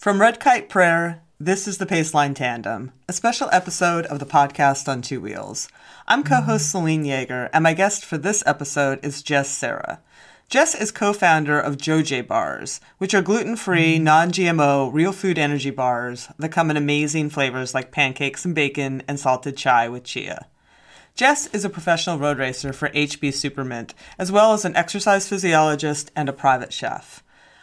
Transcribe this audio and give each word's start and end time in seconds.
From 0.00 0.18
Red 0.18 0.40
Kite 0.40 0.70
Prayer, 0.70 1.20
this 1.38 1.68
is 1.68 1.76
the 1.76 1.84
Paceline 1.84 2.34
Tandem, 2.34 2.90
a 3.06 3.12
special 3.12 3.50
episode 3.52 4.06
of 4.06 4.18
the 4.18 4.24
podcast 4.24 4.88
on 4.88 5.02
two 5.02 5.20
wheels. 5.20 5.68
I'm 6.08 6.24
co 6.24 6.40
host 6.40 6.70
Selene 6.70 7.04
Yeager, 7.04 7.50
and 7.52 7.62
my 7.64 7.74
guest 7.74 8.06
for 8.06 8.16
this 8.16 8.42
episode 8.46 8.98
is 9.02 9.22
Jess 9.22 9.50
Cerra. 9.50 10.00
Jess 10.48 10.74
is 10.74 10.90
co 10.90 11.12
founder 11.12 11.60
of 11.60 11.76
JoJé 11.76 12.26
Bars, 12.26 12.80
which 12.96 13.12
are 13.12 13.20
gluten 13.20 13.56
free, 13.56 13.96
mm-hmm. 13.96 14.04
non 14.04 14.32
GMO, 14.32 14.90
real 14.90 15.12
food 15.12 15.38
energy 15.38 15.68
bars 15.68 16.28
that 16.38 16.48
come 16.48 16.70
in 16.70 16.78
amazing 16.78 17.28
flavors 17.28 17.74
like 17.74 17.92
pancakes 17.92 18.46
and 18.46 18.54
bacon 18.54 19.02
and 19.06 19.20
salted 19.20 19.58
chai 19.58 19.86
with 19.86 20.04
chia. 20.04 20.46
Jess 21.14 21.46
is 21.48 21.66
a 21.66 21.68
professional 21.68 22.18
road 22.18 22.38
racer 22.38 22.72
for 22.72 22.88
HB 22.88 23.32
Supermint, 23.34 23.92
as 24.18 24.32
well 24.32 24.54
as 24.54 24.64
an 24.64 24.76
exercise 24.76 25.28
physiologist 25.28 26.10
and 26.16 26.30
a 26.30 26.32
private 26.32 26.72
chef. 26.72 27.22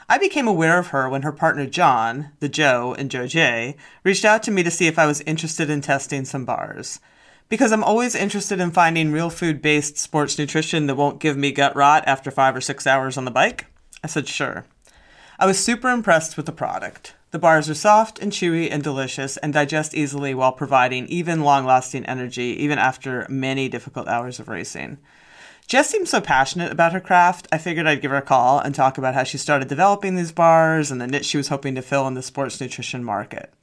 I 0.09 0.17
became 0.17 0.47
aware 0.47 0.79
of 0.79 0.87
her 0.87 1.09
when 1.09 1.23
her 1.23 1.33
partner 1.33 1.65
John, 1.65 2.31
the 2.39 2.47
Joe 2.47 2.95
and 2.97 3.11
Joe 3.11 3.27
J, 3.27 3.75
reached 4.05 4.23
out 4.23 4.41
to 4.43 4.51
me 4.51 4.63
to 4.63 4.71
see 4.71 4.87
if 4.87 4.97
I 4.97 5.05
was 5.05 5.19
interested 5.21 5.69
in 5.69 5.81
testing 5.81 6.23
some 6.23 6.45
bars. 6.45 7.01
Because 7.49 7.73
I'm 7.73 7.83
always 7.83 8.15
interested 8.15 8.61
in 8.61 8.71
finding 8.71 9.11
real 9.11 9.29
food 9.29 9.61
based 9.61 9.97
sports 9.97 10.39
nutrition 10.39 10.87
that 10.87 10.95
won't 10.95 11.19
give 11.19 11.35
me 11.35 11.51
gut 11.51 11.75
rot 11.75 12.05
after 12.07 12.31
five 12.31 12.55
or 12.55 12.61
six 12.61 12.87
hours 12.87 13.17
on 13.17 13.25
the 13.25 13.31
bike, 13.31 13.65
I 14.01 14.07
said 14.07 14.29
sure. 14.29 14.65
I 15.39 15.45
was 15.45 15.59
super 15.59 15.89
impressed 15.89 16.37
with 16.37 16.45
the 16.45 16.53
product. 16.53 17.13
The 17.31 17.39
bars 17.39 17.69
are 17.69 17.75
soft 17.75 18.19
and 18.19 18.31
chewy 18.31 18.69
and 18.71 18.81
delicious 18.81 19.35
and 19.37 19.53
digest 19.53 19.93
easily 19.93 20.33
while 20.33 20.53
providing 20.53 21.07
even 21.07 21.41
long 21.43 21.65
lasting 21.65 22.05
energy, 22.05 22.55
even 22.63 22.79
after 22.79 23.27
many 23.29 23.67
difficult 23.67 24.07
hours 24.07 24.39
of 24.39 24.47
racing. 24.47 24.99
Jess 25.67 25.89
seems 25.89 26.09
so 26.09 26.21
passionate 26.21 26.71
about 26.71 26.93
her 26.93 27.01
craft, 27.01 27.45
I 27.51 27.57
figured 27.57 27.87
I'd 27.87 27.99
give 27.99 28.11
her 28.11 28.17
a 28.17 28.21
call 28.21 28.57
and 28.57 28.73
talk 28.73 28.97
about 28.97 29.15
how 29.15 29.23
she 29.23 29.37
started 29.37 29.67
developing 29.67 30.15
these 30.15 30.31
bars 30.31 30.91
and 30.91 31.01
the 31.01 31.07
niche 31.07 31.25
she 31.25 31.35
was 31.35 31.49
hoping 31.49 31.75
to 31.75 31.81
fill 31.81 32.07
in 32.07 32.13
the 32.13 32.21
sports 32.21 32.61
nutrition 32.61 33.03
market. 33.03 33.53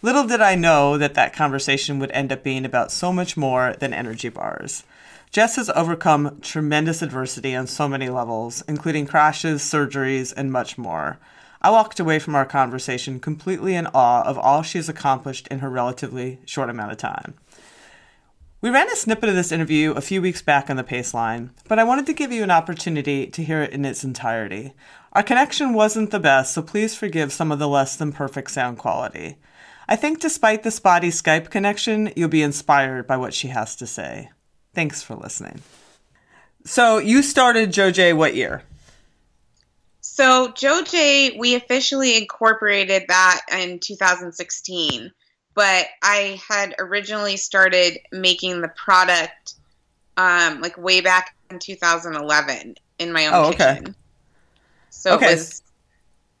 Little 0.00 0.24
did 0.24 0.40
I 0.40 0.54
know 0.54 0.96
that 0.96 1.14
that 1.14 1.32
conversation 1.32 1.98
would 1.98 2.12
end 2.12 2.30
up 2.30 2.44
being 2.44 2.64
about 2.64 2.92
so 2.92 3.12
much 3.12 3.36
more 3.36 3.74
than 3.80 3.92
energy 3.92 4.28
bars. 4.28 4.84
Jess 5.32 5.56
has 5.56 5.70
overcome 5.70 6.38
tremendous 6.40 7.02
adversity 7.02 7.56
on 7.56 7.66
so 7.66 7.88
many 7.88 8.08
levels, 8.08 8.62
including 8.68 9.08
crashes, 9.08 9.60
surgeries, 9.60 10.32
and 10.36 10.52
much 10.52 10.78
more. 10.78 11.18
I 11.60 11.70
walked 11.70 11.98
away 11.98 12.20
from 12.20 12.36
our 12.36 12.46
conversation 12.46 13.18
completely 13.18 13.74
in 13.74 13.88
awe 13.88 14.22
of 14.22 14.38
all 14.38 14.62
she 14.62 14.78
has 14.78 14.88
accomplished 14.88 15.48
in 15.48 15.58
her 15.58 15.68
relatively 15.68 16.38
short 16.44 16.70
amount 16.70 16.92
of 16.92 16.98
time. 16.98 17.34
We 18.62 18.68
ran 18.68 18.90
a 18.90 18.96
snippet 18.96 19.30
of 19.30 19.34
this 19.34 19.52
interview 19.52 19.92
a 19.92 20.02
few 20.02 20.20
weeks 20.20 20.42
back 20.42 20.68
on 20.68 20.76
the 20.76 20.84
Paceline, 20.84 21.48
but 21.66 21.78
I 21.78 21.84
wanted 21.84 22.04
to 22.06 22.12
give 22.12 22.30
you 22.30 22.42
an 22.42 22.50
opportunity 22.50 23.26
to 23.26 23.42
hear 23.42 23.62
it 23.62 23.72
in 23.72 23.86
its 23.86 24.04
entirety. 24.04 24.74
Our 25.14 25.22
connection 25.22 25.72
wasn't 25.72 26.10
the 26.10 26.20
best, 26.20 26.52
so 26.52 26.60
please 26.60 26.94
forgive 26.94 27.32
some 27.32 27.50
of 27.50 27.58
the 27.58 27.66
less 27.66 27.96
than 27.96 28.12
perfect 28.12 28.50
sound 28.50 28.76
quality. 28.76 29.38
I 29.88 29.96
think 29.96 30.20
despite 30.20 30.62
the 30.62 30.70
spotty 30.70 31.08
Skype 31.08 31.48
connection, 31.48 32.12
you'll 32.14 32.28
be 32.28 32.42
inspired 32.42 33.06
by 33.06 33.16
what 33.16 33.32
she 33.32 33.48
has 33.48 33.74
to 33.76 33.86
say. 33.86 34.28
Thanks 34.74 35.02
for 35.02 35.14
listening. 35.14 35.62
So, 36.66 36.98
you 36.98 37.22
started 37.22 37.70
JoJé 37.70 38.14
what 38.14 38.34
year? 38.34 38.64
So, 40.02 40.48
JoJé, 40.48 41.38
we 41.38 41.54
officially 41.54 42.18
incorporated 42.18 43.04
that 43.08 43.40
in 43.50 43.78
2016 43.78 45.12
but 45.54 45.86
I 46.02 46.40
had 46.48 46.74
originally 46.78 47.36
started 47.36 47.98
making 48.12 48.60
the 48.60 48.68
product 48.68 49.54
um, 50.16 50.60
like 50.60 50.76
way 50.76 51.00
back 51.00 51.34
in 51.50 51.58
2011 51.58 52.76
in 52.98 53.12
my 53.12 53.26
own 53.26 53.34
oh, 53.34 53.50
kitchen. 53.50 53.94
So 54.90 55.14
okay. 55.14 55.26
it 55.26 55.34
was 55.34 55.62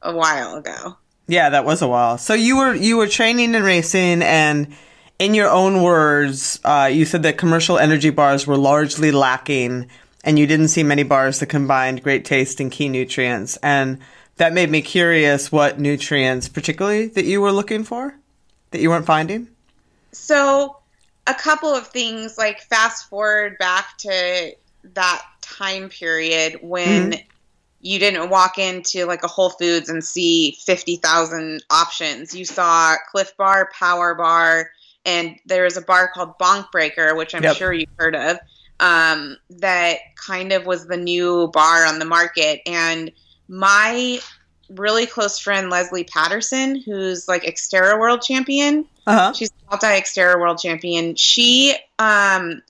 a 0.02 0.14
while 0.14 0.56
ago. 0.56 0.96
Yeah, 1.26 1.50
that 1.50 1.64
was 1.64 1.82
a 1.82 1.88
while. 1.88 2.18
So 2.18 2.34
you 2.34 2.58
were 2.58 2.74
you 2.74 2.96
were 2.96 3.06
training 3.06 3.54
and 3.54 3.64
racing, 3.64 4.22
and 4.22 4.74
in 5.18 5.34
your 5.34 5.48
own 5.48 5.82
words, 5.82 6.58
uh, 6.64 6.90
you 6.92 7.04
said 7.04 7.22
that 7.22 7.38
commercial 7.38 7.78
energy 7.78 8.10
bars 8.10 8.46
were 8.46 8.56
largely 8.56 9.12
lacking, 9.12 9.88
and 10.24 10.38
you 10.38 10.46
didn't 10.46 10.68
see 10.68 10.82
many 10.82 11.04
bars 11.04 11.38
that 11.38 11.46
combined 11.46 12.02
great 12.02 12.24
taste 12.24 12.58
and 12.60 12.72
key 12.72 12.88
nutrients. 12.88 13.56
And 13.62 13.98
that 14.36 14.52
made 14.52 14.70
me 14.70 14.82
curious 14.82 15.52
what 15.52 15.78
nutrients, 15.78 16.48
particularly, 16.48 17.06
that 17.08 17.26
you 17.26 17.40
were 17.40 17.52
looking 17.52 17.84
for 17.84 18.19
that 18.70 18.80
you 18.80 18.90
weren't 18.90 19.06
finding? 19.06 19.48
So, 20.12 20.76
a 21.26 21.34
couple 21.34 21.74
of 21.74 21.86
things 21.88 22.38
like 22.38 22.60
fast 22.62 23.08
forward 23.08 23.56
back 23.58 23.96
to 23.98 24.52
that 24.94 25.24
time 25.40 25.88
period 25.88 26.58
when 26.62 27.12
mm-hmm. 27.12 27.20
you 27.80 27.98
didn't 27.98 28.30
walk 28.30 28.58
into 28.58 29.04
like 29.06 29.22
a 29.22 29.28
Whole 29.28 29.50
Foods 29.50 29.88
and 29.88 30.02
see 30.02 30.56
50,000 30.64 31.62
options. 31.70 32.34
You 32.34 32.44
saw 32.44 32.96
Clif 33.10 33.36
Bar, 33.36 33.70
Power 33.78 34.14
Bar, 34.14 34.70
and 35.04 35.36
there 35.46 35.64
was 35.64 35.76
a 35.76 35.82
bar 35.82 36.10
called 36.12 36.38
Bonk 36.38 36.70
Breaker, 36.70 37.14
which 37.14 37.34
I'm 37.34 37.42
yep. 37.42 37.56
sure 37.56 37.72
you've 37.72 37.88
heard 37.98 38.16
of, 38.16 38.38
um, 38.80 39.36
that 39.50 39.98
kind 40.16 40.52
of 40.52 40.66
was 40.66 40.86
the 40.86 40.96
new 40.96 41.48
bar 41.52 41.86
on 41.86 41.98
the 41.98 42.04
market. 42.04 42.60
And 42.66 43.10
my 43.48 44.20
really 44.74 45.06
close 45.06 45.38
friend 45.38 45.70
Leslie 45.70 46.04
Patterson, 46.04 46.80
who's 46.80 47.28
like 47.28 47.42
Xterra 47.42 47.98
world 47.98 48.22
champion. 48.22 48.86
Uh-huh. 49.06 49.32
She's 49.32 49.50
multi 49.70 49.86
Xterra 49.86 50.38
world 50.38 50.58
champion. 50.58 51.14
She 51.16 51.74
um, 51.98 52.62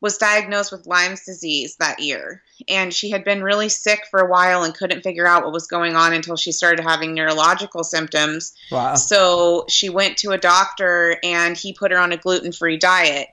was 0.00 0.18
diagnosed 0.18 0.72
with 0.72 0.86
Lyme's 0.86 1.24
disease 1.24 1.76
that 1.76 2.00
year, 2.00 2.42
and 2.68 2.92
she 2.92 3.10
had 3.10 3.24
been 3.24 3.42
really 3.42 3.68
sick 3.68 4.00
for 4.10 4.20
a 4.20 4.30
while 4.30 4.62
and 4.62 4.74
couldn't 4.74 5.02
figure 5.02 5.26
out 5.26 5.44
what 5.44 5.52
was 5.52 5.66
going 5.66 5.96
on 5.96 6.12
until 6.12 6.36
she 6.36 6.52
started 6.52 6.82
having 6.82 7.14
neurological 7.14 7.84
symptoms. 7.84 8.54
Wow! 8.70 8.94
So 8.94 9.64
she 9.68 9.88
went 9.88 10.18
to 10.18 10.32
a 10.32 10.38
doctor, 10.38 11.18
and 11.22 11.56
he 11.56 11.72
put 11.72 11.92
her 11.92 11.98
on 11.98 12.12
a 12.12 12.16
gluten 12.16 12.52
free 12.52 12.76
diet 12.76 13.28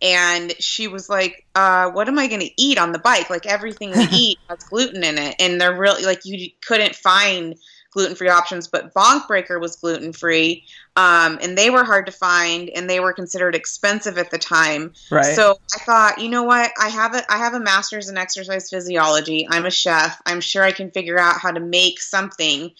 and 0.00 0.52
she 0.60 0.88
was 0.88 1.08
like, 1.08 1.46
uh, 1.54 1.90
"What 1.90 2.08
am 2.08 2.18
I 2.18 2.28
going 2.28 2.40
to 2.40 2.62
eat 2.62 2.78
on 2.78 2.92
the 2.92 2.98
bike? 2.98 3.30
Like 3.30 3.46
everything 3.46 3.90
we 3.90 4.04
eat 4.12 4.38
has 4.48 4.64
gluten 4.64 5.04
in 5.04 5.18
it, 5.18 5.36
and 5.38 5.60
they're 5.60 5.76
really 5.76 6.04
like 6.04 6.24
you 6.24 6.50
couldn't 6.66 6.94
find 6.94 7.56
gluten 7.90 8.14
free 8.14 8.28
options, 8.28 8.68
but 8.68 8.94
Bonk 8.94 9.26
Breaker 9.26 9.58
was 9.58 9.76
gluten 9.76 10.12
free, 10.12 10.64
um, 10.96 11.38
and 11.42 11.56
they 11.56 11.70
were 11.70 11.84
hard 11.84 12.06
to 12.06 12.12
find, 12.12 12.68
and 12.70 12.88
they 12.88 13.00
were 13.00 13.12
considered 13.12 13.54
expensive 13.54 14.18
at 14.18 14.30
the 14.30 14.38
time. 14.38 14.92
Right. 15.10 15.34
So 15.34 15.58
I 15.74 15.78
thought, 15.84 16.20
you 16.20 16.28
know 16.28 16.44
what? 16.44 16.70
I 16.80 16.88
have 16.88 17.14
a 17.14 17.32
I 17.32 17.38
have 17.38 17.54
a 17.54 17.60
master's 17.60 18.08
in 18.08 18.16
exercise 18.16 18.70
physiology. 18.70 19.46
I'm 19.50 19.66
a 19.66 19.70
chef. 19.70 20.20
I'm 20.26 20.40
sure 20.40 20.62
I 20.62 20.72
can 20.72 20.90
figure 20.90 21.18
out 21.18 21.40
how 21.40 21.50
to 21.50 21.60
make 21.60 22.00
something 22.00 22.70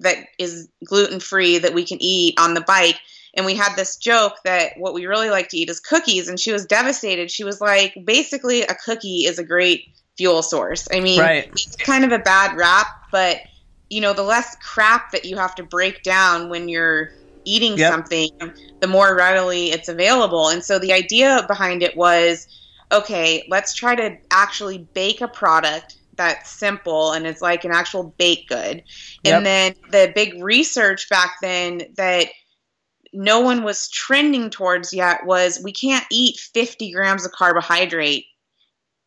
that 0.00 0.16
is 0.38 0.68
gluten 0.84 1.20
free 1.20 1.58
that 1.58 1.74
we 1.74 1.84
can 1.84 1.98
eat 2.00 2.38
on 2.38 2.54
the 2.54 2.60
bike 2.60 3.00
and 3.34 3.46
we 3.46 3.54
had 3.54 3.74
this 3.76 3.96
joke 3.96 4.34
that 4.44 4.72
what 4.76 4.94
we 4.94 5.06
really 5.06 5.30
like 5.30 5.48
to 5.48 5.56
eat 5.56 5.70
is 5.70 5.80
cookies 5.80 6.28
and 6.28 6.38
she 6.38 6.52
was 6.52 6.66
devastated 6.66 7.30
she 7.30 7.44
was 7.44 7.60
like 7.60 7.96
basically 8.04 8.62
a 8.62 8.74
cookie 8.74 9.24
is 9.24 9.38
a 9.38 9.44
great 9.44 9.88
fuel 10.16 10.42
source 10.42 10.88
i 10.92 11.00
mean 11.00 11.20
right. 11.20 11.48
it's 11.52 11.76
kind 11.76 12.04
of 12.04 12.12
a 12.12 12.18
bad 12.18 12.56
rap 12.56 12.86
but 13.10 13.38
you 13.90 14.00
know 14.00 14.12
the 14.12 14.22
less 14.22 14.56
crap 14.56 15.10
that 15.12 15.24
you 15.24 15.36
have 15.36 15.54
to 15.54 15.62
break 15.62 16.02
down 16.02 16.48
when 16.48 16.68
you're 16.68 17.10
eating 17.44 17.76
yep. 17.76 17.90
something 17.90 18.30
the 18.80 18.86
more 18.86 19.16
readily 19.16 19.70
it's 19.70 19.88
available 19.88 20.48
and 20.48 20.62
so 20.62 20.78
the 20.78 20.92
idea 20.92 21.44
behind 21.48 21.82
it 21.82 21.96
was 21.96 22.46
okay 22.92 23.44
let's 23.48 23.74
try 23.74 23.94
to 23.94 24.16
actually 24.30 24.86
bake 24.94 25.20
a 25.20 25.28
product 25.28 25.96
that's 26.14 26.50
simple 26.50 27.12
and 27.12 27.26
it's 27.26 27.40
like 27.40 27.64
an 27.64 27.72
actual 27.72 28.14
baked 28.18 28.48
good 28.48 28.82
yep. 29.24 29.34
and 29.34 29.46
then 29.46 29.74
the 29.90 30.12
big 30.14 30.42
research 30.42 31.08
back 31.08 31.36
then 31.40 31.82
that 31.96 32.26
no 33.12 33.40
one 33.40 33.62
was 33.62 33.88
trending 33.90 34.50
towards 34.50 34.92
yet 34.92 35.26
was 35.26 35.60
we 35.62 35.72
can't 35.72 36.06
eat 36.10 36.38
50 36.38 36.92
grams 36.92 37.24
of 37.24 37.32
carbohydrate 37.32 38.26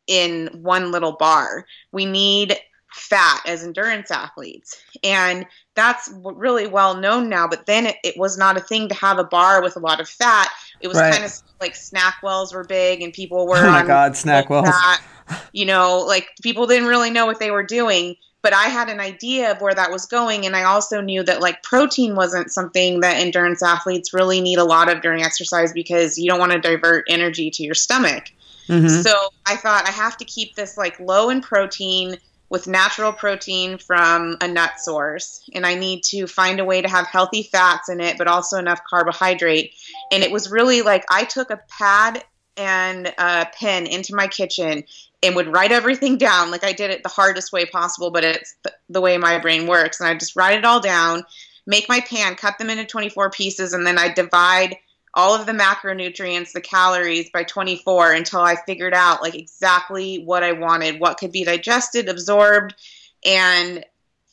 in 0.07 0.47
one 0.61 0.91
little 0.91 1.13
bar. 1.13 1.65
We 1.91 2.05
need 2.05 2.57
fat 2.95 3.41
as 3.45 3.63
endurance 3.63 4.09
athletes. 4.09 4.81
And 5.03 5.45
that's 5.75 6.09
really 6.23 6.67
well 6.67 6.95
known 6.95 7.29
now, 7.29 7.47
but 7.47 7.65
then 7.65 7.87
it, 7.87 7.97
it, 8.03 8.17
was 8.17 8.37
not 8.37 8.55
a 8.55 8.61
thing 8.61 8.87
to 8.87 8.95
have 8.95 9.19
a 9.19 9.23
bar 9.23 9.61
with 9.61 9.75
a 9.75 9.79
lot 9.79 9.99
of 9.99 10.07
fat. 10.07 10.49
It 10.79 10.87
was 10.87 10.97
right. 10.97 11.11
kind 11.11 11.25
of 11.25 11.33
like 11.59 11.73
SnackWells 11.73 12.53
were 12.53 12.63
big 12.63 13.01
and 13.01 13.11
people 13.11 13.47
were. 13.47 13.57
Oh 13.57 13.71
my 13.71 13.85
God, 13.85 14.13
SnackWells. 14.13 14.71
You 15.51 15.65
know, 15.65 16.05
like 16.07 16.29
people 16.41 16.67
didn't 16.67 16.87
really 16.87 17.09
know 17.09 17.25
what 17.25 17.39
they 17.39 17.51
were 17.51 17.63
doing 17.63 18.15
but 18.45 18.53
I 18.53 18.65
had 18.65 18.89
an 18.89 18.99
idea 18.99 19.51
of 19.51 19.59
where 19.59 19.73
that 19.73 19.91
was 19.91 20.05
going. 20.05 20.45
And 20.45 20.55
I 20.55 20.65
also 20.65 21.01
knew 21.01 21.23
that 21.23 21.41
like 21.41 21.63
protein 21.63 22.13
wasn't 22.13 22.51
something 22.51 22.99
that 22.99 23.15
endurance 23.15 23.63
athletes 23.63 24.13
really 24.13 24.39
need 24.39 24.59
a 24.59 24.63
lot 24.63 24.87
of 24.87 25.01
during 25.01 25.23
exercise 25.23 25.73
because 25.73 26.19
you 26.19 26.29
don't 26.29 26.37
want 26.37 26.51
to 26.51 26.59
divert 26.59 27.05
energy 27.09 27.49
to 27.49 27.63
your 27.63 27.73
stomach. 27.73 28.31
Mm-hmm. 28.67 29.01
So 29.01 29.29
I 29.47 29.55
thought 29.55 29.89
I 29.89 29.91
have 29.91 30.15
to 30.17 30.25
keep 30.25 30.53
this 30.53 30.77
like 30.77 30.99
low 30.99 31.31
in 31.31 31.41
protein 31.41 32.17
with 32.49 32.67
natural 32.67 33.11
protein 33.11 33.79
from 33.79 34.37
a 34.41 34.47
nut 34.47 34.79
source. 34.79 35.49
And 35.55 35.65
I 35.65 35.73
need 35.73 36.03
to 36.03 36.27
find 36.27 36.59
a 36.59 36.65
way 36.65 36.83
to 36.83 36.87
have 36.87 37.07
healthy 37.07 37.49
fats 37.51 37.89
in 37.89 37.99
it, 37.99 38.15
but 38.15 38.27
also 38.27 38.59
enough 38.59 38.81
carbohydrate. 38.87 39.73
And 40.11 40.21
it 40.21 40.31
was 40.31 40.51
really 40.51 40.83
like 40.83 41.03
I 41.09 41.23
took 41.23 41.49
a 41.49 41.61
pad 41.67 42.23
and 42.57 43.13
a 43.17 43.47
pen 43.59 43.85
into 43.85 44.15
my 44.15 44.27
kitchen 44.27 44.83
and 45.23 45.35
would 45.35 45.51
write 45.51 45.71
everything 45.71 46.17
down. 46.17 46.51
Like 46.51 46.63
I 46.63 46.73
did 46.73 46.91
it 46.91 47.03
the 47.03 47.09
hardest 47.09 47.51
way 47.51 47.65
possible, 47.65 48.11
but 48.11 48.23
it's 48.23 48.55
the 48.89 49.01
way 49.01 49.17
my 49.17 49.39
brain 49.39 49.67
works. 49.67 49.99
And 49.99 50.07
I 50.07 50.15
just 50.15 50.35
write 50.35 50.57
it 50.57 50.65
all 50.65 50.79
down, 50.79 51.23
make 51.65 51.89
my 51.89 51.99
pan, 52.01 52.35
cut 52.35 52.57
them 52.57 52.69
into 52.69 52.85
24 52.85 53.31
pieces, 53.31 53.73
and 53.73 53.85
then 53.85 53.97
I 53.97 54.13
divide 54.13 54.77
all 55.15 55.33
of 55.33 55.45
the 55.45 55.53
macronutrients, 55.53 56.51
the 56.51 56.61
calories 56.61 57.29
by 57.31 57.43
24 57.43 58.13
until 58.13 58.41
I 58.41 58.57
figured 58.65 58.93
out 58.93 59.21
like 59.21 59.35
exactly 59.35 60.17
what 60.23 60.43
I 60.43 60.51
wanted, 60.51 60.99
what 60.99 61.17
could 61.17 61.31
be 61.31 61.45
digested, 61.45 62.09
absorbed, 62.09 62.75
and 63.25 63.83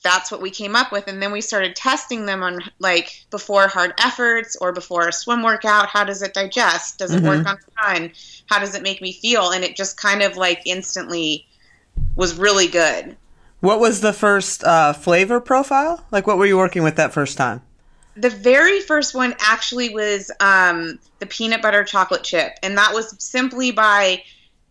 that's 0.03 0.31
what 0.31 0.43
we 0.43 0.51
came 0.51 0.75
up 0.75 0.93
with. 0.93 1.07
And 1.09 1.23
then 1.23 1.33
we 1.33 1.41
started 1.41 1.77
testing 1.77 2.27
them 2.27 2.43
on 2.43 2.61
like 2.79 3.25
before 3.31 3.69
hard 3.69 3.95
efforts 3.99 4.57
or 4.57 4.73
before 4.73 5.09
a 5.09 5.13
swim 5.13 5.43
workout. 5.43 5.87
How 5.87 6.05
does 6.05 6.23
it 6.23 6.35
digest? 6.35 6.99
Does 6.99 7.13
it 7.13 7.19
mm-hmm. 7.23 7.45
work 7.45 7.47
on 7.47 7.59
time? 7.81 8.13
how 8.53 8.59
does 8.59 8.75
it 8.75 8.83
make 8.83 9.01
me 9.01 9.13
feel? 9.13 9.51
And 9.51 9.65
it 9.65 9.77
just 9.77 9.97
kind 9.97 10.23
of 10.23 10.37
like 10.37 10.63
instantly 10.67 11.47
was 12.17 12.37
really 12.37 12.69
good. 12.69 13.17
What 13.61 13.81
was 13.81 14.01
the 14.01 14.13
first 14.13 14.63
uh, 14.65 14.93
flavor 14.93 15.41
profile? 15.41 16.05
Like 16.11 16.27
what 16.27 16.37
were 16.37 16.47
you 16.47 16.59
working 16.59 16.83
with 16.83 16.97
that 16.97 17.13
first 17.13 17.39
time? 17.39 17.63
The 18.15 18.29
very 18.29 18.81
first 18.81 19.15
one 19.15 19.35
actually 19.41 19.89
was 19.89 20.31
um, 20.41 20.99
the 21.21 21.27
peanut 21.27 21.63
butter 21.63 21.83
chocolate 21.83 22.25
chip. 22.25 22.53
And 22.63 22.77
that 22.77 22.93
was 22.93 23.15
simply 23.19 23.71
by 23.71 24.23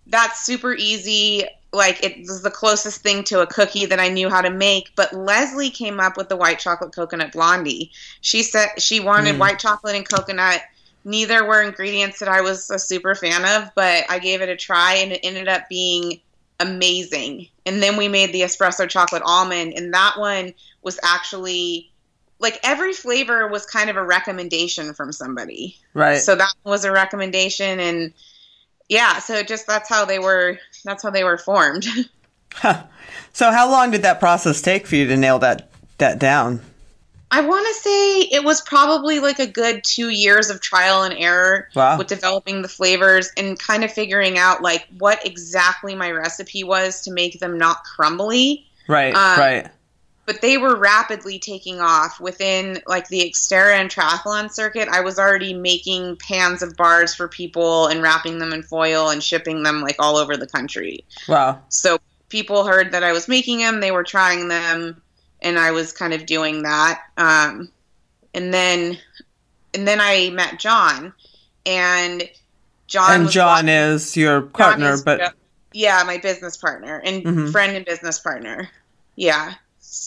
that's 0.08 0.46
super 0.46 0.74
easy 0.74 1.46
like 1.74 2.04
it 2.04 2.20
was 2.20 2.42
the 2.42 2.52
closest 2.52 3.02
thing 3.02 3.24
to 3.26 3.42
a 3.42 3.48
cookie 3.48 3.86
that 3.86 4.00
I 4.00 4.10
knew 4.10 4.30
how 4.30 4.42
to 4.42 4.50
make. 4.50 4.92
But 4.96 5.14
Leslie 5.14 5.70
came 5.70 6.00
up 6.00 6.18
with 6.18 6.30
the 6.30 6.36
white 6.36 6.60
chocolate 6.60 6.94
coconut 6.94 7.32
blondie. 7.32 7.92
She 8.20 8.44
said 8.44 8.70
she 8.78 9.00
wanted 9.00 9.36
mm. 9.36 9.40
white 9.40 9.60
chocolate 9.60 9.96
and 9.96 10.08
coconut. 10.08 10.62
Neither 11.04 11.46
were 11.46 11.62
ingredients 11.62 12.20
that 12.20 12.30
I 12.30 12.42
was 12.42 12.70
a 12.70 12.78
super 12.78 13.16
fan 13.16 13.46
of, 13.46 13.72
but 13.74 14.06
I 14.10 14.20
gave 14.20 14.42
it 14.42 14.50
a 14.50 14.56
try 14.56 14.96
and 14.96 15.12
it 15.12 15.22
ended 15.24 15.48
up 15.48 15.68
being 15.70 16.20
amazing. 16.60 17.48
And 17.66 17.82
then 17.82 17.98
we 17.98 18.08
made 18.08 18.34
the 18.34 18.42
espresso 18.42 18.88
chocolate 18.88 19.24
almond, 19.26 19.74
and 19.76 19.94
that 19.94 20.16
one 20.18 20.54
was 20.84 21.00
actually 21.04 21.92
like 22.40 22.60
every 22.64 22.92
flavor 22.92 23.48
was 23.48 23.66
kind 23.66 23.90
of 23.90 23.96
a 23.96 24.04
recommendation 24.04 24.94
from 24.94 25.12
somebody. 25.12 25.78
Right. 25.94 26.18
So 26.18 26.36
that 26.36 26.54
was 26.64 26.86
a 26.86 26.92
recommendation 26.92 27.80
and 27.80 28.14
yeah, 28.92 29.20
so 29.20 29.42
just 29.42 29.68
that's 29.68 29.88
how 29.88 30.04
they 30.04 30.20
were 30.20 30.60
that's 30.84 31.02
how 31.02 31.10
they 31.10 31.24
were 31.24 31.38
formed. 31.38 31.88
Huh. 32.54 32.84
So 33.32 33.50
how 33.50 33.72
long 33.72 33.92
did 33.92 34.02
that 34.02 34.20
process 34.20 34.62
take 34.62 34.86
for 34.86 34.98
you 34.98 35.08
to 35.08 35.16
nail 35.16 35.40
that 35.40 35.70
that 36.00 36.20
down? 36.20 36.60
I 37.32 37.40
want 37.40 37.66
to 37.66 37.74
say 37.76 38.20
it 38.24 38.44
was 38.44 38.60
probably 38.60 39.22
like 39.22 39.40
a 39.40 39.48
good 39.48 39.86
two 39.86 40.10
years 40.10 40.50
of 40.50 40.60
trial 40.60 41.04
and 41.04 41.14
error 41.14 41.70
wow. 41.76 41.98
with 41.98 42.08
developing 42.08 42.62
the 42.62 42.68
flavors 42.68 43.32
and 43.38 43.58
kind 43.58 43.86
of 43.86 43.92
figuring 43.94 44.38
out 44.38 44.62
like 44.62 44.86
what 44.98 45.26
exactly 45.26 45.96
my 45.96 46.12
recipe 46.12 46.66
was 46.66 47.00
to 47.04 47.12
make 47.14 47.40
them 47.40 47.58
not 47.58 47.86
crumbly. 47.86 48.68
Right, 48.90 49.16
um, 49.16 49.40
right 49.40 49.72
but 50.32 50.40
they 50.40 50.58
were 50.58 50.78
rapidly 50.78 51.38
taking 51.38 51.82
off 51.82 52.18
within 52.22 52.82
like 52.88 53.10
the 53.10 53.20
Xterra 53.20 53.74
and 53.74 53.90
triathlon 53.90 54.50
circuit. 54.50 54.88
I 54.88 55.02
was 55.02 55.20
already 55.20 55.54
making 55.54 56.16
pans 56.26 56.62
of 56.62 56.78
bars 56.78 57.14
for 57.14 57.28
people 57.28 57.88
and 57.88 58.02
wrapping 58.02 58.40
them 58.40 58.54
in 58.54 58.64
foil 58.64 59.10
and 59.10 59.22
shipping 59.22 59.64
them 59.64 59.82
like 59.82 59.98
all 60.00 60.16
over 60.16 60.38
the 60.38 60.48
country. 60.48 61.04
Wow. 61.28 61.62
So 61.68 62.00
people 62.30 62.64
heard 62.66 62.94
that 62.94 63.04
I 63.04 63.12
was 63.12 63.28
making 63.28 63.58
them, 63.58 63.82
they 63.82 63.92
were 63.92 64.06
trying 64.06 64.48
them, 64.48 65.02
and 65.42 65.60
I 65.60 65.72
was 65.72 65.92
kind 65.92 66.14
of 66.14 66.26
doing 66.26 66.64
that. 66.64 67.02
Um, 67.18 67.70
and 68.34 68.54
then, 68.54 68.98
and 69.74 69.86
then 69.86 70.00
I 70.00 70.30
met 70.30 70.62
John, 70.62 71.12
and 71.66 72.24
John 72.88 73.24
and 73.24 73.30
John 73.30 73.68
is 73.68 74.16
your 74.16 74.44
partner, 74.44 74.92
is, 74.92 75.04
but 75.04 75.34
yeah, 75.74 76.02
my 76.06 76.20
business 76.20 76.56
partner 76.56 77.02
and 77.04 77.22
mm-hmm. 77.22 77.52
friend 77.52 77.76
and 77.76 77.86
business 77.86 78.18
partner. 78.18 78.70
Yeah. 79.18 79.56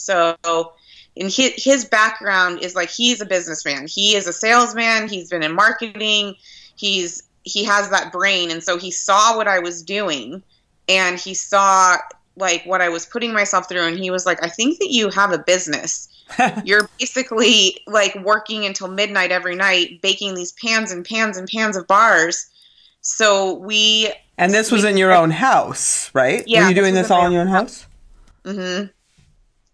So, 0.05 0.75
in 1.17 1.27
his, 1.27 1.53
his 1.57 1.85
background 1.85 2.61
is 2.61 2.75
like 2.75 2.91
he's 2.91 3.21
a 3.21 3.27
businessman. 3.27 3.87
He 3.87 4.17
is 4.17 4.27
a 4.27 4.33
salesman. 4.33 5.09
He's 5.09 5.31
been 5.31 5.43
in 5.43 5.55
marketing. 5.55 6.35
He's 6.77 7.23
he 7.45 7.65
has 7.65 7.91
that 7.91 8.11
brain, 8.11 8.51
and 8.51 8.63
so 8.63 8.79
he 8.79 8.91
saw 8.91 9.37
what 9.37 9.47
I 9.47 9.59
was 9.59 9.83
doing, 9.83 10.43
and 10.89 11.19
he 11.19 11.35
saw 11.35 11.97
like 12.37 12.65
what 12.65 12.81
I 12.81 12.89
was 12.89 13.07
putting 13.07 13.33
myself 13.33 13.69
through, 13.69 13.87
and 13.87 13.99
he 13.99 14.11
was 14.11 14.27
like, 14.27 14.43
"I 14.43 14.49
think 14.49 14.79
that 14.79 14.91
you 14.91 15.11
have 15.11 15.33
a 15.33 15.39
business." 15.39 16.09
You're 16.65 16.89
basically 16.99 17.79
like 17.87 18.15
working 18.25 18.65
until 18.65 18.89
midnight 18.89 19.31
every 19.31 19.55
night, 19.55 20.01
baking 20.03 20.35
these 20.35 20.53
pans 20.53 20.91
and 20.91 21.05
pans 21.05 21.37
and 21.37 21.47
pans 21.49 21.77
of 21.77 21.87
bars. 21.87 22.51
So 23.03 23.55
we. 23.55 24.11
And 24.39 24.53
this 24.53 24.73
was 24.73 24.85
in 24.85 24.97
your 24.97 25.13
own 25.13 25.31
house, 25.31 26.11
right? 26.15 26.43
Yeah. 26.47 26.63
Were 26.63 26.71
you 26.71 26.75
doing 26.75 26.95
this, 26.95 27.05
this 27.05 27.11
all 27.11 27.27
in 27.27 27.33
your 27.33 27.43
own 27.43 27.49
house? 27.49 27.87
Mm-hmm. 28.45 28.87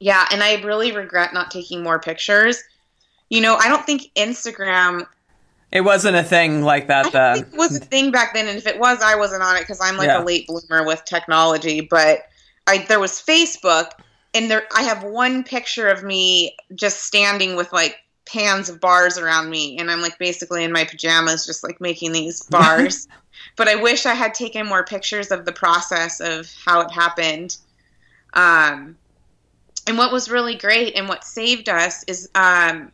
Yeah, 0.00 0.26
and 0.32 0.42
I 0.42 0.60
really 0.62 0.92
regret 0.92 1.32
not 1.34 1.50
taking 1.50 1.82
more 1.82 2.00
pictures. 2.00 2.62
You 3.28 3.42
know, 3.42 3.56
I 3.56 3.68
don't 3.68 3.84
think 3.84 4.10
Instagram. 4.16 5.06
It 5.70 5.82
wasn't 5.82 6.16
a 6.16 6.24
thing 6.24 6.62
like 6.62 6.88
that 6.88 7.12
then. 7.12 7.38
it 7.38 7.52
was 7.52 7.76
a 7.76 7.80
thing 7.80 8.10
back 8.10 8.34
then, 8.34 8.48
and 8.48 8.58
if 8.58 8.66
it 8.66 8.78
was, 8.78 9.00
I 9.02 9.14
wasn't 9.14 9.42
on 9.42 9.56
it 9.56 9.60
because 9.60 9.80
I'm 9.80 9.96
like 9.96 10.08
yeah. 10.08 10.22
a 10.22 10.24
late 10.24 10.48
bloomer 10.48 10.84
with 10.84 11.04
technology. 11.04 11.82
But 11.82 12.22
I 12.66 12.78
there 12.88 12.98
was 12.98 13.12
Facebook, 13.12 13.90
and 14.34 14.50
there 14.50 14.62
I 14.74 14.82
have 14.82 15.04
one 15.04 15.44
picture 15.44 15.86
of 15.86 16.02
me 16.02 16.56
just 16.74 17.04
standing 17.04 17.54
with 17.54 17.72
like 17.72 17.96
pans 18.24 18.68
of 18.68 18.80
bars 18.80 19.18
around 19.18 19.50
me, 19.50 19.78
and 19.78 19.90
I'm 19.90 20.00
like 20.00 20.18
basically 20.18 20.64
in 20.64 20.72
my 20.72 20.84
pajamas, 20.84 21.44
just 21.44 21.62
like 21.62 21.78
making 21.80 22.12
these 22.12 22.42
bars. 22.50 23.06
but 23.56 23.68
I 23.68 23.76
wish 23.76 24.06
I 24.06 24.14
had 24.14 24.32
taken 24.32 24.66
more 24.66 24.84
pictures 24.84 25.30
of 25.30 25.44
the 25.44 25.52
process 25.52 26.20
of 26.20 26.50
how 26.64 26.80
it 26.80 26.90
happened. 26.90 27.58
Um, 28.32 28.96
and 29.90 29.98
what 29.98 30.12
was 30.12 30.30
really 30.30 30.54
great 30.54 30.94
and 30.94 31.08
what 31.08 31.24
saved 31.24 31.68
us 31.68 32.04
is 32.04 32.30
um, 32.36 32.92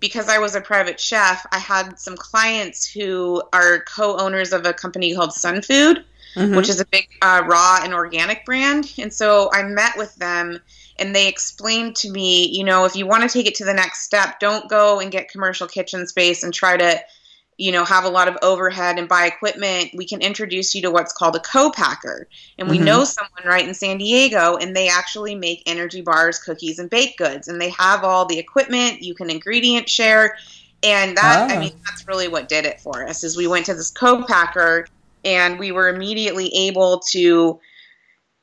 because 0.00 0.30
I 0.30 0.38
was 0.38 0.54
a 0.54 0.62
private 0.62 0.98
chef, 0.98 1.44
I 1.52 1.58
had 1.58 1.98
some 1.98 2.16
clients 2.16 2.90
who 2.90 3.42
are 3.52 3.80
co-owners 3.80 4.54
of 4.54 4.64
a 4.64 4.72
company 4.72 5.14
called 5.14 5.32
Sunfood, 5.32 6.02
mm-hmm. 6.34 6.56
which 6.56 6.70
is 6.70 6.80
a 6.80 6.86
big 6.86 7.06
uh, 7.20 7.42
raw 7.46 7.80
and 7.82 7.92
organic 7.92 8.46
brand. 8.46 8.94
And 8.96 9.12
so 9.12 9.50
I 9.52 9.62
met 9.64 9.98
with 9.98 10.14
them 10.16 10.58
and 10.98 11.14
they 11.14 11.28
explained 11.28 11.96
to 11.96 12.10
me, 12.10 12.48
you 12.48 12.64
know, 12.64 12.86
if 12.86 12.96
you 12.96 13.06
want 13.06 13.24
to 13.24 13.28
take 13.28 13.44
it 13.44 13.54
to 13.56 13.66
the 13.66 13.74
next 13.74 14.04
step, 14.04 14.40
don't 14.40 14.70
go 14.70 15.00
and 15.00 15.12
get 15.12 15.28
commercial 15.28 15.66
kitchen 15.66 16.06
space 16.06 16.42
and 16.42 16.54
try 16.54 16.78
to 16.78 16.98
you 17.58 17.72
know 17.72 17.84
have 17.84 18.04
a 18.04 18.08
lot 18.08 18.28
of 18.28 18.38
overhead 18.40 18.98
and 18.98 19.08
buy 19.08 19.26
equipment 19.26 19.90
we 19.94 20.06
can 20.06 20.22
introduce 20.22 20.74
you 20.74 20.80
to 20.80 20.90
what's 20.90 21.12
called 21.12 21.36
a 21.36 21.40
co-packer 21.40 22.26
and 22.56 22.68
we 22.68 22.76
mm-hmm. 22.76 22.86
know 22.86 23.04
someone 23.04 23.44
right 23.44 23.68
in 23.68 23.74
san 23.74 23.98
diego 23.98 24.56
and 24.56 24.74
they 24.74 24.88
actually 24.88 25.34
make 25.34 25.62
energy 25.66 26.00
bars 26.00 26.38
cookies 26.38 26.78
and 26.78 26.88
baked 26.88 27.18
goods 27.18 27.48
and 27.48 27.60
they 27.60 27.68
have 27.70 28.04
all 28.04 28.24
the 28.24 28.38
equipment 28.38 29.02
you 29.02 29.14
can 29.14 29.28
ingredient 29.28 29.88
share 29.88 30.36
and 30.82 31.16
that 31.16 31.50
oh. 31.50 31.54
i 31.54 31.58
mean 31.58 31.72
that's 31.84 32.06
really 32.08 32.28
what 32.28 32.48
did 32.48 32.64
it 32.64 32.80
for 32.80 33.06
us 33.06 33.22
is 33.22 33.36
we 33.36 33.46
went 33.46 33.66
to 33.66 33.74
this 33.74 33.90
co-packer 33.90 34.86
and 35.24 35.58
we 35.58 35.72
were 35.72 35.88
immediately 35.88 36.48
able 36.54 37.00
to 37.00 37.58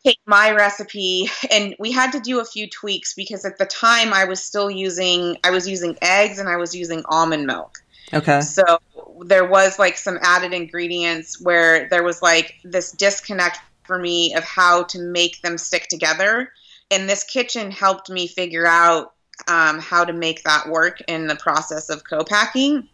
take 0.03 0.19
my 0.27 0.51
recipe 0.51 1.29
and 1.51 1.73
we 1.79 1.91
had 1.91 2.11
to 2.11 2.19
do 2.19 2.41
a 2.41 2.45
few 2.45 2.69
tweaks 2.69 3.13
because 3.13 3.45
at 3.45 3.57
the 3.57 3.65
time 3.65 4.13
i 4.13 4.25
was 4.25 4.43
still 4.43 4.69
using 4.69 5.37
i 5.45 5.49
was 5.49 5.67
using 5.67 5.97
eggs 6.01 6.37
and 6.37 6.49
i 6.49 6.57
was 6.57 6.75
using 6.75 7.01
almond 7.05 7.47
milk 7.47 7.81
Okay. 8.13 8.41
So 8.41 8.79
there 9.21 9.45
was 9.47 9.79
like 9.79 9.97
some 9.97 10.19
added 10.21 10.53
ingredients 10.53 11.41
where 11.41 11.87
there 11.89 12.03
was 12.03 12.21
like 12.21 12.55
this 12.63 12.91
disconnect 12.93 13.59
for 13.85 13.99
me 13.99 14.33
of 14.35 14.43
how 14.43 14.83
to 14.83 14.99
make 14.99 15.41
them 15.41 15.57
stick 15.57 15.87
together. 15.89 16.49
And 16.91 17.09
this 17.09 17.23
kitchen 17.23 17.71
helped 17.71 18.09
me 18.09 18.27
figure 18.27 18.65
out 18.67 19.13
um, 19.47 19.79
how 19.79 20.05
to 20.05 20.13
make 20.13 20.43
that 20.43 20.67
work 20.69 20.99
in 21.07 21.27
the 21.27 21.35
process 21.35 21.89
of 21.89 22.03
co-packing. 22.09 22.89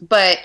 But 0.00 0.38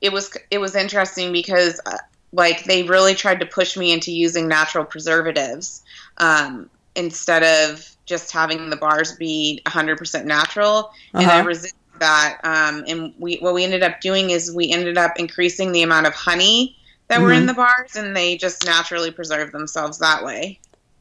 it 0.00 0.12
was 0.12 0.36
it 0.50 0.58
was 0.58 0.74
interesting 0.76 1.32
because 1.32 1.80
uh, 1.86 1.96
like 2.32 2.64
they 2.64 2.82
really 2.84 3.14
tried 3.14 3.40
to 3.40 3.46
push 3.46 3.76
me 3.76 3.92
into 3.92 4.12
using 4.12 4.48
natural 4.48 4.84
preservatives. 4.84 5.82
Um, 6.18 6.70
instead 6.94 7.42
of 7.42 7.84
just 8.06 8.32
having 8.32 8.70
the 8.70 8.76
bars 8.76 9.14
be 9.16 9.60
100% 9.66 10.24
natural. 10.24 10.90
And 11.18 11.30
I 11.30 11.38
Uh-huh. 11.38 11.40
resisted 11.40 11.74
that. 12.00 12.38
Um, 12.44 12.84
and 12.86 13.14
we 13.18 13.36
what 13.36 13.54
we 13.54 13.64
ended 13.64 13.82
up 13.82 14.00
doing 14.00 14.30
is 14.30 14.54
we 14.54 14.70
ended 14.70 14.96
up 14.98 15.18
increasing 15.18 15.72
the 15.72 15.82
amount 15.82 16.06
of 16.06 16.14
honey 16.14 16.76
that 17.08 17.20
were 17.20 17.30
Mhm. 17.30 17.36
in 17.38 17.46
the 17.46 17.54
bars, 17.54 17.94
and 17.96 18.16
they 18.16 18.36
just 18.36 18.64
naturally 18.66 19.10
preserve 19.10 19.52
themselves 19.52 19.98
that 19.98 20.24
way. 20.24 20.58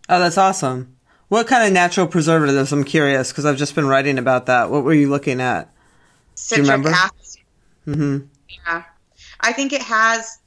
Oh, 0.08 0.20
that's 0.20 0.38
awesome. 0.38 0.96
What 1.30 1.48
kind 1.48 1.66
of 1.66 1.74
natural 1.74 2.06
preservatives? 2.06 2.72
I'm 2.72 2.84
curious 2.84 3.32
because 3.32 3.46
I've 3.46 3.58
just 3.58 3.74
been 3.74 3.88
writing 3.88 4.20
about 4.20 4.46
that. 4.46 4.70
What 4.70 4.84
were 4.84 4.94
you 4.94 5.10
looking 5.10 5.42
at? 5.42 5.70
Citric 6.36 6.86
acid. 6.86 7.42
hmm 7.86 8.18
Yeah. 8.68 8.84
I 9.40 9.52
think 9.54 9.74
it 9.74 9.82
has 9.82 10.38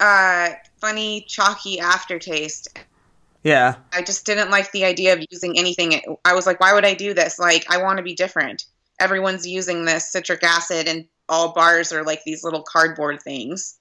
uh, 0.00 0.50
funny, 0.80 1.24
chalky 1.28 1.78
aftertaste. 1.78 2.76
Yeah. 3.44 3.76
I 3.92 4.02
just 4.02 4.26
didn't 4.26 4.50
like 4.50 4.72
the 4.72 4.84
idea 4.84 5.12
of 5.12 5.24
using 5.30 5.56
anything. 5.58 6.00
I 6.24 6.34
was 6.34 6.46
like, 6.46 6.58
why 6.60 6.72
would 6.72 6.84
I 6.84 6.94
do 6.94 7.14
this? 7.14 7.38
Like, 7.38 7.64
I 7.70 7.76
want 7.82 7.98
to 7.98 8.02
be 8.02 8.14
different. 8.14 8.64
Everyone's 9.00 9.46
using 9.46 9.84
this 9.84 10.10
citric 10.10 10.42
acid, 10.42 10.88
and 10.88 11.06
all 11.28 11.52
bars 11.52 11.92
are 11.92 12.04
like 12.04 12.22
these 12.24 12.44
little 12.44 12.62
cardboard 12.62 13.22
things. 13.22 13.76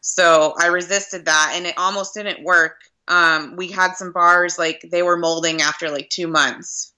So 0.00 0.54
I 0.58 0.66
resisted 0.66 1.26
that, 1.26 1.52
and 1.54 1.66
it 1.66 1.74
almost 1.76 2.14
didn't 2.14 2.44
work. 2.44 2.76
Um, 3.08 3.56
we 3.56 3.68
had 3.68 3.94
some 3.94 4.12
bars 4.12 4.58
like 4.58 4.84
they 4.90 5.02
were 5.02 5.16
molding 5.16 5.60
after 5.62 5.90
like 5.90 6.10
two 6.10 6.26
months, 6.28 6.92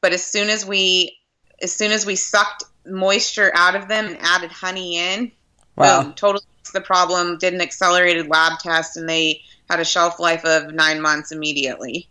but 0.00 0.12
as 0.12 0.24
soon 0.24 0.48
as 0.48 0.66
we, 0.66 1.16
as 1.62 1.72
soon 1.72 1.92
as 1.92 2.04
we 2.04 2.16
sucked 2.16 2.64
moisture 2.84 3.52
out 3.54 3.76
of 3.76 3.88
them 3.88 4.06
and 4.06 4.18
added 4.20 4.50
honey 4.50 4.96
in, 4.98 5.32
Wow. 5.76 6.02
boom, 6.02 6.14
totally 6.14 6.44
fixed 6.58 6.72
the 6.72 6.80
problem. 6.80 7.38
Did 7.38 7.54
an 7.54 7.60
accelerated 7.60 8.28
lab 8.28 8.58
test, 8.58 8.96
and 8.96 9.08
they 9.08 9.42
had 9.70 9.80
a 9.80 9.84
shelf 9.84 10.18
life 10.18 10.44
of 10.44 10.74
nine 10.74 11.00
months 11.00 11.32
immediately. 11.32 12.08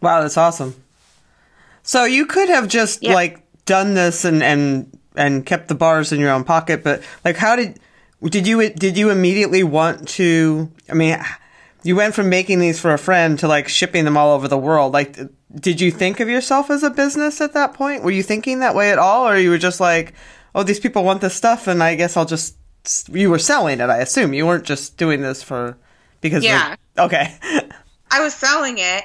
Wow, 0.00 0.22
that's 0.22 0.36
awesome. 0.36 0.74
So 1.82 2.04
you 2.04 2.26
could 2.26 2.48
have 2.48 2.66
just 2.68 3.02
Yeah. 3.02 3.14
like 3.14 3.43
done 3.66 3.94
this 3.94 4.24
and 4.24 4.42
and 4.42 4.98
and 5.16 5.46
kept 5.46 5.68
the 5.68 5.74
bars 5.74 6.12
in 6.12 6.20
your 6.20 6.30
own 6.30 6.44
pocket, 6.44 6.82
but 6.82 7.02
like, 7.24 7.36
how 7.36 7.56
did 7.56 7.78
did 8.22 8.46
you 8.46 8.70
did 8.70 8.96
you 8.96 9.10
immediately 9.10 9.62
want 9.62 10.08
to? 10.10 10.70
I 10.88 10.94
mean, 10.94 11.18
you 11.82 11.96
went 11.96 12.14
from 12.14 12.28
making 12.28 12.58
these 12.58 12.80
for 12.80 12.92
a 12.92 12.98
friend 12.98 13.38
to 13.38 13.48
like 13.48 13.68
shipping 13.68 14.04
them 14.04 14.16
all 14.16 14.34
over 14.34 14.48
the 14.48 14.58
world. 14.58 14.92
Like, 14.92 15.18
did 15.54 15.80
you 15.80 15.90
think 15.90 16.20
of 16.20 16.28
yourself 16.28 16.70
as 16.70 16.82
a 16.82 16.90
business 16.90 17.40
at 17.40 17.52
that 17.52 17.74
point? 17.74 18.02
Were 18.02 18.10
you 18.10 18.22
thinking 18.22 18.60
that 18.60 18.74
way 18.74 18.90
at 18.90 18.98
all, 18.98 19.28
or 19.28 19.36
you 19.36 19.50
were 19.50 19.58
just 19.58 19.80
like, 19.80 20.14
oh, 20.54 20.62
these 20.62 20.80
people 20.80 21.04
want 21.04 21.20
this 21.20 21.34
stuff, 21.34 21.66
and 21.66 21.82
I 21.82 21.94
guess 21.94 22.16
I'll 22.16 22.26
just. 22.26 22.56
You 23.10 23.30
were 23.30 23.38
selling 23.38 23.80
it, 23.80 23.88
I 23.88 23.98
assume. 23.98 24.34
You 24.34 24.46
weren't 24.46 24.64
just 24.64 24.96
doing 24.98 25.22
this 25.22 25.42
for 25.42 25.78
because. 26.20 26.44
Yeah. 26.44 26.76
okay. 26.98 27.38
I 28.10 28.22
was 28.22 28.34
selling 28.34 28.76
it, 28.78 29.04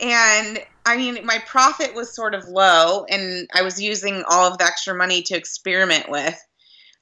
and 0.00 0.60
I 0.88 0.96
mean, 0.96 1.24
my 1.26 1.38
profit 1.46 1.94
was 1.94 2.14
sort 2.14 2.34
of 2.34 2.48
low, 2.48 3.04
and 3.04 3.48
I 3.54 3.62
was 3.62 3.80
using 3.80 4.24
all 4.28 4.50
of 4.50 4.56
the 4.56 4.64
extra 4.64 4.94
money 4.94 5.22
to 5.22 5.36
experiment 5.36 6.08
with. 6.08 6.38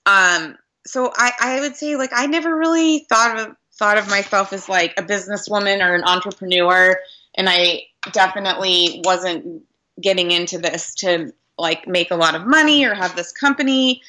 Um, 0.06 0.56
so 0.86 1.12
I, 1.16 1.32
I 1.40 1.60
would 1.60 1.76
say, 1.76 1.96
like, 1.96 2.10
I 2.12 2.26
never 2.26 2.56
really 2.56 3.06
thought 3.08 3.38
of 3.38 3.56
thought 3.78 3.98
of 3.98 4.08
myself 4.08 4.54
as 4.54 4.68
like 4.70 4.94
a 4.96 5.02
businesswoman 5.02 5.86
or 5.86 5.94
an 5.94 6.02
entrepreneur, 6.04 6.98
and 7.36 7.48
I 7.48 7.82
definitely 8.12 9.02
wasn't 9.04 9.62
getting 10.00 10.30
into 10.30 10.58
this 10.58 10.94
to 10.96 11.32
like 11.58 11.86
make 11.86 12.10
a 12.10 12.16
lot 12.16 12.34
of 12.34 12.46
money 12.46 12.84
or 12.84 12.94
have 12.94 13.14
this 13.14 13.32
company. 13.32 14.02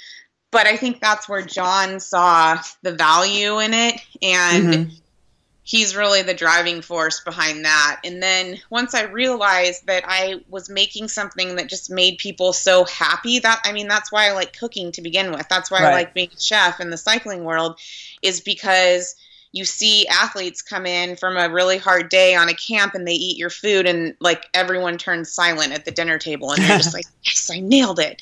But 0.52 0.66
I 0.66 0.78
think 0.78 1.02
that's 1.02 1.28
where 1.28 1.42
John 1.42 2.00
saw 2.00 2.58
the 2.82 2.94
value 2.94 3.60
in 3.60 3.74
it, 3.74 4.02
and 4.22 4.74
Mhm. 4.74 4.92
He's 5.68 5.98
really 5.98 6.22
the 6.22 6.34
driving 6.34 6.82
force 6.82 7.20
behind 7.20 7.66
that. 7.66 8.00
And 8.06 8.24
then 8.24 8.58
once 8.70 8.96
I 8.96 9.04
realized 9.04 9.86
that 9.88 10.06
I 10.08 10.36
was 10.48 10.70
making 10.70 11.10
something 11.10 11.58
that 11.58 11.68
just 11.68 11.92
made 11.92 12.20
people 12.20 12.54
so 12.54 12.86
happy, 12.86 13.40
that 13.40 13.60
I 13.66 13.74
mean, 13.74 13.90
that's 13.90 14.10
why 14.10 14.30
I 14.30 14.32
like 14.32 14.58
cooking 14.58 14.94
to 14.94 15.02
begin 15.02 15.30
with. 15.32 15.46
That's 15.50 15.70
why 15.70 15.82
Right. 15.82 15.90
I 15.90 15.94
like 15.94 16.14
being 16.14 16.30
a 16.34 16.40
chef 16.40 16.80
in 16.80 16.90
the 16.90 16.98
cycling 16.98 17.44
world, 17.44 17.80
is 18.22 18.40
because 18.40 19.18
you 19.52 19.66
see 19.66 20.08
athletes 20.08 20.62
come 20.62 20.86
in 20.86 21.16
from 21.16 21.38
a 21.38 21.50
really 21.50 21.78
hard 21.78 22.10
day 22.10 22.36
on 22.36 22.50
a 22.50 22.54
camp 22.54 22.94
and 22.94 23.08
they 23.08 23.14
eat 23.14 23.38
your 23.38 23.50
food 23.50 23.86
and 23.86 24.16
like 24.20 24.46
everyone 24.54 24.98
turns 24.98 25.32
silent 25.32 25.72
at 25.74 25.86
the 25.86 25.92
dinner 25.92 26.18
table 26.18 26.52
and 26.52 26.62
they're 26.64 26.78
just 26.78 26.94
like 26.94 27.06
yes 27.24 27.50
i 27.52 27.60
nailed 27.60 28.00
it 28.00 28.22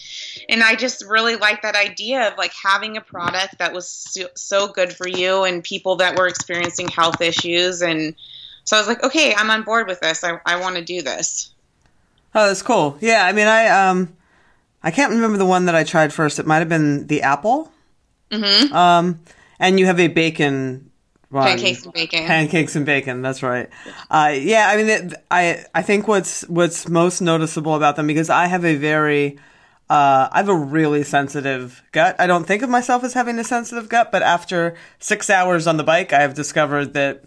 and 0.50 0.63
i 0.63 0.75
just 0.75 1.03
really 1.08 1.36
like 1.36 1.62
that 1.62 1.75
idea 1.75 2.27
of 2.27 2.38
like 2.38 2.53
having 2.53 2.96
a 2.98 3.01
product 3.01 3.58
that 3.58 3.74
was 3.74 3.88
so, 3.88 4.27
so 4.36 4.67
good 4.67 4.94
for 4.94 5.08
you 5.08 5.44
and 5.44 5.63
people 5.63 5.96
that 5.96 6.17
were 6.17 6.27
experiencing 6.27 6.88
health 6.88 7.22
issues 7.22 7.82
and 7.82 8.15
so 8.63 8.77
i 8.77 8.79
was 8.79 8.88
like 8.88 9.03
okay 9.03 9.34
i'm 9.36 9.50
on 9.50 9.63
board 9.63 9.88
with 9.88 10.00
this 10.00 10.24
i, 10.24 10.39
I 10.46 10.60
want 10.60 10.75
to 10.75 10.84
do 10.84 11.01
this 11.01 11.51
Oh, 12.36 12.48
that's 12.48 12.62
cool. 12.62 12.98
Yeah, 13.00 13.25
I 13.25 13.32
mean, 13.32 13.48
I 13.48 13.67
um, 13.70 14.13
I 14.84 14.91
can't 14.91 15.13
remember 15.13 15.38
the 15.38 15.46
one 15.46 15.65
that 15.65 15.74
I 15.74 15.86
tried 15.86 16.12
first. 16.12 16.38
It 16.38 16.46
might 16.46 16.60
have 16.60 16.67
been 16.70 17.08
the 17.08 17.22
apple. 17.22 17.72
mm-hmm. 18.29 18.74
Um, 18.75 19.22
and 19.58 19.79
you 19.79 19.86
have 19.86 20.01
a 20.01 20.10
bacon 20.10 20.91
pancakes 21.44 21.84
and 21.84 21.94
bacon 21.94 22.25
Pancakes 22.25 22.75
and 22.75 22.86
bacon. 22.86 23.22
That's 23.22 23.44
right. 23.44 23.70
Uh, 24.10 24.34
yeah, 24.38 24.70
I 24.70 24.77
mean, 24.77 24.89
it, 24.89 25.13
I 25.30 25.65
I 25.74 25.82
think 25.82 26.08
what's 26.08 26.48
what's 26.48 26.88
most 26.88 27.22
noticeable 27.22 27.75
about 27.75 27.96
them 27.96 28.08
because 28.08 28.30
I 28.30 28.48
have 28.48 28.63
a 28.65 28.75
very 28.75 29.38
uh, 29.89 30.30
I 30.32 30.38
have 30.38 30.50
a 30.50 30.56
really 30.56 31.04
sensitive 31.04 31.84
gut. 31.92 32.15
I 32.20 32.25
don't 32.25 32.46
think 32.46 32.63
of 32.63 32.70
myself 32.70 33.04
as 33.04 33.13
having 33.13 33.38
a 33.38 33.44
sensitive 33.44 33.88
gut, 33.89 34.12
but 34.12 34.24
after 34.24 34.75
six 35.00 35.30
hours 35.30 35.68
on 35.68 35.77
the 35.77 35.84
bike, 35.84 36.12
I 36.13 36.22
have 36.22 36.34
discovered 36.34 36.94
that 36.94 37.24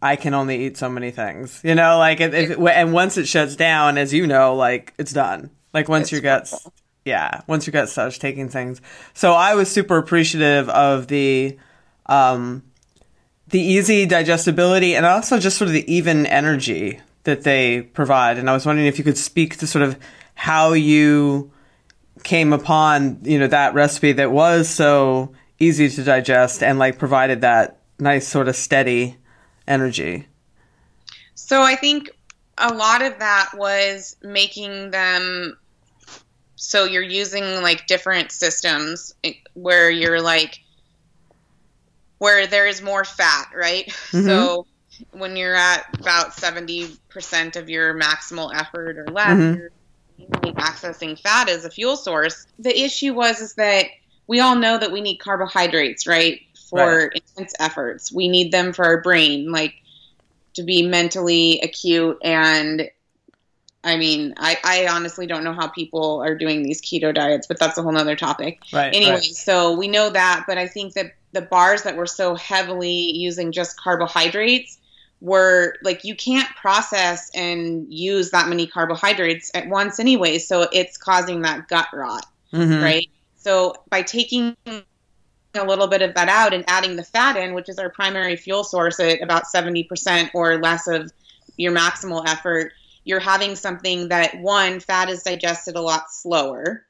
I 0.00 0.16
can 0.16 0.34
only 0.34 0.66
eat 0.66 0.76
so 0.76 0.88
many 0.88 1.10
things. 1.10 1.60
You 1.64 1.74
know, 1.74 1.98
like 1.98 2.20
if, 2.20 2.32
if 2.34 2.58
and 2.58 2.92
once 2.92 3.16
it 3.16 3.26
shuts 3.26 3.56
down, 3.56 3.98
as 3.98 4.12
you 4.12 4.26
know, 4.26 4.54
like 4.54 4.94
it's 4.98 5.12
done. 5.12 5.50
Like 5.72 5.88
once 5.88 6.04
It's 6.04 6.12
your 6.12 6.20
guts, 6.20 6.68
yeah, 7.04 7.40
once 7.46 7.66
your 7.66 7.72
gut 7.72 7.88
starts 7.88 8.18
taking 8.18 8.48
things. 8.48 8.80
So 9.14 9.32
I 9.32 9.54
was 9.54 9.70
super 9.70 9.96
appreciative 9.96 10.68
of 10.68 11.08
the, 11.08 11.58
um, 12.06 12.62
the 13.52 13.60
easy 13.60 14.06
digestibility 14.06 14.96
and 14.96 15.06
also 15.06 15.38
just 15.38 15.58
sort 15.58 15.68
of 15.68 15.74
the 15.74 15.92
even 15.92 16.26
energy 16.26 17.00
that 17.24 17.44
they 17.44 17.82
provide. 17.82 18.38
And 18.38 18.50
I 18.50 18.54
was 18.54 18.66
wondering 18.66 18.88
if 18.88 18.98
you 18.98 19.04
could 19.04 19.18
speak 19.18 19.58
to 19.58 19.66
sort 19.66 19.82
of 19.84 19.98
how 20.34 20.72
you 20.72 21.52
came 22.24 22.52
upon, 22.52 23.20
you 23.22 23.38
know, 23.38 23.46
that 23.46 23.74
recipe 23.74 24.12
that 24.12 24.32
was 24.32 24.68
so 24.68 25.34
easy 25.58 25.88
to 25.90 26.02
digest 26.02 26.62
and 26.62 26.78
like 26.78 26.98
provided 26.98 27.42
that 27.42 27.78
nice 27.98 28.26
sort 28.26 28.48
of 28.48 28.56
steady 28.56 29.18
energy. 29.68 30.26
So 31.34 31.62
I 31.62 31.76
think 31.76 32.10
a 32.56 32.72
lot 32.72 33.02
of 33.02 33.18
that 33.18 33.50
was 33.54 34.16
making 34.22 34.90
them 34.90 35.58
so 36.56 36.84
you're 36.84 37.02
using 37.02 37.60
like 37.60 37.86
different 37.86 38.30
systems 38.30 39.14
eh, 39.24 39.32
where 39.54 39.90
you're 39.90 40.22
like 40.22 40.61
where 42.22 42.46
there 42.46 42.68
is 42.68 42.80
more 42.80 43.04
fat, 43.04 43.48
right? 43.52 43.88
Mhm. 44.12 44.26
So 44.26 44.66
when 45.10 45.34
you're 45.34 45.56
at 45.56 45.86
about 45.98 46.32
70% 46.36 47.56
of 47.56 47.68
your 47.68 47.94
maximal 47.94 48.54
effort 48.54 48.96
or 48.96 49.08
less, 49.08 49.36
Mhm. 49.36 49.56
you're 49.56 49.72
accessing 50.54 51.18
fat 51.18 51.48
as 51.48 51.64
a 51.64 51.70
fuel 51.70 51.96
source. 51.96 52.46
The 52.60 52.80
issue 52.80 53.12
was 53.12 53.40
is 53.40 53.54
that 53.54 53.86
we 54.28 54.38
all 54.38 54.54
know 54.54 54.78
that 54.78 54.92
we 54.92 55.00
need 55.00 55.16
carbohydrates, 55.16 56.06
right? 56.06 56.40
For 56.70 57.06
intense 57.06 57.54
efforts. 57.58 58.12
We 58.12 58.28
need 58.28 58.52
them 58.52 58.72
for 58.72 58.84
our 58.84 59.00
brain. 59.00 59.50
Like 59.50 59.74
to 60.54 60.62
be 60.62 60.86
mentally 60.86 61.58
acute 61.60 62.18
and 62.22 62.88
I 63.82 63.96
mean, 63.96 64.34
I, 64.36 64.58
I 64.62 64.86
honestly 64.86 65.26
don't 65.26 65.42
know 65.42 65.54
how 65.54 65.66
people 65.66 66.22
are 66.22 66.36
doing 66.36 66.62
these 66.62 66.80
keto 66.80 67.12
diets, 67.12 67.48
but 67.48 67.58
that's 67.58 67.76
a 67.78 67.82
whole 67.82 67.90
nother 67.90 68.14
topic. 68.14 68.60
Right. 68.72 68.94
Anyway, 68.94 69.22
so 69.22 69.72
we 69.72 69.88
know 69.88 70.08
that, 70.08 70.44
but 70.46 70.56
I 70.56 70.68
think 70.68 70.94
that 70.94 71.14
the 71.32 71.42
bars 71.42 71.82
that 71.82 71.96
were 71.96 72.06
so 72.06 72.34
heavily 72.34 73.12
using 73.12 73.52
just 73.52 73.78
carbohydrates 73.80 74.78
were 75.20 75.76
like 75.82 76.04
you 76.04 76.16
can't 76.16 76.48
process 76.56 77.30
and 77.34 77.86
use 77.92 78.30
that 78.30 78.48
many 78.48 78.66
carbohydrates 78.66 79.50
at 79.54 79.68
once 79.68 80.00
anyway, 80.00 80.38
so 80.38 80.68
it's 80.72 80.96
causing 80.96 81.42
that 81.42 81.68
gut 81.68 81.86
rot 81.92 82.26
hmm 82.52 82.82
right? 82.82 83.08
So 83.36 83.74
by 83.90 84.02
taking 84.02 84.56
a 84.66 85.64
little 85.64 85.88
bit 85.88 86.02
of 86.02 86.14
that 86.14 86.28
out 86.28 86.54
and 86.54 86.64
adding 86.68 86.96
the 86.96 87.02
fat 87.02 87.36
in, 87.36 87.54
which 87.54 87.68
is 87.68 87.78
our 87.78 87.90
primary 87.90 88.36
fuel 88.36 88.64
source 88.64 89.00
at 89.00 89.20
about 89.20 89.44
70% 89.44 90.30
or 90.34 90.58
less 90.58 90.86
of 90.86 91.10
your 91.56 91.72
maximal 91.72 92.26
effort, 92.26 92.72
you're 93.04 93.20
having 93.20 93.56
something 93.56 94.08
that 94.08 94.38
one, 94.38 94.80
fat 94.80 95.08
is 95.10 95.24
digested 95.24 95.74
a 95.74 95.80
lot 95.80 96.10
slower. 96.10 96.84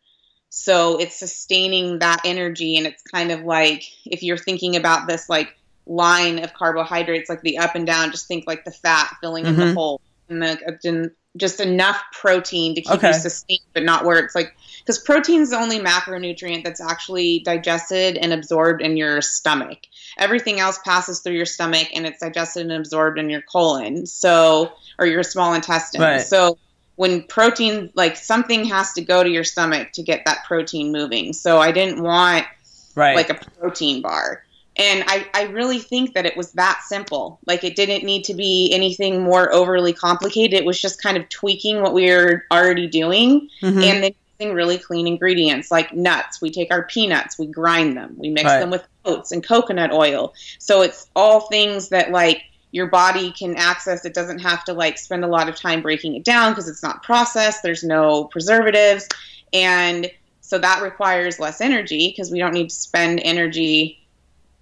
So 0.54 0.98
it's 0.98 1.18
sustaining 1.18 2.00
that 2.00 2.20
energy. 2.26 2.76
And 2.76 2.86
it's 2.86 3.02
kind 3.04 3.32
of 3.32 3.40
like 3.40 3.84
if 4.04 4.22
you're 4.22 4.36
thinking 4.36 4.76
about 4.76 5.08
this 5.08 5.26
like 5.26 5.48
line 5.86 6.44
of 6.44 6.52
carbohydrates, 6.52 7.30
like 7.30 7.40
the 7.40 7.56
up 7.56 7.74
and 7.74 7.86
down, 7.86 8.10
just 8.10 8.28
think 8.28 8.44
like 8.46 8.66
the 8.66 8.70
fat 8.70 9.16
filling 9.22 9.46
in 9.46 9.56
the 9.56 9.64
Mhm. 9.64 9.74
hole 9.74 10.02
and 10.28 10.42
the 10.42 11.10
just 11.38 11.58
enough 11.60 12.02
protein 12.12 12.74
to 12.74 12.82
keep 12.82 12.92
Okay. 12.96 13.08
you 13.08 13.14
sustained, 13.14 13.62
but 13.72 13.82
not 13.82 14.04
where 14.04 14.18
it's 14.18 14.34
like 14.34 14.54
because 14.80 14.98
protein 14.98 15.40
is 15.40 15.48
the 15.48 15.56
only 15.58 15.78
macronutrient 15.78 16.64
that's 16.64 16.82
actually 16.82 17.38
digested 17.38 18.18
and 18.18 18.34
absorbed 18.34 18.82
in 18.82 18.98
your 18.98 19.22
stomach. 19.22 19.78
Everything 20.18 20.60
else 20.60 20.78
passes 20.84 21.20
through 21.20 21.32
your 21.32 21.46
stomach 21.46 21.88
and 21.94 22.04
it's 22.04 22.20
digested 22.20 22.64
and 22.64 22.72
absorbed 22.72 23.18
in 23.18 23.30
your 23.30 23.40
colon, 23.40 24.04
so 24.04 24.70
or 24.98 25.06
your 25.06 25.22
small 25.22 25.54
intestine. 25.54 26.02
Right. 26.02 26.20
So 26.20 26.58
when 26.96 27.22
protein, 27.22 27.90
like 27.94 28.16
something 28.16 28.64
has 28.66 28.92
to 28.92 29.00
go 29.02 29.22
to 29.22 29.28
your 29.30 29.44
stomach 29.44 29.92
to 29.92 30.02
get 30.02 30.24
that 30.26 30.44
protein 30.44 30.92
moving. 30.92 31.32
So 31.32 31.58
I 31.58 31.72
didn't 31.72 32.02
want 32.02 32.46
Right. 32.94 33.16
like 33.16 33.30
a 33.30 33.34
protein 33.58 34.02
bar. 34.02 34.44
And 34.76 35.04
I, 35.06 35.26
I 35.34 35.42
really 35.44 35.78
think 35.78 36.14
that 36.14 36.26
it 36.26 36.36
was 36.36 36.52
that 36.52 36.82
simple. 36.86 37.38
Like 37.46 37.64
it 37.64 37.76
didn't 37.76 38.04
need 38.04 38.24
to 38.24 38.34
be 38.34 38.70
anything 38.72 39.22
more 39.22 39.52
overly 39.52 39.92
complicated. 39.94 40.58
It 40.58 40.64
was 40.66 40.80
just 40.80 41.02
kind 41.02 41.16
of 41.16 41.28
tweaking 41.28 41.80
what 41.82 41.94
we 41.94 42.10
were 42.10 42.44
already 42.50 42.86
doing 42.86 43.48
Mhm. 43.62 43.82
and 43.82 44.02
then 44.04 44.12
using 44.38 44.54
really 44.54 44.78
clean 44.78 45.06
ingredients 45.06 45.70
like 45.70 45.94
nuts. 45.94 46.40
We 46.42 46.50
take 46.50 46.70
our 46.70 46.82
peanuts, 46.84 47.38
we 47.38 47.46
grind 47.46 47.96
them, 47.96 48.14
we 48.18 48.28
mix 48.30 48.44
Right. 48.44 48.60
them 48.60 48.70
with 48.70 48.82
oats 49.04 49.32
and 49.32 49.42
coconut 49.46 49.92
oil. 49.92 50.34
So 50.58 50.82
it's 50.82 51.08
all 51.16 51.40
things 51.48 51.88
that 51.90 52.10
like 52.10 52.42
your 52.72 52.88
body 52.88 53.30
can 53.30 53.54
access. 53.56 54.04
It 54.04 54.14
doesn't 54.14 54.40
have 54.40 54.64
to 54.64 54.72
like 54.72 54.98
spend 54.98 55.24
a 55.24 55.28
lot 55.28 55.48
of 55.48 55.56
time 55.56 55.82
breaking 55.82 56.16
it 56.16 56.24
down 56.24 56.52
because 56.52 56.68
it's 56.68 56.82
not 56.82 57.02
processed. 57.02 57.62
There's 57.62 57.84
no 57.84 58.24
preservatives. 58.24 59.08
And 59.52 60.10
so 60.40 60.58
that 60.58 60.82
requires 60.82 61.38
less 61.38 61.60
energy 61.60 62.08
because 62.08 62.30
we 62.30 62.38
don't 62.38 62.54
need 62.54 62.70
to 62.70 62.74
spend 62.74 63.20
energy 63.22 64.06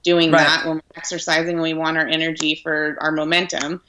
doing 0.03 0.31
Right. 0.33 0.41
that 0.41 0.67
when 0.67 0.77
we're 0.77 0.97
exercising 0.97 1.55
and 1.55 1.63
we 1.63 1.75
want 1.75 1.97
our 1.97 2.07
energy 2.07 2.57
for 2.63 2.97
our 3.01 3.13
momentum 3.13 3.81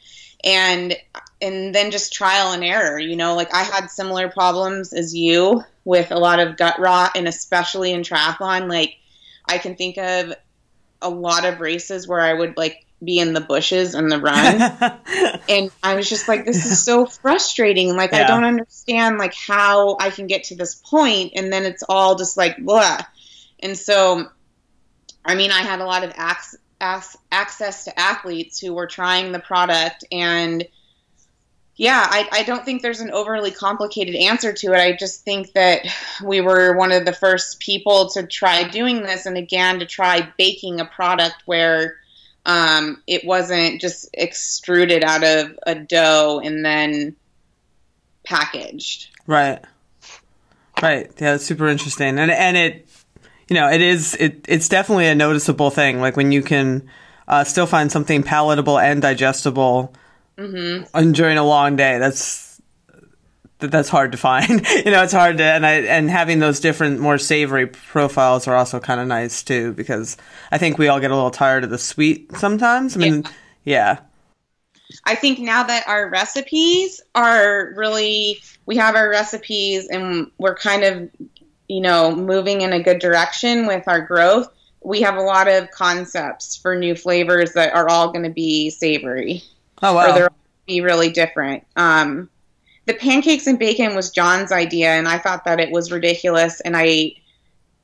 and 0.43 0.95
and 1.41 1.73
then 1.73 1.91
just 1.91 2.11
trial 2.13 2.51
and 2.51 2.63
error 2.63 2.99
you 2.99 3.15
know 3.15 3.35
like 3.35 3.53
i 3.53 3.63
had 3.63 3.89
similar 3.89 4.27
problems 4.27 4.91
as 4.91 5.15
you 5.15 5.63
with 5.85 6.11
a 6.11 6.17
lot 6.17 6.39
of 6.39 6.57
gut 6.57 6.79
rot 6.79 7.11
and 7.15 7.27
especially 7.27 7.91
in 7.91 8.01
triathlon 8.01 8.67
like 8.67 8.95
i 9.45 9.57
can 9.57 9.75
think 9.75 9.97
of 9.97 10.33
a 11.01 11.09
lot 11.09 11.45
of 11.45 11.59
races 11.59 12.07
where 12.07 12.19
i 12.19 12.33
would 12.33 12.57
like 12.57 12.85
be 13.03 13.19
in 13.19 13.33
the 13.33 13.41
bushes 13.41 13.95
and 13.95 14.11
the 14.11 14.19
run 14.21 15.41
and 15.49 15.71
I 15.81 15.95
was 15.95 16.07
just 16.07 16.27
like, 16.27 16.45
this 16.45 16.65
is 16.65 16.83
so 16.83 17.05
frustrating. 17.05 17.95
Like, 17.95 18.11
Yeah. 18.11 18.23
I 18.23 18.27
don't 18.27 18.43
understand 18.43 19.17
like 19.17 19.33
how 19.33 19.97
I 19.99 20.09
can 20.09 20.27
get 20.27 20.45
to 20.45 20.55
this 20.55 20.75
point, 20.75 21.33
and 21.35 21.51
then 21.51 21.65
it's 21.65 21.83
all 21.87 22.15
just 22.15 22.37
like 22.37 22.57
blah. 22.57 22.99
And 23.59 23.77
so, 23.77 24.27
I 25.25 25.35
mean, 25.35 25.51
I 25.51 25.61
had 25.61 25.81
a 25.81 25.85
lot 25.85 26.03
of 26.03 26.11
ac- 26.11 26.57
ac- 26.81 27.17
access 27.31 27.85
to 27.85 27.99
athletes 27.99 28.59
who 28.59 28.73
were 28.73 28.87
trying 28.87 29.31
the 29.31 29.39
product, 29.39 30.03
and 30.11 30.65
yeah, 31.75 32.05
I, 32.09 32.27
I 32.31 32.43
don't 32.43 32.63
think 32.63 32.81
there's 32.83 32.99
an 32.99 33.11
overly 33.11 33.49
complicated 33.49 34.13
answer 34.13 34.53
to 34.53 34.73
it. 34.73 34.79
I 34.79 34.95
just 34.95 35.23
think 35.23 35.53
that 35.53 35.81
we 36.23 36.39
were 36.41 36.77
one 36.77 36.91
of 36.91 37.05
the 37.05 37.13
first 37.13 37.59
people 37.59 38.09
to 38.09 38.27
try 38.27 38.67
doing 38.67 39.01
this, 39.01 39.25
and 39.25 39.37
again, 39.37 39.79
to 39.79 39.85
try 39.85 40.31
baking 40.37 40.79
a 40.79 40.85
product 40.85 41.37
where 41.45 41.95
um, 42.45 43.01
it 43.07 43.25
wasn't 43.25 43.81
just 43.81 44.09
extruded 44.13 45.03
out 45.03 45.23
of 45.23 45.57
a 45.65 45.75
dough 45.75 46.41
and 46.43 46.65
then 46.65 47.15
packaged. 48.23 49.09
Right. 49.27 49.59
Right. 50.81 51.11
Yeah, 51.19 51.35
it's 51.35 51.45
super 51.45 51.67
interesting. 51.67 52.17
And 52.17 52.31
and 52.31 52.57
it 52.57 52.87
you 53.47 53.55
know, 53.55 53.69
it 53.69 53.81
is 53.81 54.15
it 54.19 54.45
it's 54.47 54.69
definitely 54.69 55.07
a 55.07 55.15
noticeable 55.15 55.69
thing. 55.69 55.99
Like 55.99 56.15
when 56.15 56.31
you 56.31 56.41
can 56.41 56.89
uh, 57.27 57.43
still 57.43 57.67
find 57.67 57.91
something 57.91 58.23
palatable 58.23 58.79
and 58.79 59.01
digestible 59.01 59.93
and 60.93 61.13
during 61.13 61.37
a 61.37 61.45
long 61.45 61.75
day. 61.75 61.99
That's 61.99 62.50
that- 63.61 63.71
that's 63.71 63.89
hard 63.89 64.11
to 64.11 64.17
find. 64.17 64.49
you 64.85 64.91
know, 64.91 65.03
it's 65.03 65.13
hard 65.13 65.37
to 65.37 65.43
and 65.43 65.65
I 65.65 65.73
and 65.81 66.09
having 66.09 66.39
those 66.39 66.59
different 66.59 66.99
more 66.99 67.17
savory 67.17 67.67
profiles 67.67 68.47
are 68.47 68.55
also 68.55 68.79
kind 68.79 68.99
of 68.99 69.07
nice 69.07 69.43
too 69.43 69.73
because 69.73 70.17
I 70.51 70.57
think 70.57 70.77
we 70.77 70.87
all 70.87 70.99
get 70.99 71.11
a 71.11 71.15
little 71.15 71.31
tired 71.31 71.63
of 71.63 71.69
the 71.69 71.77
sweet 71.77 72.35
sometimes. 72.37 72.95
I 72.95 72.99
mean, 72.99 73.23
yeah. 73.63 73.99
I 75.05 75.15
think 75.15 75.39
now 75.39 75.63
that 75.63 75.87
our 75.87 76.09
recipes 76.09 77.01
are 77.15 77.73
really, 77.75 78.41
we 78.65 78.77
have 78.77 78.95
our 78.95 79.09
recipes 79.09 79.87
and 79.87 80.29
we're 80.37 80.55
kind 80.55 80.83
of, 80.83 81.09
you 81.67 81.81
know, 81.81 82.13
moving 82.13 82.61
in 82.61 82.73
a 82.73 82.83
good 82.83 82.99
direction 82.99 83.67
with 83.67 83.87
our 83.87 84.01
growth. 84.01 84.49
We 84.83 85.01
have 85.01 85.15
a 85.15 85.21
lot 85.21 85.47
of 85.47 85.71
concepts 85.71 86.55
for 86.55 86.75
new 86.75 86.95
flavors 86.95 87.53
that 87.53 87.73
are 87.73 87.89
all 87.89 88.11
going 88.11 88.23
to 88.23 88.31
be 88.31 88.69
savory. 88.69 89.43
Oh 89.81 89.93
or 89.93 89.95
wow. 89.95 90.11
they're 90.11 90.29
gonna 90.29 90.35
be 90.67 90.81
really 90.81 91.11
different. 91.11 91.65
Um, 91.75 92.29
the 92.91 92.97
pancakes 92.97 93.47
and 93.47 93.57
bacon 93.57 93.95
was 93.95 94.11
John's 94.11 94.51
idea, 94.51 94.89
and 94.89 95.07
I 95.07 95.17
thought 95.17 95.45
that 95.45 95.61
it 95.61 95.71
was 95.71 95.93
ridiculous, 95.93 96.59
and 96.61 96.75
I 96.75 97.13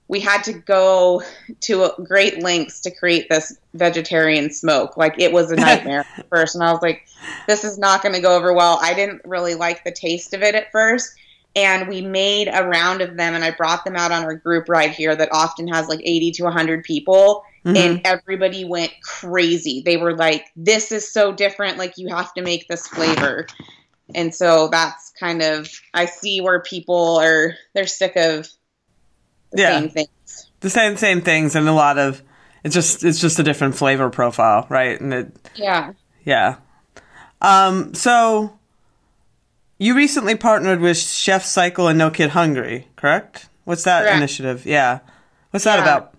we 0.09 0.19
had 0.19 0.43
to 0.43 0.53
go 0.53 1.21
to 1.61 1.91
great 2.03 2.41
lengths 2.41 2.79
to 2.81 2.91
create 2.91 3.27
this 3.29 3.57
vegetarian 3.73 4.49
smoke. 4.49 4.97
Like 4.97 5.17
it 5.17 5.31
was 5.31 5.49
a 5.49 5.55
nightmare 5.67 6.05
at 6.17 6.27
first, 6.29 6.55
and 6.55 6.63
I 6.63 6.73
was 6.73 6.81
like, 6.81 7.07
"This 7.47 7.63
is 7.63 7.77
not 7.77 8.03
going 8.03 8.15
to 8.15 8.21
go 8.21 8.35
over 8.35 8.51
well." 8.51 8.79
I 8.81 8.93
didn't 8.93 9.21
really 9.23 9.55
like 9.55 9.85
the 9.85 9.91
taste 9.91 10.33
of 10.33 10.43
it 10.43 10.55
at 10.55 10.73
first, 10.73 11.15
and 11.55 11.87
we 11.87 12.01
made 12.01 12.49
a 12.51 12.67
round 12.67 12.99
of 12.99 13.15
them, 13.15 13.33
and 13.33 13.45
I 13.45 13.51
brought 13.51 13.85
them 13.85 13.95
out 13.95 14.11
on 14.11 14.25
our 14.25 14.35
group 14.35 14.67
ride 14.67 14.91
here 14.91 15.15
that 15.15 15.29
often 15.31 15.69
has 15.69 15.87
like 15.87 16.01
eighty 16.03 16.31
to 16.31 16.51
hundred 16.51 16.83
people, 16.83 17.45
mm-hmm. 17.63 17.77
and 17.77 18.01
everybody 18.03 18.65
went 18.65 18.91
crazy. 19.03 19.81
They 19.85 19.95
were 19.95 20.17
like, 20.17 20.47
"This 20.57 20.91
is 20.91 21.09
so 21.09 21.31
different! 21.31 21.77
Like 21.77 21.97
you 21.97 22.09
have 22.09 22.33
to 22.33 22.41
make 22.41 22.67
this 22.67 22.87
flavor." 22.87 23.47
And 24.15 24.33
so 24.33 24.67
that's 24.69 25.11
kind 25.19 25.41
of 25.41 25.69
I 25.93 26.05
see 26.05 26.41
where 26.41 26.61
people 26.61 27.17
are 27.17 27.55
they're 27.73 27.87
sick 27.87 28.15
of 28.15 28.47
the 29.51 29.61
Yeah. 29.61 29.79
same 29.79 29.89
things. 29.89 30.09
the 30.61 30.69
same 30.69 30.97
same 30.97 31.21
things 31.21 31.55
and 31.55 31.67
a 31.67 31.73
lot 31.73 31.97
of 31.97 32.21
it's 32.63 32.73
just 32.73 33.03
it's 33.03 33.19
just 33.19 33.39
a 33.39 33.43
different 33.43 33.75
flavor 33.75 34.09
profile, 34.09 34.65
right? 34.69 34.99
And 34.99 35.13
it 35.13 35.35
Yeah. 35.55 35.93
yeah. 36.23 36.55
Um 37.41 37.93
so 37.93 38.57
you 39.77 39.95
recently 39.95 40.35
partnered 40.35 40.79
with 40.79 40.97
Chef 40.97 41.43
Cycle 41.45 41.87
and 41.87 41.97
No 41.99 42.09
Kid 42.09 42.31
Hungry, 42.31 42.87
correct? 42.95 43.47
What's 43.65 43.83
that 43.83 44.03
Correct. 44.03 44.17
initiative? 44.17 44.65
Yeah. 44.65 44.99
What's 45.51 45.65
that 45.65 45.79
about? 45.79 46.13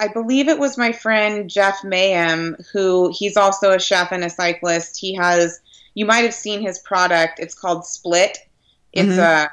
I 0.00 0.06
believe 0.06 0.46
it 0.46 0.60
was 0.60 0.78
my 0.78 0.92
friend 0.92 1.50
Jeff 1.50 1.82
Mahin, 1.82 2.54
who 2.72 3.12
he's 3.12 3.36
also 3.36 3.72
a 3.72 3.80
chef 3.80 4.12
and 4.12 4.22
a 4.22 4.30
cyclist. 4.30 5.00
He 5.00 5.12
has 5.14 5.58
you 5.94 6.06
might 6.06 6.22
have 6.22 6.34
seen 6.34 6.60
his 6.60 6.78
product. 6.78 7.40
It's 7.40 7.54
called 7.54 7.84
Split. 7.84 8.38
It's 8.92 9.16
Mhm. 9.16 9.18
a 9.18 9.50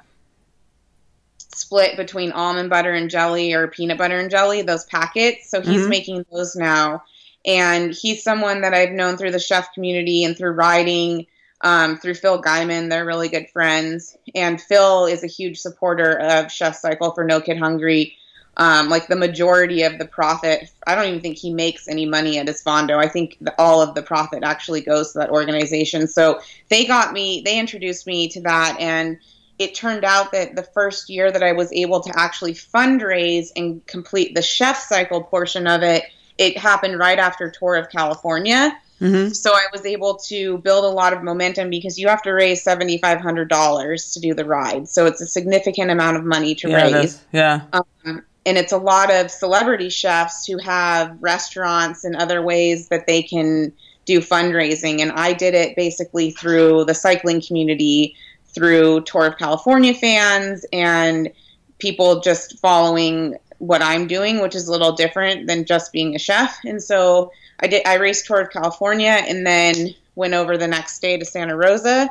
split 1.55 1.97
between 1.97 2.31
almond 2.33 2.69
butter 2.69 2.93
and 2.93 3.09
jelly 3.09 3.53
or 3.53 3.67
peanut 3.67 3.97
butter 3.97 4.19
and 4.19 4.29
jelly, 4.29 4.61
those 4.61 4.85
packets. 4.85 5.49
So 5.49 5.61
he's 5.61 5.85
Mhm. 5.85 5.89
making 5.89 6.25
those 6.31 6.55
now. 6.55 7.01
And 7.45 7.93
he's 7.93 8.23
someone 8.23 8.61
that 8.61 8.73
I've 8.73 8.91
known 8.91 9.17
through 9.17 9.31
the 9.31 9.39
chef 9.39 9.73
community 9.73 10.23
and 10.23 10.37
through 10.37 10.51
writing, 10.51 11.27
um, 11.61 11.97
through 11.97 12.15
Phil 12.15 12.41
Gaimon. 12.41 12.89
They're 12.89 13.05
really 13.05 13.29
good 13.29 13.49
friends. 13.49 14.17
And 14.33 14.59
Phil 14.59 15.05
is 15.05 15.23
a 15.23 15.27
huge 15.27 15.59
supporter 15.59 16.19
of 16.19 16.51
Chef 16.51 16.75
Cycle 16.75 17.11
for 17.11 17.23
No 17.23 17.41
Kid 17.41 17.57
Hungry. 17.57 18.17
Um, 18.57 18.87
like 18.87 19.07
the 19.07 19.17
majority 19.17 19.83
of 19.83 19.97
the 19.97 20.05
profit, 20.05 20.71
I 20.87 20.95
don't 20.95 21.07
even 21.07 21.19
think 21.19 21.37
he 21.37 21.53
makes 21.53 21.89
any 21.89 22.05
money 22.05 22.39
at 22.39 22.47
Esfondo. 22.47 22.97
I 22.97 23.09
think 23.09 23.37
the, 23.41 23.53
all 23.59 23.81
of 23.81 23.95
the 23.95 24.01
profit 24.01 24.43
actually 24.43 24.79
goes 24.79 25.11
to 25.11 25.19
that 25.19 25.29
organization. 25.29 26.07
So 26.07 26.39
they 26.69 26.85
got 26.85 27.11
me, 27.11 27.41
they 27.43 27.59
introduced 27.59 28.07
me 28.07 28.29
to 28.29 28.41
that. 28.43 28.77
And 28.79 29.19
it 29.59 29.75
turned 29.75 30.05
out 30.05 30.31
that 30.31 30.55
the 30.55 30.63
first 30.63 31.09
year 31.09 31.31
that 31.31 31.43
I 31.43 31.51
was 31.51 31.71
able 31.73 31.99
to 32.01 32.17
actually 32.17 32.53
fundraise 32.53 33.47
and 33.57 33.85
complete 33.87 34.35
the 34.35 34.41
chef 34.41 34.79
cycle 34.79 35.23
portion 35.23 35.67
of 35.67 35.83
it, 35.83 36.05
it 36.37 36.57
happened 36.57 36.99
right 36.99 37.19
after 37.19 37.49
Tour 37.49 37.75
of 37.75 37.89
California. 37.89 38.77
Mm-hmm. 39.01 39.33
So 39.33 39.53
I 39.53 39.65
was 39.73 39.85
able 39.85 40.15
to 40.27 40.57
build 40.59 40.85
a 40.85 40.89
lot 40.89 41.11
of 41.11 41.21
momentum 41.21 41.69
because 41.69 41.99
you 41.99 42.07
have 42.07 42.21
to 42.21 42.31
raise 42.31 42.63
seventy 42.63 42.97
five 42.97 43.19
hundred 43.19 43.49
dollars 43.49 44.13
to 44.13 44.19
do 44.19 44.33
the 44.33 44.45
ride. 44.45 44.87
So 44.87 45.05
it's 45.05 45.21
a 45.21 45.27
significant 45.27 45.91
amount 45.91 46.17
of 46.17 46.23
money 46.23 46.55
to 46.55 46.69
Yeah, 46.69 46.91
raise 46.91 47.25
yeah. 47.33 47.61
um, 47.73 48.23
and 48.45 48.57
it's 48.57 48.71
a 48.71 48.77
lot 48.77 49.11
of 49.11 49.31
celebrity 49.31 49.89
chefs 49.89 50.45
who 50.45 50.57
have 50.59 51.17
restaurants 51.19 52.03
and 52.03 52.15
other 52.15 52.41
ways 52.41 52.89
that 52.89 53.07
they 53.07 53.23
can 53.23 53.73
do 54.05 54.19
fundraising 54.19 55.01
and 55.01 55.11
i 55.13 55.33
did 55.33 55.53
it 55.55 55.75
basically 55.75 56.31
through 56.31 56.85
the 56.85 56.93
cycling 56.93 57.41
community 57.41 58.15
through 58.53 59.01
tour 59.01 59.25
of 59.25 59.37
california 59.37 59.93
fans 59.93 60.65
and 60.71 61.31
people 61.79 62.21
just 62.21 62.59
following 62.59 63.35
what 63.67 63.81
i'm 63.81 64.07
doing 64.07 64.41
which 64.41 64.55
is 64.55 64.67
a 64.67 64.71
little 64.71 64.91
different 64.93 65.47
than 65.47 65.65
just 65.65 65.91
being 65.91 66.15
a 66.15 66.19
chef 66.19 66.57
and 66.65 66.81
so 66.81 67.31
i 67.59 67.67
did 67.67 67.85
i 67.87 67.95
raced 67.95 68.25
toward 68.25 68.51
california 68.51 69.23
and 69.27 69.45
then 69.45 69.93
went 70.15 70.33
over 70.33 70.57
the 70.57 70.67
next 70.67 70.99
day 70.99 71.17
to 71.17 71.25
santa 71.25 71.55
rosa 71.55 72.09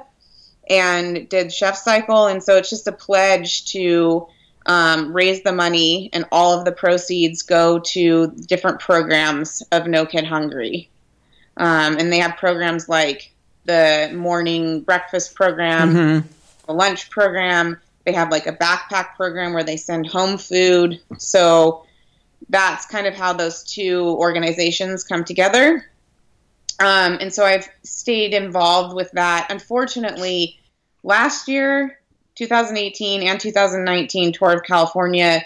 and 0.70 1.28
did 1.28 1.52
Chef 1.52 1.76
Cycle. 1.76 2.26
And 2.26 2.42
so 2.42 2.56
it's 2.56 2.70
just 2.70 2.86
a 2.86 2.92
pledge 2.92 3.66
to 3.72 4.26
um, 4.64 5.12
raise 5.12 5.42
the 5.42 5.52
money, 5.52 6.08
and 6.14 6.24
all 6.32 6.58
of 6.58 6.64
the 6.64 6.72
proceeds 6.72 7.42
go 7.42 7.80
to 7.80 8.28
different 8.28 8.80
programs 8.80 9.62
of 9.72 9.86
No 9.86 10.06
Kid 10.06 10.24
Hungry. 10.24 10.88
Um, 11.58 11.98
and 11.98 12.10
they 12.10 12.18
have 12.18 12.38
programs 12.38 12.88
like 12.88 13.30
the 13.66 14.10
morning 14.14 14.80
breakfast 14.80 15.34
program, 15.34 15.94
Mm-hmm. 15.94 16.28
the 16.66 16.72
lunch 16.72 17.10
program. 17.10 17.78
They 18.04 18.12
have 18.12 18.30
like 18.30 18.46
a 18.46 18.52
backpack 18.52 19.16
program 19.16 19.52
where 19.52 19.64
they 19.64 19.76
send 19.76 20.06
home 20.06 20.38
food. 20.38 21.00
So 21.18 21.84
that's 22.48 22.86
kind 22.86 23.06
of 23.06 23.14
how 23.14 23.32
those 23.32 23.64
two 23.64 24.04
organizations 24.18 25.04
come 25.04 25.24
together. 25.24 25.86
Um, 26.80 27.18
and 27.20 27.32
so 27.32 27.44
I've 27.44 27.68
stayed 27.82 28.34
involved 28.34 28.94
with 28.94 29.10
that. 29.12 29.46
Unfortunately, 29.50 30.58
last 31.02 31.48
year, 31.48 31.98
2018 32.34 33.22
and 33.22 33.40
2019 33.40 34.32
Tour 34.32 34.52
of 34.52 34.62
California 34.64 35.42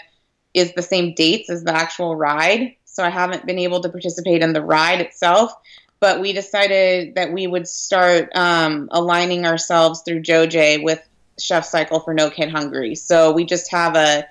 is 0.53 0.73
the 0.73 0.81
same 0.81 1.13
dates 1.13 1.49
as 1.49 1.63
the 1.63 1.73
actual 1.73 2.15
ride. 2.15 2.75
So 2.85 3.03
I 3.03 3.09
haven't 3.09 3.45
been 3.45 3.59
able 3.59 3.81
to 3.81 3.89
participate 3.89 4.41
in 4.41 4.53
the 4.53 4.63
ride 4.63 5.01
itself. 5.01 5.53
But 5.99 6.21
we 6.21 6.33
decided 6.33 7.15
that 7.15 7.33
we 7.33 7.45
would 7.45 7.67
start 7.67 8.29
um, 8.35 8.87
aligning 8.91 9.45
ourselves 9.45 10.01
through 10.01 10.21
JoJé 10.21 10.81
with 10.81 11.05
Chef 11.41 11.65
Cycle 11.65 11.99
for 11.99 12.13
No 12.13 12.29
Kid 12.29 12.49
Hungry. 12.49 12.95
So 12.95 13.31
we 13.31 13.45
just 13.45 13.71
have 13.71 13.95
a 13.95 14.27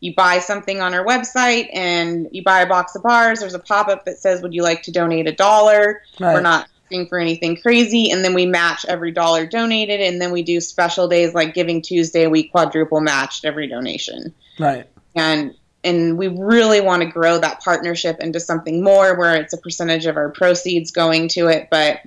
you 0.00 0.14
buy 0.14 0.38
something 0.38 0.80
on 0.80 0.94
our 0.94 1.04
website 1.04 1.68
and 1.74 2.28
you 2.32 2.42
buy 2.42 2.60
a 2.60 2.66
box 2.66 2.94
of 2.96 3.02
bars. 3.02 3.40
There's 3.40 3.54
a 3.54 3.58
pop 3.58 3.88
up 3.88 4.06
that 4.06 4.18
says, 4.18 4.42
Would 4.42 4.54
you 4.54 4.62
like 4.62 4.82
to 4.84 4.92
donate 4.92 5.28
a 5.28 5.32
dollar? 5.32 6.02
Right. 6.18 6.34
We're 6.34 6.40
not 6.40 6.68
asking 6.84 7.08
for 7.08 7.18
anything 7.18 7.60
crazy. 7.60 8.10
And 8.10 8.24
then 8.24 8.34
we 8.34 8.46
match 8.46 8.86
every 8.88 9.12
dollar 9.12 9.46
donated. 9.46 10.00
And 10.00 10.20
then 10.20 10.32
we 10.32 10.42
do 10.42 10.60
special 10.60 11.06
days 11.06 11.34
like 11.34 11.54
Giving 11.54 11.82
Tuesday. 11.82 12.26
We 12.26 12.44
quadruple 12.44 13.00
matched 13.00 13.44
every 13.44 13.66
donation. 13.66 14.34
Right. 14.58 14.86
And 15.14 15.54
and 15.82 16.18
we 16.18 16.28
really 16.28 16.80
want 16.80 17.02
to 17.02 17.08
grow 17.08 17.38
that 17.38 17.60
partnership 17.60 18.18
into 18.20 18.38
something 18.38 18.82
more 18.82 19.18
where 19.18 19.36
it's 19.36 19.54
a 19.54 19.58
percentage 19.58 20.04
of 20.04 20.16
our 20.16 20.28
proceeds 20.28 20.90
going 20.90 21.28
to 21.28 21.46
it. 21.48 21.68
But 21.70 22.00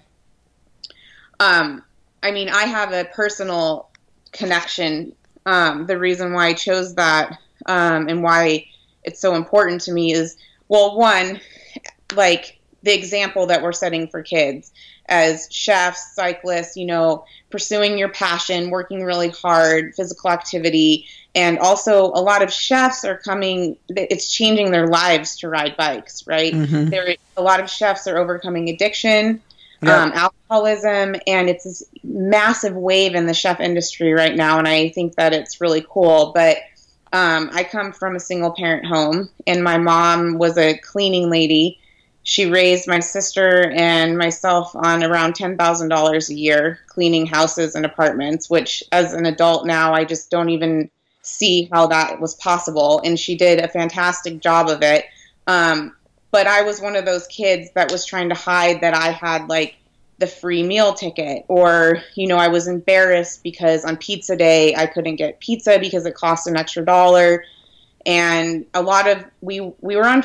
um, 1.40 1.84
I 2.22 2.32
mean, 2.32 2.50
I 2.50 2.66
have 2.66 2.94
a 2.94 3.06
personal 3.06 3.90
connection. 4.34 5.14
Um, 5.46 5.86
the 5.86 5.98
reason 5.98 6.34
why 6.34 6.48
I 6.48 6.54
chose 6.54 6.96
that 6.96 7.38
um, 7.66 8.08
and 8.10 8.24
why 8.24 8.68
it's 9.04 9.20
so 9.20 9.36
important 9.36 9.82
to 9.82 9.92
me 9.92 10.14
is 10.14 10.38
well, 10.68 10.98
one, 10.98 11.40
like 12.16 12.60
the 12.84 12.94
example 12.94 13.48
that 13.48 13.62
we're 13.62 13.74
setting 13.74 14.08
for 14.08 14.24
kids 14.24 14.72
as 15.08 15.48
chefs, 15.52 16.16
cyclists, 16.16 16.78
you 16.78 16.86
know, 16.86 17.26
pursuing 17.50 17.98
your 17.98 18.10
passion, 18.10 18.70
working 18.70 19.04
really 19.04 19.30
hard, 19.30 19.94
physical 19.96 20.32
activity, 20.32 21.06
and 21.36 21.60
also 21.60 22.06
a 22.06 22.22
lot 22.22 22.42
of 22.42 22.52
chefs 22.52 23.04
are 23.04 23.18
coming. 23.18 23.78
It's 23.90 24.32
changing 24.32 24.72
their 24.72 24.88
lives 24.88 25.38
to 25.40 25.50
ride 25.50 25.76
bikes, 25.78 26.26
right? 26.26 26.54
Mhm. 26.54 26.90
There, 26.90 27.16
a 27.38 27.42
lot 27.42 27.60
of 27.60 27.70
chefs 27.70 28.08
are 28.08 28.18
overcoming 28.18 28.70
addiction, 28.70 29.42
Yeah. 29.84 30.04
um, 30.04 30.12
alcoholism, 30.14 31.16
and 31.28 31.50
it's 31.50 31.64
this 31.64 31.84
massive 32.04 32.76
wave 32.76 33.16
in 33.16 33.26
the 33.26 33.34
chef 33.34 33.60
industry 33.60 34.14
right 34.14 34.36
now. 34.36 34.60
And 34.60 34.68
I 34.68 34.90
think 34.90 35.16
that 35.16 35.34
it's 35.34 35.62
really 35.62 35.86
cool. 35.90 36.32
But 36.34 36.58
um, 37.12 37.50
I 37.54 37.64
come 37.64 37.92
from 37.92 38.16
a 38.16 38.20
single 38.20 38.52
parent 38.52 38.86
home, 38.86 39.30
and 39.46 39.64
my 39.64 39.78
mom 39.78 40.38
was 40.38 40.58
a 40.58 40.78
cleaning 40.78 41.30
lady. 41.30 41.80
She 42.24 42.50
raised 42.50 42.88
my 42.88 43.00
sister 43.00 43.70
and 43.72 44.18
myself 44.18 44.76
on 44.76 45.04
around 45.04 45.36
$10,000 45.36 46.30
a 46.30 46.34
year 46.34 46.80
cleaning 46.88 47.26
houses 47.26 47.76
and 47.76 47.86
apartments, 47.86 48.50
which 48.50 48.84
as 48.92 49.14
an 49.14 49.26
adult 49.26 49.68
now, 49.68 49.94
I 49.94 50.06
just 50.06 50.32
don't 50.32 50.50
even 50.50 50.90
see 51.22 51.70
how 51.72 51.88
that 51.88 52.20
was 52.20 52.36
possible. 52.36 53.02
And 53.04 53.20
she 53.20 53.36
did 53.36 53.60
a 53.60 53.68
fantastic 53.68 54.40
job 54.40 54.70
of 54.70 54.82
it. 54.82 55.06
Um, 55.48 55.96
but 56.34 56.48
I 56.48 56.64
was 56.64 56.82
one 56.82 56.98
of 56.98 57.06
those 57.06 57.28
kids 57.28 57.70
that 57.76 57.92
was 57.92 58.06
trying 58.06 58.28
to 58.30 58.36
hide 58.36 58.82
that 58.82 58.96
I 58.96 59.12
had 59.12 59.48
like 59.48 59.78
the 60.18 60.28
free 60.28 60.64
meal 60.64 60.94
ticket 60.94 61.46
or 61.48 62.02
you 62.16 62.28
know 62.28 62.38
I 62.38 62.50
was 62.50 62.68
embarrassed 62.68 63.44
because 63.44 63.86
on 63.86 63.98
pizza 63.98 64.36
day 64.36 64.76
I 64.76 64.88
couldn't 64.88 65.16
get 65.16 65.40
pizza 65.40 65.80
because 65.80 66.06
it 66.06 66.16
cost 66.16 66.48
an 66.48 66.58
extra 66.58 66.84
dollar 66.84 67.44
and 68.06 68.66
a 68.74 68.82
lot 68.82 69.08
of 69.08 69.24
we 69.42 69.62
we 69.82 69.96
were 69.96 70.08
on 70.08 70.24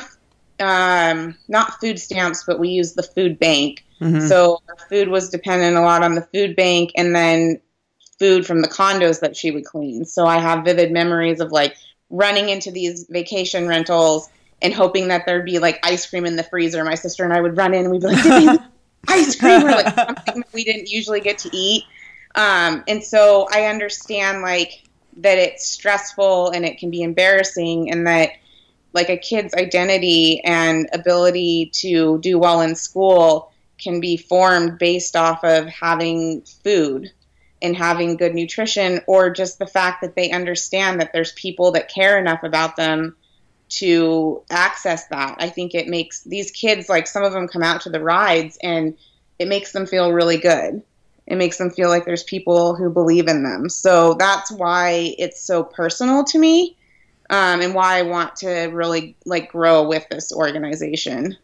um, 0.59 1.37
not 1.47 1.79
food 1.79 1.99
stamps 1.99 2.43
but 2.45 2.59
we 2.59 2.69
used 2.69 2.95
the 2.95 3.03
food 3.03 3.39
bank 3.39 3.85
Mhm. 4.01 4.27
so 4.27 4.61
our 4.69 4.77
food 4.87 5.09
was 5.09 5.29
dependent 5.29 5.75
a 5.75 5.81
lot 5.81 6.03
on 6.03 6.15
the 6.15 6.21
food 6.33 6.55
bank 6.55 6.91
and 6.95 7.13
then 7.13 7.59
food 8.17 8.45
from 8.45 8.61
the 8.61 8.67
condos 8.67 9.19
that 9.21 9.35
she 9.35 9.51
would 9.51 9.65
clean. 9.65 10.05
So 10.05 10.25
I 10.25 10.39
have 10.39 10.65
vivid 10.65 10.91
memories 10.91 11.39
of 11.39 11.51
like 11.51 11.75
running 12.09 12.49
into 12.49 12.71
these 12.71 13.05
vacation 13.09 13.67
rentals 13.67 14.29
and 14.61 14.73
hoping 14.73 15.07
that 15.09 15.25
there'd 15.25 15.45
be 15.45 15.59
like 15.59 15.79
ice 15.83 16.09
cream 16.09 16.25
in 16.25 16.35
the 16.35 16.43
freezer. 16.43 16.83
My 16.83 16.95
sister 16.95 17.23
and 17.23 17.33
I 17.33 17.41
would 17.41 17.57
run 17.57 17.73
in 17.73 17.85
and 17.85 17.91
we'd 17.91 18.01
be 18.01 18.07
like, 18.07 18.23
"Did 18.23 18.59
ice 19.07 19.35
cream 19.35 19.65
or 19.65 19.71
like 19.71 19.95
something 19.95 20.41
that 20.41 20.53
we 20.53 20.63
didn't 20.63 20.89
usually 20.89 21.21
get 21.21 21.37
to 21.39 21.49
eat. 21.55 21.83
Um, 22.35 22.83
and 22.87 23.03
so 23.03 23.47
I 23.51 23.65
understand 23.65 24.41
like 24.41 24.83
that 25.17 25.37
it's 25.37 25.67
stressful 25.67 26.51
and 26.51 26.65
it 26.65 26.77
can 26.77 26.89
be 26.89 27.01
embarrassing 27.01 27.91
and 27.91 28.07
that 28.07 28.31
like 28.93 29.09
a 29.09 29.17
kid's 29.17 29.53
identity 29.53 30.41
and 30.43 30.89
ability 30.93 31.71
to 31.73 32.19
do 32.19 32.39
well 32.39 32.61
in 32.61 32.75
school 32.75 33.51
can 33.77 33.99
be 33.99 34.17
formed 34.17 34.77
based 34.77 35.15
off 35.15 35.43
of 35.43 35.67
having 35.67 36.41
food 36.63 37.11
and 37.61 37.75
having 37.75 38.17
good 38.17 38.33
nutrition 38.33 39.01
or 39.07 39.29
just 39.29 39.59
the 39.59 39.67
fact 39.67 40.01
that 40.01 40.15
they 40.15 40.31
understand 40.31 40.99
that 40.99 41.11
there's 41.13 41.33
people 41.33 41.71
that 41.71 41.93
care 41.93 42.17
enough 42.17 42.43
about 42.43 42.75
them 42.75 43.15
to 43.69 44.41
access 44.49 45.07
that. 45.07 45.35
I 45.39 45.49
think 45.49 45.75
it 45.75 45.87
makes 45.87 46.23
these 46.23 46.51
kids 46.51 46.89
like 46.89 47.07
some 47.07 47.23
of 47.23 47.33
them 47.33 47.47
come 47.47 47.63
out 47.63 47.81
to 47.81 47.89
the 47.89 48.01
rides 48.01 48.57
and 48.63 48.97
it 49.37 49.47
makes 49.47 49.71
them 49.71 49.85
feel 49.85 50.11
really 50.11 50.37
good. 50.37 50.81
It 51.27 51.35
makes 51.35 51.57
them 51.57 51.69
feel 51.69 51.89
like 51.89 52.05
there's 52.05 52.23
people 52.23 52.75
who 52.75 52.89
believe 52.89 53.27
in 53.27 53.43
them. 53.43 53.69
So 53.69 54.15
that's 54.15 54.51
why 54.51 55.13
it's 55.19 55.39
so 55.39 55.63
personal 55.63 56.23
to 56.25 56.39
me. 56.39 56.75
Um, 57.29 57.61
and 57.61 57.75
why 57.75 57.99
I 57.99 58.01
want 58.01 58.37
to 58.37 58.49
really 58.73 59.15
like 59.23 59.51
grow 59.51 59.87
with 59.87 60.03
this 60.09 60.33
organization. 60.33 61.37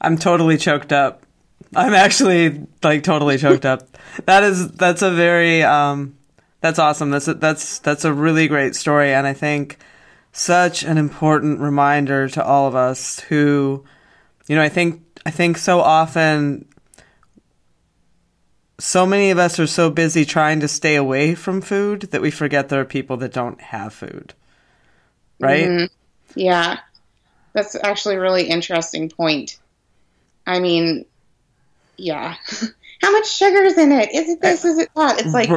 I'm 0.00 0.18
totally 0.18 0.58
choked 0.58 0.92
up. 0.92 1.22
I'm 1.76 1.94
actually 1.94 2.66
like 2.82 3.04
totally 3.04 3.38
choked 3.38 3.64
up. 3.64 3.88
That 4.24 4.42
is 4.42 4.72
that's 4.72 5.02
a 5.02 5.12
very 5.12 5.62
um 5.62 6.16
that's 6.60 6.80
awesome. 6.80 7.10
That's 7.10 7.28
a, 7.28 7.34
that's 7.34 7.78
that's 7.78 8.04
a 8.04 8.12
really 8.12 8.48
great 8.48 8.74
story 8.74 9.12
and 9.12 9.28
I 9.28 9.32
think 9.32 9.78
such 10.38 10.82
an 10.84 10.98
important 10.98 11.60
reminder 11.60 12.28
to 12.28 12.44
all 12.44 12.68
of 12.68 12.74
us 12.74 13.20
who 13.20 13.84
you 14.46 14.56
know, 14.56 14.62
I 14.62 14.68
think 14.68 15.02
I 15.26 15.30
think 15.30 15.58
so 15.58 15.80
often 15.80 16.64
so 18.78 19.04
many 19.04 19.30
of 19.30 19.38
us 19.38 19.58
are 19.58 19.66
so 19.66 19.90
busy 19.90 20.24
trying 20.24 20.60
to 20.60 20.68
stay 20.68 20.94
away 20.94 21.34
from 21.34 21.60
food 21.60 22.02
that 22.12 22.22
we 22.22 22.30
forget 22.30 22.68
there 22.68 22.80
are 22.80 22.84
people 22.84 23.16
that 23.18 23.32
don't 23.32 23.60
have 23.60 23.92
food. 23.92 24.34
Right? 25.40 25.68
Mhm. 25.68 25.90
Yeah. 26.34 26.78
That's 27.52 27.74
actually 27.82 28.16
a 28.16 28.20
really 28.20 28.44
interesting 28.44 29.10
point. 29.10 29.58
I 30.46 30.60
mean, 30.60 31.04
yeah. 31.96 32.36
How 33.02 33.12
much 33.12 33.28
sugar 33.28 33.62
is 33.62 33.76
in 33.76 33.92
it? 33.92 34.14
Is 34.14 34.28
it 34.28 34.40
this? 34.40 34.64
Is 34.64 34.78
it 34.78 34.90
that? 34.94 35.20
It's 35.20 35.34
like 35.34 35.50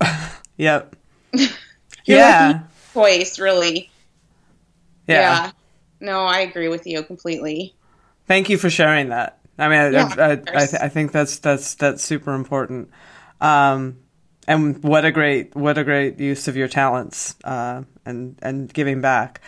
yep. 0.56 0.96
yeah. 2.04 2.60
choice, 2.94 3.38
really. 3.38 3.90
Yeah. 5.06 5.20
Yeah. 5.20 5.50
No, 6.00 6.20
I 6.20 6.40
agree 6.40 6.68
with 6.68 6.86
you 6.86 7.02
completely. 7.02 7.74
Thank 8.26 8.48
you 8.48 8.58
for 8.58 8.70
sharing 8.70 9.10
that. 9.10 9.38
I 9.58 9.68
mean, 9.68 9.78
I, 9.78 9.90
Yeah, 9.90 10.14
I, 10.18 10.32
I, 10.32 10.66
th- 10.66 10.82
I 10.82 10.88
think 10.88 11.12
that's 11.12 11.38
that's 11.38 11.74
that's 11.76 12.02
super 12.02 12.34
important. 12.34 12.90
Um, 13.40 13.98
and 14.46 14.82
what 14.82 15.04
a 15.04 15.12
great 15.12 15.54
what 15.54 15.78
a 15.78 15.84
great 15.84 16.18
use 16.18 16.48
of 16.48 16.56
your 16.56 16.68
talents 16.68 17.36
uh, 17.44 17.82
and 18.04 18.38
and 18.42 18.72
giving 18.72 19.00
back. 19.00 19.40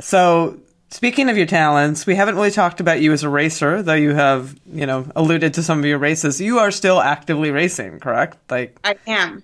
So 0.00 0.60
speaking 0.90 1.28
of 1.28 1.36
your 1.36 1.46
talents, 1.46 2.06
we 2.06 2.14
haven't 2.14 2.36
really 2.36 2.50
talked 2.50 2.80
about 2.80 3.00
you 3.00 3.12
as 3.12 3.22
a 3.22 3.28
racer, 3.28 3.82
though 3.82 3.94
you 3.94 4.14
have 4.14 4.58
you 4.66 4.86
know 4.86 5.06
alluded 5.16 5.54
to 5.54 5.62
some 5.62 5.78
of 5.78 5.84
your 5.84 5.98
races. 5.98 6.40
You 6.40 6.58
are 6.58 6.70
still 6.70 7.00
actively 7.00 7.50
racing, 7.50 8.00
correct? 8.00 8.38
Like 8.50 8.78
I 8.84 8.96
am. 9.06 9.42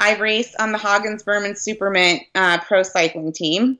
I 0.00 0.16
race 0.16 0.54
on 0.58 0.72
the 0.72 0.78
Hagens 0.78 1.24
Berman 1.24 1.52
Supermint 1.52 2.20
uh, 2.34 2.58
pro 2.58 2.82
cycling 2.82 3.32
team. 3.32 3.78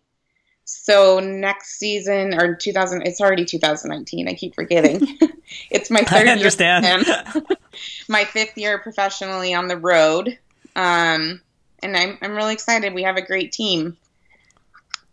So 0.71 1.19
next 1.19 1.79
season 1.79 2.35
or 2.35 2.55
2000, 2.55 3.07
it's 3.07 3.23
already 3.23 3.47
2019. 3.47 4.29
I 4.29 4.35
keep 4.35 4.55
forgetting. 4.55 5.01
it's 5.71 5.91
my 5.91 6.03
third 6.03 6.29
I 6.29 6.33
understand. 6.33 7.07
year. 7.07 7.43
my 8.09 8.27
fifth 8.27 8.59
year 8.59 8.79
professionally 8.79 9.55
on 9.55 9.69
the 9.69 9.79
road, 9.79 10.39
um, 10.77 11.41
and 11.83 11.97
I'm 11.97 12.19
I'm 12.21 12.37
really 12.37 12.53
excited. 12.53 12.93
We 12.93 13.05
have 13.05 13.17
a 13.17 13.23
great 13.23 13.51
team. 13.51 13.97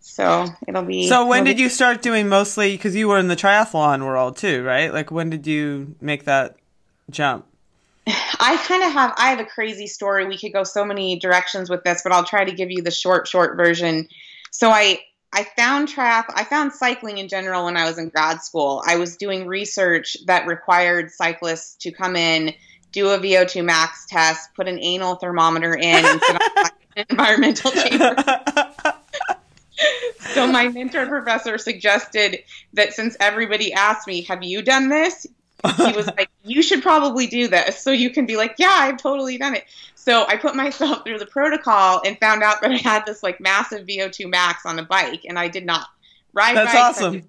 So 0.01 0.45
it'll 0.67 0.83
be. 0.83 1.07
so 1.07 1.25
when 1.25 1.45
did 1.45 1.55
be- 1.55 1.63
you 1.63 1.69
start 1.69 2.01
doing 2.01 2.27
mostly 2.27 2.73
because 2.73 2.93
you 2.93 3.07
were 3.07 3.17
in 3.17 3.29
the 3.29 3.37
triathlon 3.37 4.05
world 4.05 4.35
too, 4.35 4.61
right? 4.61 4.93
Like 4.93 5.09
when 5.09 5.29
did 5.29 5.47
you 5.47 5.95
make 6.01 6.25
that 6.25 6.57
jump? 7.09 7.45
I 8.07 8.57
kind 8.67 8.83
of 8.83 8.91
have 8.91 9.13
I 9.17 9.29
have 9.29 9.39
a 9.39 9.45
crazy 9.45 9.87
story. 9.87 10.25
We 10.25 10.37
could 10.37 10.51
go 10.51 10.65
so 10.65 10.83
many 10.83 11.17
directions 11.17 11.69
with 11.69 11.85
this, 11.85 12.01
but 12.03 12.11
I'll 12.11 12.25
try 12.25 12.43
to 12.43 12.51
give 12.51 12.71
you 12.71 12.81
the 12.81 12.91
short 12.91 13.25
short 13.25 13.55
version. 13.55 14.09
So 14.51 14.69
I 14.69 14.99
I 15.35 15.43
found 15.43 15.89
triath 15.89 16.23
I 16.29 16.45
found 16.45 16.71
cycling 16.71 17.17
in 17.17 17.27
general 17.27 17.65
when 17.65 17.75
I 17.75 17.83
was 17.83 17.97
in 17.97 18.07
grad 18.07 18.41
school. 18.41 18.81
I 18.87 18.95
was 18.95 19.17
doing 19.17 19.47
research 19.47 20.15
that 20.27 20.47
required 20.47 21.11
cyclists 21.11 21.75
to 21.81 21.91
come 21.91 22.15
in, 22.15 22.53
do 22.93 23.09
a 23.09 23.19
VO2 23.19 23.65
max 23.65 24.05
test, 24.05 24.53
put 24.55 24.69
an 24.69 24.79
anal 24.79 25.15
thermometer 25.15 25.75
in 25.75 26.05
and 26.05 26.21
sit 26.21 26.41
on 26.41 26.69
an 26.95 27.05
environmental 27.09 27.71
chamber. 27.71 28.15
so 30.19 30.47
my 30.47 30.69
mentor 30.69 31.05
professor 31.05 31.57
suggested 31.57 32.41
that 32.71 32.93
since 32.93 33.17
everybody 33.19 33.73
asked 33.73 34.07
me, 34.07 34.21
"Have 34.21 34.41
you 34.41 34.61
done 34.61 34.87
this?" 34.87 35.27
he 35.75 35.91
was 35.91 36.07
like, 36.17 36.29
"You 36.45 36.61
should 36.61 36.81
probably 36.81 37.27
do 37.27 37.49
this, 37.49 37.81
so 37.81 37.91
you 37.91 38.09
can 38.09 38.25
be 38.25 38.37
like, 38.37 38.55
yeah, 38.57 38.73
I've 38.73 38.97
totally 38.97 39.37
done 39.37 39.55
it." 39.55 39.65
So 40.05 40.25
I 40.27 40.37
put 40.37 40.55
myself 40.55 41.03
through 41.05 41.17
the 41.17 41.25
protocol 41.25 42.01
and 42.05 42.17
found 42.19 42.43
out 42.43 42.61
that 42.61 42.71
I 42.71 42.77
had 42.77 43.05
this 43.05 43.23
like 43.23 43.41
massive 43.41 43.87
VO2 43.87 44.29
max 44.29 44.65
on 44.65 44.77
a 44.79 44.83
bike, 44.83 45.25
and 45.27 45.37
I 45.37 45.47
did 45.47 45.65
not 45.65 45.87
ride. 46.33 46.55
That's 46.55 46.73
bikes. 46.73 46.99
awesome. 46.99 47.23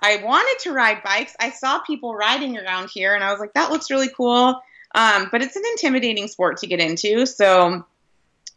I, 0.00 0.18
I 0.18 0.24
wanted 0.24 0.62
to 0.62 0.72
ride 0.72 1.02
bikes. 1.02 1.34
I 1.40 1.50
saw 1.50 1.80
people 1.80 2.14
riding 2.14 2.56
around 2.56 2.90
here, 2.90 3.14
and 3.14 3.24
I 3.24 3.32
was 3.32 3.40
like, 3.40 3.52
that 3.54 3.70
looks 3.70 3.90
really 3.90 4.10
cool. 4.16 4.60
Um, 4.94 5.28
but 5.32 5.42
it's 5.42 5.56
an 5.56 5.64
intimidating 5.72 6.28
sport 6.28 6.58
to 6.58 6.68
get 6.68 6.78
into, 6.78 7.26
so 7.26 7.66
um, 7.66 7.86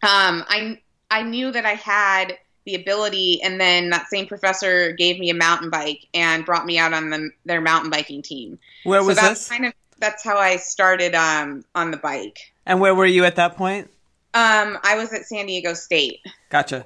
I 0.02 0.80
I 1.10 1.24
knew 1.24 1.52
that 1.52 1.65
I 1.65 1.74
had 1.74 2.38
the 2.65 2.76
ability, 2.76 3.41
and 3.41 3.60
then 3.60 3.89
that 3.89 4.08
same 4.08 4.28
professor 4.28 4.91
gave 4.91 5.17
me 5.17 5.32
a 5.32 5.34
mountain 5.34 5.72
bike 5.72 6.06
and 6.13 6.46
brought 6.46 6.65
me 6.65 6.78
out 6.78 6.93
on 6.93 7.10
the, 7.10 7.32
their 7.46 7.62
mountain 7.62 7.89
biking 7.89 8.22
team. 8.22 8.60
Where 8.84 9.02
so 9.02 9.08
was 9.08 9.15
that's 9.15 9.39
this? 9.39 9.50
kind 9.50 9.65
of 9.65 9.74
that's 10.00 10.24
how 10.24 10.38
I 10.38 10.58
started 10.58 11.15
um, 11.15 11.65
on 11.74 11.89
the 11.89 11.98
bike. 11.98 12.38
And 12.67 12.82
where 12.82 12.93
were 12.93 13.06
you 13.06 13.23
at 13.23 13.38
that 13.38 13.56
point? 13.56 13.89
Um, 14.34 14.77
I 14.84 14.97
was 14.97 15.13
at 15.13 15.25
San 15.25 15.47
Diego 15.47 15.73
State. 15.73 16.19
Gotcha. 16.49 16.86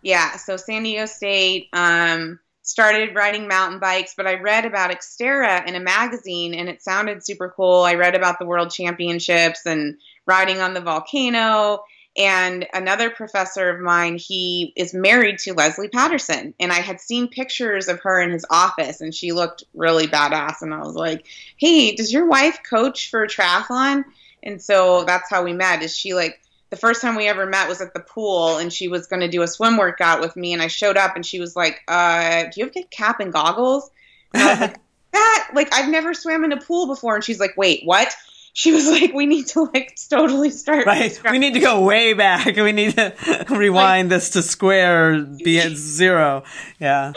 Yeah, 0.00 0.36
so 0.36 0.56
San 0.56 0.84
Diego 0.84 1.06
State 1.06 1.68
um, 1.72 2.38
started 2.62 3.16
riding 3.16 3.48
mountain 3.48 3.80
bikes, 3.80 4.14
but 4.16 4.28
I 4.28 4.34
read 4.34 4.64
about 4.64 4.92
Xterra 4.92 5.66
in 5.66 5.74
a 5.74 5.80
magazine 5.80 6.54
and 6.54 6.68
it 6.68 6.82
sounded 6.82 7.26
super 7.26 7.52
cool. 7.54 7.82
I 7.82 7.94
read 7.94 8.14
about 8.14 8.38
the 8.38 8.46
world 8.46 8.70
championships 8.70 9.66
and 9.66 9.98
riding 10.24 10.60
on 10.60 10.72
the 10.72 10.80
volcano. 10.80 11.82
And 12.16 12.66
another 12.72 13.10
professor 13.10 13.70
of 13.70 13.80
mine, 13.80 14.18
he 14.18 14.72
is 14.76 14.94
married 14.94 15.38
to 15.40 15.52
Leslie 15.52 15.88
Patterson. 15.88 16.54
And 16.60 16.70
I 16.70 16.80
had 16.80 17.00
seen 17.00 17.26
pictures 17.26 17.88
of 17.88 18.00
her 18.00 18.20
in 18.20 18.30
his 18.30 18.46
office 18.50 19.00
and 19.00 19.12
she 19.12 19.32
looked 19.32 19.64
really 19.74 20.06
badass. 20.06 20.62
And 20.62 20.72
I 20.72 20.78
was 20.78 20.94
like, 20.94 21.26
hey, 21.56 21.96
does 21.96 22.12
your 22.12 22.26
wife 22.26 22.60
coach 22.68 23.10
for 23.10 23.24
a 23.24 23.28
triathlon? 23.28 24.04
And 24.42 24.60
so 24.62 25.04
that's 25.04 25.28
how 25.30 25.42
we 25.44 25.52
met. 25.52 25.82
Is 25.82 25.96
she 25.96 26.14
like, 26.14 26.40
the 26.70 26.76
first 26.76 27.00
time 27.00 27.16
we 27.16 27.26
ever 27.28 27.46
met 27.46 27.66
was 27.68 27.80
at 27.80 27.94
the 27.94 28.00
pool 28.00 28.58
and 28.58 28.70
she 28.72 28.88
was 28.88 29.06
going 29.06 29.20
to 29.20 29.28
do 29.28 29.40
a 29.42 29.48
swim 29.48 29.78
workout 29.78 30.20
with 30.20 30.36
me 30.36 30.52
and 30.52 30.60
i 30.60 30.66
showed 30.66 30.98
up 30.98 31.16
and 31.16 31.24
she 31.24 31.40
was 31.40 31.56
like 31.56 31.80
uh 31.88 32.42
do 32.42 32.60
you 32.60 32.66
have 32.66 32.76
a 32.76 32.82
cap 32.90 33.20
and 33.20 33.32
goggles 33.32 33.90
and 34.34 34.42
I 34.42 34.50
was 34.50 34.60
like, 34.60 34.76
that 35.12 35.50
like 35.54 35.74
i've 35.74 35.88
never 35.88 36.12
swam 36.12 36.44
in 36.44 36.52
a 36.52 36.60
pool 36.60 36.86
before 36.86 37.14
and 37.14 37.24
she's 37.24 37.40
like 37.40 37.56
wait 37.56 37.80
what 37.86 38.12
she 38.52 38.72
was 38.72 38.86
like 38.86 39.14
we 39.14 39.24
need 39.24 39.46
to 39.46 39.62
like 39.72 39.96
totally 40.10 40.50
start 40.50 40.84
Right. 40.84 41.10
scratch." 41.10 41.32
We 41.32 41.38
need 41.38 41.54
to 41.54 41.60
go 41.60 41.80
way 41.84 42.12
back. 42.12 42.54
We 42.56 42.72
need 42.72 42.96
to 42.96 43.14
rewind 43.48 44.10
this 44.12 44.28
to 44.30 44.42
square 44.42 45.22
be 45.22 45.58
at 45.60 45.72
zero. 45.72 46.42
Yeah. 46.78 47.14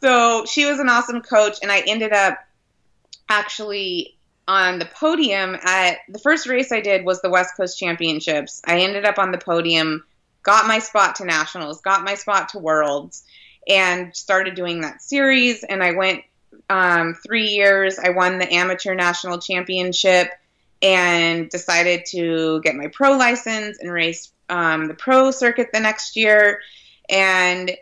so 0.00 0.46
she 0.46 0.64
was 0.64 0.78
an 0.80 0.88
awesome 0.88 1.20
coach 1.20 1.58
and 1.62 1.70
i 1.70 1.80
ended 1.86 2.14
up 2.14 2.38
actually 3.28 4.16
on 4.48 4.78
the 4.78 4.86
podium 4.86 5.56
at 5.62 5.98
the 6.08 6.18
first 6.18 6.48
race 6.48 6.72
i 6.72 6.80
did 6.80 7.04
was 7.04 7.20
the 7.22 7.30
west 7.30 7.56
coast 7.56 7.78
championships. 7.78 8.60
I 8.64 8.80
ended 8.80 9.04
up 9.04 9.18
on 9.18 9.32
the 9.32 9.38
podium 9.38 10.04
got 10.42 10.66
my 10.66 10.80
spot 10.80 11.16
to 11.16 11.24
nationals 11.24 11.80
got 11.80 12.04
my 12.04 12.14
spot 12.14 12.50
to 12.50 12.58
worlds 12.58 13.24
and 13.68 14.14
started 14.16 14.54
doing 14.54 14.80
that 14.80 15.02
series. 15.02 15.62
And 15.64 15.82
i 15.82 15.92
went 15.92 16.22
um, 16.68 17.14
three 17.14 17.48
years. 17.48 17.98
I 17.98 18.10
won 18.10 18.38
the 18.38 18.52
amateur 18.52 18.94
national 18.94 19.38
championship 19.38 20.30
and 20.80 21.48
decided 21.48 22.06
to 22.06 22.60
get 22.62 22.74
my 22.74 22.88
pro 22.88 23.16
license 23.16 23.78
and 23.78 23.90
race 23.90 24.32
um, 24.48 24.88
the 24.88 24.94
pro 24.94 25.30
circuit 25.30 25.68
the 25.72 25.80
next 25.80 26.16
year. 26.16 26.60
And 27.08 27.72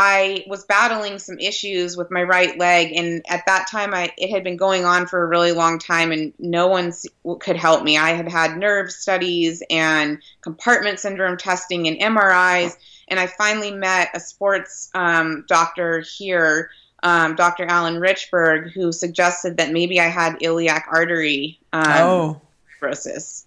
I 0.00 0.44
was 0.46 0.62
battling 0.64 1.18
some 1.18 1.40
issues 1.40 1.96
with 1.96 2.08
my 2.08 2.22
right 2.22 2.56
leg, 2.56 2.92
and 2.94 3.20
at 3.28 3.44
that 3.46 3.66
time, 3.68 3.92
I 3.92 4.12
it 4.16 4.30
had 4.30 4.44
been 4.44 4.56
going 4.56 4.84
on 4.84 5.08
for 5.08 5.20
a 5.20 5.26
really 5.26 5.50
long 5.50 5.80
time, 5.80 6.12
and 6.12 6.32
no 6.38 6.68
one 6.68 6.92
could 7.40 7.56
help 7.56 7.82
me. 7.82 7.98
I 7.98 8.10
had 8.10 8.28
had 8.28 8.56
nerve 8.56 8.92
studies 8.92 9.60
and 9.68 10.22
compartment 10.40 11.00
syndrome 11.00 11.36
testing 11.36 11.88
and 11.88 11.98
MRIs, 11.98 12.76
and 13.08 13.18
I 13.18 13.26
finally 13.26 13.72
met 13.72 14.10
a 14.14 14.20
sports 14.20 14.88
um, 14.94 15.44
doctor 15.48 15.98
here, 15.98 16.70
um, 17.02 17.34
Dr. 17.34 17.64
Alan 17.66 17.96
Richberg, 17.96 18.70
who 18.70 18.92
suggested 18.92 19.56
that 19.56 19.72
maybe 19.72 19.98
I 19.98 20.06
had 20.06 20.40
iliac 20.42 20.86
artery 20.92 21.58
um, 21.72 21.84
Oh. 21.88 22.40
fibrosis. 22.80 23.46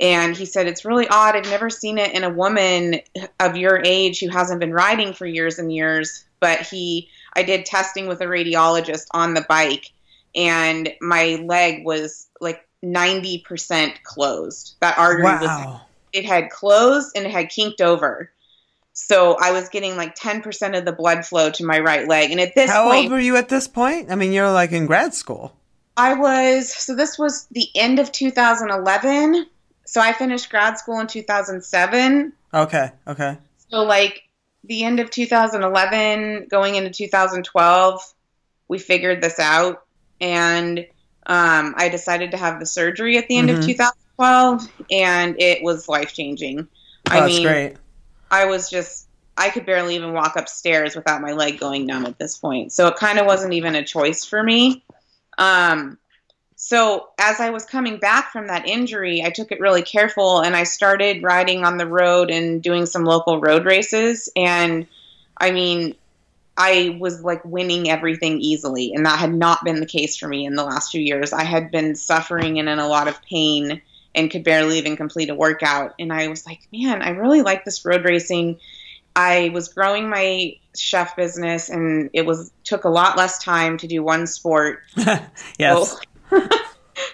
And 0.00 0.36
he 0.36 0.46
said, 0.46 0.66
It's 0.66 0.84
really 0.84 1.06
odd. 1.08 1.36
I've 1.36 1.44
never 1.44 1.70
seen 1.70 1.98
it 1.98 2.14
in 2.14 2.24
a 2.24 2.30
woman 2.30 3.00
of 3.38 3.56
your 3.56 3.82
age 3.84 4.20
who 4.20 4.28
hasn't 4.28 4.60
been 4.60 4.72
riding 4.72 5.12
for 5.12 5.26
years 5.26 5.58
and 5.58 5.72
years. 5.72 6.24
But 6.40 6.60
he, 6.60 7.08
I 7.34 7.42
did 7.42 7.66
testing 7.66 8.08
with 8.08 8.22
a 8.22 8.26
radiologist 8.26 9.06
on 9.10 9.34
the 9.34 9.44
bike, 9.46 9.90
and 10.34 10.90
my 11.02 11.42
leg 11.44 11.84
was 11.84 12.28
like 12.40 12.66
90% 12.82 14.02
closed. 14.02 14.76
That 14.80 14.96
artery 14.98 15.24
was, 15.24 15.80
it 16.12 16.24
had 16.24 16.50
closed 16.50 17.12
and 17.14 17.26
it 17.26 17.30
had 17.30 17.50
kinked 17.50 17.80
over. 17.80 18.30
So 18.92 19.36
I 19.40 19.52
was 19.52 19.68
getting 19.68 19.96
like 19.96 20.16
10% 20.16 20.76
of 20.76 20.84
the 20.84 20.92
blood 20.92 21.24
flow 21.24 21.50
to 21.50 21.64
my 21.64 21.78
right 21.78 22.08
leg. 22.08 22.30
And 22.30 22.40
at 22.40 22.54
this 22.54 22.70
How 22.70 22.88
point, 22.88 23.04
old 23.04 23.12
were 23.12 23.20
you 23.20 23.36
at 23.36 23.48
this 23.48 23.68
point? 23.68 24.10
I 24.10 24.14
mean, 24.14 24.32
you're 24.32 24.50
like 24.50 24.72
in 24.72 24.86
grad 24.86 25.14
school. 25.14 25.54
I 25.96 26.14
was 26.14 26.72
so 26.72 26.94
this 26.94 27.18
was 27.18 27.46
the 27.50 27.68
end 27.74 27.98
of 27.98 28.10
2011. 28.12 29.46
So 29.90 30.00
I 30.00 30.12
finished 30.12 30.48
grad 30.50 30.78
school 30.78 31.00
in 31.00 31.08
2007. 31.08 32.32
Okay. 32.54 32.92
Okay. 33.08 33.38
So 33.70 33.82
like 33.82 34.22
the 34.62 34.84
end 34.84 35.00
of 35.00 35.10
2011 35.10 36.46
going 36.48 36.76
into 36.76 36.90
2012, 36.90 38.14
we 38.68 38.78
figured 38.78 39.20
this 39.20 39.40
out 39.40 39.82
and 40.20 40.78
um, 41.26 41.74
I 41.76 41.88
decided 41.88 42.30
to 42.30 42.36
have 42.36 42.60
the 42.60 42.66
surgery 42.66 43.18
at 43.18 43.26
the 43.26 43.36
end 43.36 43.50
of 43.50 43.58
Mhm. 43.58 43.66
2012 43.66 44.68
and 44.92 45.34
it 45.40 45.60
was 45.60 45.88
life-changing. 45.88 46.60
Oh, 46.60 46.66
I 47.10 47.20
that's 47.22 47.34
mean, 47.34 47.42
great. 47.42 47.76
I 48.30 48.44
was 48.44 48.70
just 48.70 49.08
I 49.36 49.50
could 49.50 49.66
barely 49.66 49.96
even 49.96 50.12
walk 50.12 50.36
upstairs 50.36 50.94
without 50.94 51.20
my 51.20 51.32
leg 51.32 51.58
going 51.58 51.84
numb 51.84 52.06
at 52.06 52.16
this 52.16 52.38
point. 52.38 52.72
So 52.72 52.86
it 52.86 52.94
kind 52.94 53.18
of 53.18 53.26
wasn't 53.26 53.54
even 53.54 53.74
a 53.74 53.84
choice 53.84 54.24
for 54.24 54.40
me. 54.40 54.84
Um, 55.36 55.98
so 56.62 57.08
as 57.18 57.40
I 57.40 57.48
was 57.48 57.64
coming 57.64 57.96
back 57.96 58.32
from 58.32 58.48
that 58.48 58.68
injury, 58.68 59.22
I 59.24 59.30
took 59.30 59.50
it 59.50 59.60
really 59.60 59.80
careful 59.80 60.40
and 60.40 60.54
I 60.54 60.64
started 60.64 61.22
riding 61.22 61.64
on 61.64 61.78
the 61.78 61.86
road 61.86 62.30
and 62.30 62.62
doing 62.62 62.84
some 62.84 63.02
local 63.02 63.40
road 63.40 63.64
races. 63.64 64.28
And 64.36 64.86
I 65.38 65.52
mean, 65.52 65.94
I 66.58 66.98
was 67.00 67.24
like 67.24 67.42
winning 67.46 67.88
everything 67.88 68.42
easily, 68.42 68.92
and 68.92 69.06
that 69.06 69.18
had 69.18 69.32
not 69.32 69.64
been 69.64 69.80
the 69.80 69.86
case 69.86 70.18
for 70.18 70.28
me 70.28 70.44
in 70.44 70.54
the 70.54 70.62
last 70.62 70.92
few 70.92 71.00
years. 71.00 71.32
I 71.32 71.44
had 71.44 71.70
been 71.70 71.94
suffering 71.94 72.58
and 72.58 72.68
in 72.68 72.78
a 72.78 72.86
lot 72.86 73.08
of 73.08 73.22
pain 73.22 73.80
and 74.14 74.30
could 74.30 74.44
barely 74.44 74.76
even 74.76 74.98
complete 74.98 75.30
a 75.30 75.34
workout. 75.34 75.94
And 75.98 76.12
I 76.12 76.28
was 76.28 76.44
like, 76.44 76.60
man, 76.70 77.00
I 77.00 77.10
really 77.10 77.40
like 77.40 77.64
this 77.64 77.86
road 77.86 78.04
racing. 78.04 78.60
I 79.16 79.50
was 79.54 79.68
growing 79.68 80.10
my 80.10 80.56
chef 80.76 81.16
business, 81.16 81.70
and 81.70 82.10
it 82.12 82.26
was 82.26 82.52
took 82.64 82.84
a 82.84 82.90
lot 82.90 83.16
less 83.16 83.42
time 83.42 83.78
to 83.78 83.86
do 83.86 84.02
one 84.02 84.26
sport. 84.26 84.82
yes. 84.96 85.92
So 85.92 85.98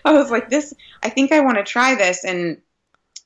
I 0.05 0.13
was 0.13 0.31
like, 0.31 0.51
this. 0.51 0.75
I 1.03 1.11
think 1.11 1.33
I 1.33 1.41
want 1.41 1.59
to 1.59 1.65
try 1.65 1.95
this. 1.95 2.25
And 2.25 2.61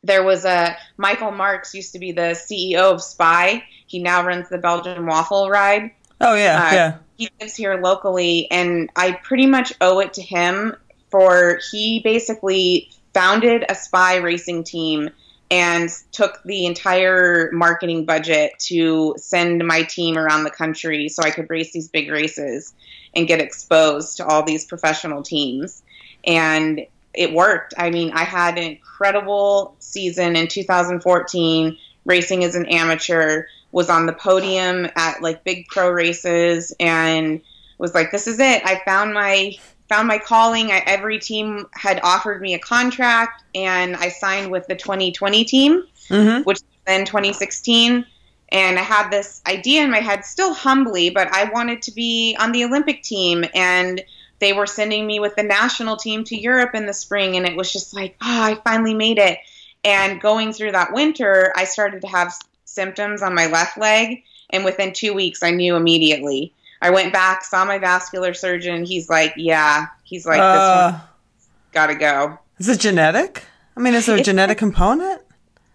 there 0.02 0.22
was 0.22 0.44
a 0.44 0.76
Michael 0.96 1.30
Marckx 1.30 1.74
used 1.74 1.92
to 1.92 1.98
be 1.98 2.12
the 2.12 2.32
CEO 2.32 2.92
of 2.92 3.02
Spy. 3.02 3.64
He 3.86 4.02
now 4.02 4.24
runs 4.24 4.48
the 4.48 4.58
Belgian 4.58 5.06
Waffle 5.06 5.50
Ride 5.50 5.92
Oh 6.20 6.34
yeah. 6.34 6.62
uh, 6.62 6.74
yeah. 6.74 6.96
he 7.16 7.30
lives 7.40 7.56
here 7.56 7.80
locally 7.80 8.50
and 8.50 8.90
i 8.94 9.12
pretty 9.12 9.46
much 9.46 9.72
owe 9.80 10.00
it 10.00 10.14
to 10.14 10.22
him 10.22 10.76
for 11.10 11.58
he 11.70 12.00
basically 12.00 12.90
founded 13.14 13.64
a 13.68 13.74
spy 13.74 14.16
racing 14.16 14.62
team 14.64 15.10
and 15.50 15.90
took 16.12 16.42
the 16.44 16.66
entire 16.66 17.50
marketing 17.52 18.04
budget 18.04 18.52
to 18.58 19.14
send 19.18 19.66
my 19.66 19.82
team 19.82 20.16
around 20.16 20.44
the 20.44 20.50
country 20.50 21.08
so 21.08 21.22
i 21.22 21.30
could 21.30 21.50
race 21.50 21.72
these 21.72 21.88
big 21.88 22.10
races 22.10 22.72
and 23.14 23.26
get 23.26 23.40
exposed 23.40 24.16
to 24.16 24.26
all 24.26 24.42
these 24.42 24.64
professional 24.64 25.22
teams. 25.22 25.82
And 26.24 26.86
it 27.12 27.32
worked. 27.32 27.74
I 27.76 27.90
mean 27.90 28.12
i 28.12 28.24
had 28.24 28.56
an 28.56 28.64
incredible 28.64 29.74
season 29.80 30.36
in 30.36 30.46
2014 30.46 31.76
racing 32.04 32.44
as 32.44 32.54
an 32.54 32.66
amateur 32.66 33.44
was 33.72 33.90
on 33.90 34.06
the 34.06 34.12
podium 34.12 34.88
at 34.96 35.22
like 35.22 35.44
big 35.44 35.66
pro 35.68 35.90
races 35.90 36.74
and 36.80 37.40
was 37.78 37.94
like 37.94 38.10
this 38.10 38.26
is 38.26 38.38
it. 38.38 38.62
I 38.64 38.80
found 38.84 39.14
my 39.14 39.54
found 39.90 40.08
my 40.08 40.16
calling. 40.16 40.70
I, 40.70 40.82
every 40.86 41.18
team 41.18 41.66
had 41.74 42.00
offered 42.02 42.40
me 42.40 42.54
a 42.54 42.58
contract, 42.58 43.42
and 43.54 43.96
I 43.96 44.08
signed 44.08 44.50
with 44.50 44.66
the 44.68 44.76
2020 44.76 45.44
team, 45.44 45.84
Mm-hmm. 46.08 46.42
which 46.42 46.56
was 46.56 46.64
then 46.86 47.04
2016. 47.04 48.04
And 48.52 48.78
I 48.78 48.82
had 48.82 49.10
this 49.10 49.42
idea 49.46 49.84
in 49.84 49.92
my 49.92 50.00
head, 50.00 50.24
still 50.24 50.54
humbly, 50.54 51.10
but 51.10 51.28
I 51.32 51.44
wanted 51.50 51.82
to 51.82 51.92
be 51.92 52.36
on 52.40 52.50
the 52.50 52.64
Olympic 52.64 53.04
team. 53.04 53.44
And 53.54 54.02
they 54.40 54.52
were 54.52 54.66
sending 54.66 55.06
me 55.06 55.20
with 55.20 55.36
the 55.36 55.44
national 55.44 55.96
team 55.96 56.24
to 56.24 56.36
Europe 56.36 56.74
in 56.74 56.86
the 56.86 56.94
spring. 56.94 57.36
And 57.36 57.46
it 57.46 57.56
was 57.56 57.72
just 57.72 57.94
like, 57.94 58.16
oh, 58.20 58.42
I 58.42 58.54
finally 58.64 58.94
made 58.94 59.18
it. 59.18 59.38
And 59.84 60.20
going 60.20 60.52
through 60.52 60.72
that 60.72 60.92
winter, 60.92 61.52
I 61.54 61.64
started 61.64 62.00
to 62.00 62.08
have 62.08 62.34
symptoms 62.64 63.22
on 63.22 63.34
my 63.34 63.46
left 63.46 63.78
leg. 63.78 64.24
And 64.50 64.64
within 64.64 64.92
two 64.92 65.14
weeks, 65.14 65.44
I 65.44 65.52
knew 65.52 65.76
immediately. 65.76 66.52
I 66.82 66.90
went 66.90 67.12
back, 67.12 67.44
saw 67.44 67.64
my 67.64 67.78
vascular 67.78 68.32
surgeon. 68.34 68.84
He's 68.84 69.08
like, 69.10 69.34
yeah. 69.36 69.86
He's 70.04 70.24
like, 70.26 70.38
this 70.38 70.42
uh, 70.42 70.90
one's 70.92 71.48
got 71.72 71.86
to 71.88 71.94
go. 71.94 72.38
is 72.58 72.68
it 72.68 72.80
genetic? 72.80 73.44
I 73.76 73.80
mean, 73.80 73.94
is 73.94 74.06
there 74.06 74.14
a 74.16 74.18
It's- 74.18 74.26
genetic 74.26 74.58
component? 74.58 75.22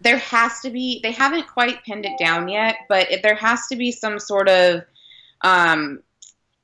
there 0.01 0.17
has 0.19 0.59
to 0.59 0.69
be 0.69 0.99
they 1.01 1.11
haven't 1.11 1.47
quite 1.47 1.83
pinned 1.83 2.05
it 2.05 2.11
down 2.19 2.47
yet 2.47 2.75
but 2.89 3.09
it, 3.09 3.23
there 3.23 3.33
has 3.33 3.65
to 3.65 3.75
be 3.75 3.91
some 3.91 4.19
sort 4.19 4.47
of 4.47 4.83
um, 5.41 5.99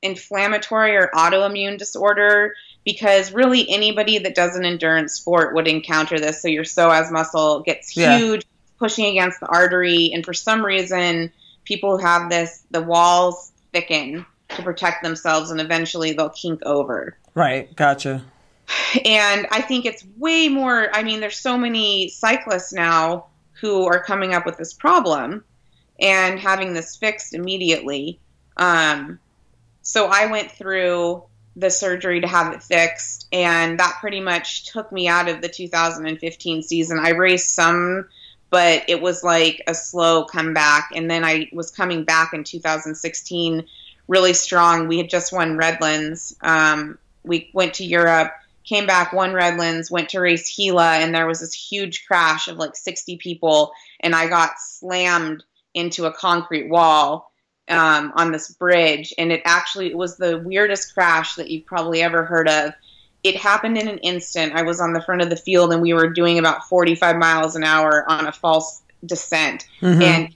inflammatory 0.04 0.96
or 0.96 1.10
autoimmune 1.16 1.78
disorder 1.78 2.54
because 2.86 3.32
really 3.32 3.68
anybody 3.70 4.18
that 4.20 4.36
does 4.36 4.56
an 4.56 4.66
endurance 4.66 5.14
sport 5.14 5.56
would 5.56 5.68
encounter 5.68 6.20
this 6.20 6.42
so 6.42 6.48
your 6.48 6.64
psoas 6.64 7.12
muscle 7.12 7.62
gets 7.62 7.96
Yeah. 7.96 8.18
huge 8.18 8.46
pushing 8.78 9.06
against 9.06 9.40
the 9.40 9.48
artery 9.48 10.12
and 10.14 10.26
for 10.26 10.34
some 10.34 10.64
reason 10.64 11.32
people 11.66 11.98
who 11.98 12.04
have 12.06 12.30
this 12.30 12.64
the 12.72 12.82
walls 12.82 13.52
thicken 13.72 14.26
to 14.56 14.64
protect 14.64 15.04
themselves 15.04 15.52
and 15.52 15.60
eventually 15.62 16.14
they'll 16.14 16.30
kink 16.30 16.62
over 16.66 17.18
Right. 17.34 17.74
Gotcha. 17.76 18.24
and 19.06 19.48
I 19.52 19.62
think 19.62 19.86
it's 19.86 20.06
way 20.18 20.50
more. 20.50 20.94
I 20.94 21.04
mean, 21.04 21.20
there's 21.20 21.38
so 21.38 21.58
many 21.58 22.10
cyclists 22.10 22.74
now 22.74 23.28
who 23.54 23.86
are 23.86 24.04
coming 24.04 24.34
up 24.34 24.46
with 24.46 24.58
this 24.58 24.74
problem 24.74 25.44
and 26.00 26.40
having 26.40 26.74
this 26.74 26.96
fixed 26.96 27.34
immediately. 27.34 28.20
Um, 28.58 29.20
so 29.82 30.08
I 30.08 30.26
went 30.28 30.52
through 30.52 31.24
the 31.56 31.70
surgery 31.70 32.22
to 32.22 32.28
have 32.28 32.54
it 32.54 32.64
fixed, 32.64 33.28
and 33.32 33.80
that 33.80 33.98
pretty 34.00 34.20
much 34.22 34.66
took 34.72 34.92
me 34.92 35.08
out 35.08 35.28
of 35.28 35.42
the 35.42 35.50
2015 35.50 36.64
season. 36.64 37.00
I 37.00 37.10
raced 37.10 37.54
some, 37.54 38.08
but 38.50 38.84
it 38.88 39.02
was 39.02 39.24
like 39.24 39.62
a 39.68 39.74
slow 39.74 40.26
comeback, 40.26 40.90
and 40.96 41.10
then 41.10 41.24
I 41.24 41.50
was 41.54 41.72
coming 41.72 42.04
back 42.04 42.34
in 42.34 42.44
2016 42.44 43.68
really 44.12 44.34
strong. 44.34 44.88
We 44.88 44.98
had 44.98 45.10
just 45.10 45.32
won 45.32 45.58
Redlands. 45.58 46.36
Um, 46.42 46.98
we 47.24 47.50
went 47.54 47.76
to 47.76 47.86
Europe 47.86 48.34
came 48.64 48.86
back, 48.86 49.12
won 49.12 49.34
Redlands, 49.34 49.90
went 49.90 50.10
to 50.10 50.20
race 50.20 50.56
Gila, 50.56 50.98
and 50.98 51.14
there 51.14 51.28
was 51.28 51.40
this 51.40 51.54
huge 51.54 52.06
crash 52.06 52.48
of 52.48 52.58
like 52.58 52.76
60 52.76 53.18
people, 53.18 53.72
and 54.02 54.16
I 54.16 54.28
got 54.28 54.60
slammed 54.60 55.44
into 55.74 56.06
a 56.06 56.14
concrete 56.14 56.70
wall 56.70 57.32
um, 57.70 58.14
on 58.16 58.32
this 58.32 58.52
bridge, 58.52 59.14
and 59.18 59.32
it 59.32 59.42
actually 59.46 59.88
it 59.88 59.98
was 59.98 60.18
the 60.18 60.40
weirdest 60.40 60.94
crash 60.94 61.36
that 61.36 61.50
you've 61.50 61.66
probably 61.66 62.02
ever 62.02 62.24
heard 62.24 62.48
of. 62.48 62.74
It 63.24 63.36
happened 63.36 63.78
in 63.78 63.88
an 63.88 64.00
instant. 64.00 64.54
I 64.54 64.64
was 64.64 64.82
on 64.82 64.94
the 64.94 65.02
front 65.02 65.22
of 65.22 65.30
the 65.30 65.36
field, 65.38 65.74
and 65.74 65.82
we 65.82 65.94
were 65.94 66.10
doing 66.10 66.40
about 66.40 66.68
45 66.68 67.18
miles 67.18 67.56
an 67.56 67.64
hour 67.64 68.06
on 68.10 68.28
a 68.28 68.32
false 68.32 68.82
descent, 69.06 69.68
Mhm. 69.82 70.02
and 70.02 70.36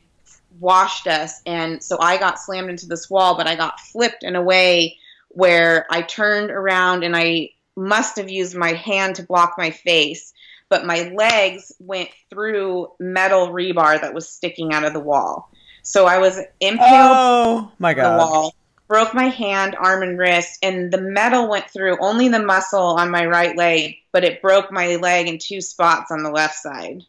washed 0.59 1.07
us. 1.07 1.41
And 1.45 1.83
so 1.83 1.97
I 1.99 2.17
got 2.17 2.39
slammed 2.39 2.69
into 2.69 2.87
this 2.87 3.09
wall, 3.09 3.35
but 3.37 3.47
I 3.47 3.55
got 3.55 3.79
flipped 3.79 4.23
in 4.23 4.35
a 4.35 4.41
way 4.41 4.97
where 5.29 5.85
I 5.89 6.01
turned 6.01 6.51
around 6.51 7.03
and 7.03 7.15
I 7.15 7.49
must 7.75 8.17
have 8.17 8.29
used 8.29 8.55
my 8.55 8.73
hand 8.73 9.15
to 9.15 9.23
block 9.23 9.55
my 9.57 9.69
face, 9.69 10.33
but 10.69 10.85
my 10.85 11.11
legs 11.13 11.71
went 11.79 12.09
through 12.29 12.87
metal 12.99 13.49
rebar 13.49 13.99
that 13.99 14.13
was 14.13 14.29
sticking 14.29 14.73
out 14.73 14.85
of 14.85 14.93
the 14.93 14.99
wall. 14.99 15.49
So 15.83 16.05
I 16.05 16.17
was 16.19 16.39
impaled 16.59 17.17
Oh 17.17 17.71
my 17.77 17.93
God. 17.93 18.13
the 18.13 18.17
wall, 18.17 18.55
broke 18.87 19.13
my 19.13 19.25
hand, 19.25 19.75
arm, 19.77 20.03
and 20.03 20.17
wrist, 20.17 20.59
and 20.63 20.91
the 20.91 21.01
metal 21.01 21.49
went 21.49 21.69
through 21.69 21.97
only 21.99 22.29
the 22.29 22.39
muscle 22.39 22.79
on 22.97 23.11
my 23.11 23.25
right 23.25 23.55
leg, 23.57 23.95
but 24.11 24.23
it 24.23 24.41
broke 24.41 24.71
my 24.71 24.95
leg 24.95 25.27
in 25.27 25.37
two 25.37 25.61
spots 25.61 26.11
on 26.11 26.23
the 26.23 26.31
left 26.31 26.55
side. 26.55 27.01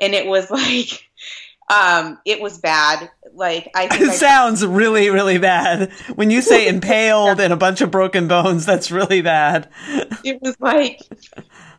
And 0.00 0.14
it 0.14 0.26
was 0.26 0.50
like, 0.50 1.09
um, 1.70 2.18
it 2.24 2.40
was 2.40 2.58
bad. 2.58 3.10
Like 3.32 3.70
I 3.74 3.86
think 3.86 4.02
It 4.02 4.08
I 4.08 4.14
sounds 4.14 4.66
really, 4.66 5.08
really 5.08 5.38
bad. 5.38 5.92
When 6.16 6.30
you 6.30 6.42
say 6.42 6.66
impaled 6.68 7.40
and 7.40 7.52
a 7.52 7.56
bunch 7.56 7.80
of 7.80 7.90
broken 7.90 8.26
bones, 8.28 8.66
that's 8.66 8.90
really 8.90 9.22
bad. 9.22 9.68
it 10.24 10.42
was 10.42 10.56
like 10.60 11.00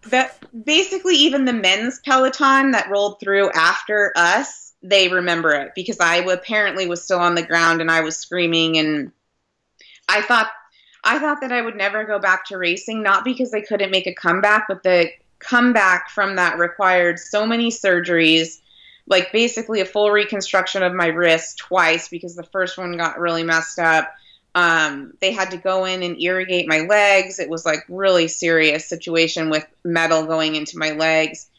that 0.07 0.37
basically 0.65 1.15
even 1.15 1.45
the 1.45 1.53
men's 1.53 1.99
peloton 1.99 2.71
that 2.71 2.89
rolled 2.89 3.19
through 3.19 3.51
after 3.51 4.11
us 4.15 4.73
they 4.81 5.09
remember 5.09 5.51
it 5.51 5.71
because 5.75 5.99
i 5.99 6.17
apparently 6.17 6.87
was 6.87 7.03
still 7.03 7.19
on 7.19 7.35
the 7.35 7.45
ground 7.45 7.81
and 7.81 7.91
i 7.91 8.01
was 8.01 8.17
screaming 8.17 8.79
and 8.79 9.11
i 10.09 10.21
thought 10.23 10.49
i 11.03 11.19
thought 11.19 11.39
that 11.41 11.51
i 11.51 11.61
would 11.61 11.75
never 11.75 12.03
go 12.03 12.17
back 12.17 12.45
to 12.45 12.57
racing 12.57 13.03
not 13.03 13.23
because 13.23 13.53
i 13.53 13.61
couldn't 13.61 13.91
make 13.91 14.07
a 14.07 14.15
comeback 14.15 14.65
but 14.67 14.81
the 14.81 15.07
comeback 15.37 16.09
from 16.09 16.35
that 16.35 16.57
required 16.57 17.19
so 17.19 17.45
many 17.45 17.69
surgeries 17.69 18.59
like 19.11 19.31
basically 19.31 19.81
a 19.81 19.85
full 19.85 20.09
reconstruction 20.09 20.81
of 20.81 20.93
my 20.93 21.07
wrist 21.07 21.57
twice 21.57 22.07
because 22.07 22.35
the 22.35 22.43
first 22.43 22.77
one 22.77 22.97
got 22.97 23.19
really 23.19 23.43
messed 23.43 23.77
up. 23.77 24.11
Um, 24.55 25.13
they 25.19 25.31
had 25.31 25.51
to 25.51 25.57
go 25.57 25.85
in 25.85 26.01
and 26.01 26.19
irrigate 26.19 26.67
my 26.67 26.79
legs. 26.79 27.37
It 27.39 27.49
was 27.49 27.65
like 27.65 27.85
really 27.89 28.27
serious 28.27 28.87
situation 28.87 29.49
with 29.49 29.65
metal 29.83 30.25
going 30.25 30.55
into 30.55 30.77
my 30.77 30.91
legs, 30.91 31.49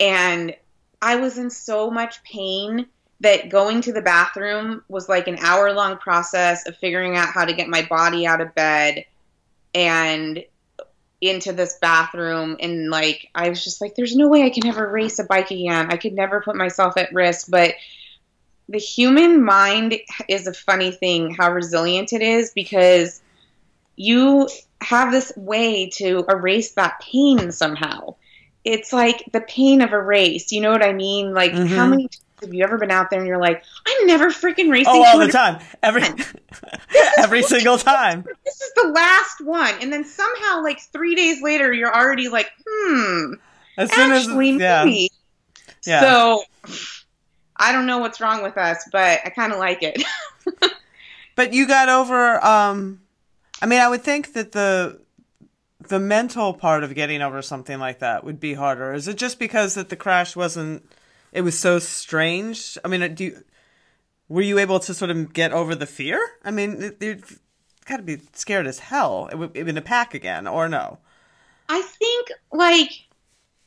and 0.00 0.56
I 1.00 1.16
was 1.16 1.38
in 1.38 1.50
so 1.50 1.90
much 1.90 2.22
pain 2.24 2.86
that 3.20 3.50
going 3.50 3.82
to 3.82 3.92
the 3.92 4.02
bathroom 4.02 4.82
was 4.88 5.08
like 5.08 5.28
an 5.28 5.38
hour 5.38 5.72
long 5.72 5.96
process 5.98 6.66
of 6.66 6.76
figuring 6.76 7.16
out 7.16 7.28
how 7.28 7.44
to 7.44 7.52
get 7.52 7.68
my 7.68 7.82
body 7.82 8.26
out 8.26 8.40
of 8.40 8.54
bed. 8.54 9.04
And 9.74 10.44
into 11.22 11.52
this 11.52 11.78
bathroom 11.80 12.56
and 12.60 12.90
like 12.90 13.28
I 13.34 13.48
was 13.48 13.62
just 13.62 13.80
like 13.80 13.94
there's 13.94 14.16
no 14.16 14.28
way 14.28 14.42
I 14.42 14.50
can 14.50 14.66
ever 14.66 14.90
race 14.90 15.20
a 15.20 15.24
bike 15.24 15.52
again. 15.52 15.86
I 15.90 15.96
could 15.96 16.12
never 16.12 16.42
put 16.42 16.56
myself 16.56 16.96
at 16.96 17.14
risk, 17.14 17.46
but 17.48 17.74
the 18.68 18.78
human 18.78 19.44
mind 19.44 19.94
is 20.28 20.46
a 20.48 20.52
funny 20.52 20.90
thing 20.90 21.32
how 21.34 21.52
resilient 21.52 22.12
it 22.12 22.22
is 22.22 22.52
because 22.54 23.22
you 23.96 24.48
have 24.82 25.12
this 25.12 25.32
way 25.36 25.90
to 25.90 26.24
erase 26.28 26.72
that 26.72 27.00
pain 27.00 27.52
somehow. 27.52 28.16
It's 28.64 28.92
like 28.92 29.24
the 29.32 29.42
pain 29.42 29.80
of 29.80 29.92
a 29.92 30.02
race. 30.02 30.50
You 30.50 30.60
know 30.60 30.72
what 30.72 30.84
I 30.84 30.92
mean? 30.92 31.34
Like 31.34 31.52
how 31.52 31.86
Mhm. 31.86 31.90
many 31.90 32.08
have 32.42 32.52
you 32.52 32.62
ever 32.62 32.78
been 32.78 32.90
out 32.90 33.10
there 33.10 33.18
and 33.18 33.28
you're 33.28 33.38
like, 33.38 33.64
I'm 33.86 34.06
never 34.06 34.26
freaking 34.30 34.70
racing. 34.70 34.92
Oh, 34.94 35.04
all 35.04 35.18
the 35.18 35.28
time. 35.28 35.60
Every 35.82 36.02
every 37.18 37.42
single 37.42 37.78
time. 37.78 38.24
This 38.44 38.60
is 38.60 38.72
the 38.76 38.88
last 38.88 39.40
one, 39.40 39.74
and 39.80 39.92
then 39.92 40.04
somehow, 40.04 40.62
like 40.62 40.80
three 40.92 41.14
days 41.14 41.42
later, 41.42 41.72
you're 41.72 41.94
already 41.94 42.28
like, 42.28 42.50
hmm, 42.66 43.34
As 43.78 43.92
soon 43.92 44.12
as 44.12 44.26
actually, 44.26 44.58
yeah. 44.58 44.84
maybe. 44.84 45.10
Yeah. 45.86 46.00
So 46.00 46.42
I 47.56 47.72
don't 47.72 47.86
know 47.86 47.98
what's 47.98 48.20
wrong 48.20 48.42
with 48.42 48.56
us, 48.58 48.88
but 48.92 49.20
I 49.24 49.30
kind 49.30 49.52
of 49.52 49.58
like 49.58 49.82
it. 49.82 50.02
But 51.34 51.54
you 51.54 51.66
got 51.66 51.88
over 51.88 52.44
um 52.44 53.00
I 53.60 53.66
mean, 53.66 53.80
I 53.80 53.88
would 53.88 54.02
think 54.02 54.32
that 54.34 54.52
the 54.52 55.00
the 55.88 55.98
mental 55.98 56.54
part 56.54 56.84
of 56.84 56.94
getting 56.94 57.22
over 57.22 57.42
something 57.42 57.78
like 57.78 57.98
that 58.00 58.24
would 58.24 58.38
be 58.38 58.54
harder. 58.54 58.92
Is 58.92 59.08
it 59.08 59.16
just 59.16 59.38
because 59.38 59.74
that 59.74 59.88
the 59.88 59.96
crash 59.96 60.36
wasn't 60.36 60.88
it 61.32 61.42
was 61.42 61.58
so 61.58 61.78
strange? 61.78 62.78
I 62.84 62.88
mean, 62.88 63.14
do 63.14 63.24
you, 63.24 63.44
were 64.28 64.42
you 64.42 64.58
able 64.58 64.80
to 64.80 64.94
sort 64.94 65.10
of 65.10 65.32
get 65.32 65.52
over 65.52 65.74
the 65.74 65.86
fear? 65.86 66.20
I 66.44 66.50
mean, 66.50 66.94
you've 67.00 67.40
got 67.86 67.96
to 67.96 68.02
be 68.02 68.20
scared 68.32 68.66
as 68.66 68.78
hell 68.78 69.50
in 69.54 69.76
a 69.76 69.82
pack 69.82 70.14
again, 70.14 70.46
or 70.46 70.68
no? 70.68 70.98
I 71.68 71.82
think 71.82 72.28
like 72.52 72.90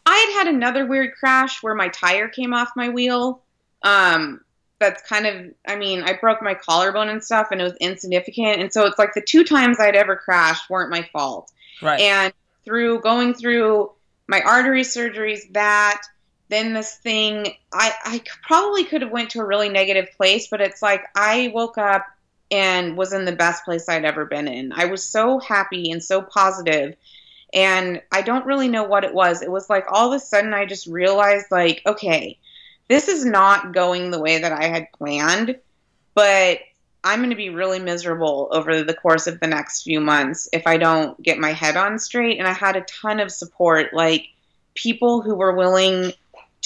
I 0.05 0.15
had 0.15 0.45
had 0.45 0.53
another 0.53 0.85
weird 0.85 1.15
crash 1.15 1.63
where 1.63 1.75
my 1.75 1.89
tire 1.89 2.27
came 2.27 2.53
off 2.53 2.69
my 2.75 2.89
wheel. 2.89 3.41
Um, 3.81 4.41
that's 4.79 5.01
kind 5.07 5.25
of 5.25 5.53
I 5.67 5.75
mean 5.75 6.03
I 6.03 6.13
broke 6.13 6.41
my 6.41 6.53
collarbone 6.53 7.09
and 7.09 7.23
stuff, 7.23 7.47
and 7.51 7.61
it 7.61 7.63
was 7.63 7.75
insignificant. 7.79 8.61
And 8.61 8.71
so 8.71 8.85
it's 8.85 8.99
like 8.99 9.13
the 9.13 9.21
two 9.21 9.43
times 9.43 9.79
I'd 9.79 9.95
ever 9.95 10.15
crashed 10.15 10.69
weren't 10.69 10.91
my 10.91 11.07
fault. 11.13 11.51
Right. 11.81 11.99
And 11.99 12.33
through 12.63 13.01
going 13.01 13.33
through 13.33 13.91
my 14.27 14.41
artery 14.41 14.81
surgeries, 14.81 15.41
that 15.53 16.01
then 16.49 16.73
this 16.73 16.95
thing, 16.95 17.55
I, 17.73 17.93
I 18.03 18.21
probably 18.43 18.83
could 18.83 19.01
have 19.01 19.11
went 19.11 19.31
to 19.31 19.39
a 19.39 19.45
really 19.45 19.69
negative 19.69 20.09
place, 20.15 20.47
but 20.47 20.61
it's 20.61 20.81
like 20.81 21.03
I 21.15 21.51
woke 21.53 21.77
up 21.77 22.05
and 22.51 22.95
was 22.95 23.13
in 23.13 23.25
the 23.25 23.35
best 23.35 23.65
place 23.65 23.89
I'd 23.89 24.05
ever 24.05 24.25
been 24.25 24.47
in. 24.47 24.71
I 24.73 24.85
was 24.85 25.03
so 25.03 25.39
happy 25.39 25.91
and 25.91 26.03
so 26.03 26.21
positive, 26.21 26.95
and 27.53 28.01
I 28.11 28.21
don't 28.21 28.45
really 28.45 28.67
know 28.67 28.83
what 28.83 29.03
it 29.03 29.13
was. 29.13 29.41
It 29.41 29.51
was 29.51 29.69
like 29.69 29.85
all 29.89 30.11
of 30.11 30.15
a 30.15 30.23
sudden 30.23 30.53
I 30.53 30.65
just 30.65 30.87
realized 30.87 31.47
like, 31.49 31.81
okay, 31.85 32.37
this 32.87 33.07
is 33.07 33.25
not 33.25 33.73
going 33.73 34.11
the 34.11 34.21
way 34.21 34.39
that 34.39 34.51
I 34.51 34.67
had 34.67 34.91
planned, 34.91 35.57
but 36.13 36.59
I'm 37.03 37.19
going 37.19 37.29
to 37.29 37.35
be 37.35 37.49
really 37.49 37.79
miserable 37.79 38.49
over 38.51 38.83
the 38.83 38.93
course 38.93 39.27
of 39.27 39.39
the 39.39 39.47
next 39.47 39.83
few 39.83 39.99
months 39.99 40.49
if 40.51 40.65
I 40.65 40.77
don't 40.77 41.21
get 41.21 41.37
my 41.37 41.53
head 41.53 41.77
on 41.77 41.99
straight. 41.99 42.39
And 42.39 42.47
I 42.47 42.53
had 42.53 42.75
a 42.75 42.81
ton 42.81 43.19
of 43.19 43.31
support, 43.31 43.93
like 43.93 44.27
people 44.73 45.21
who 45.21 45.35
were 45.35 45.55
willing 45.55 46.13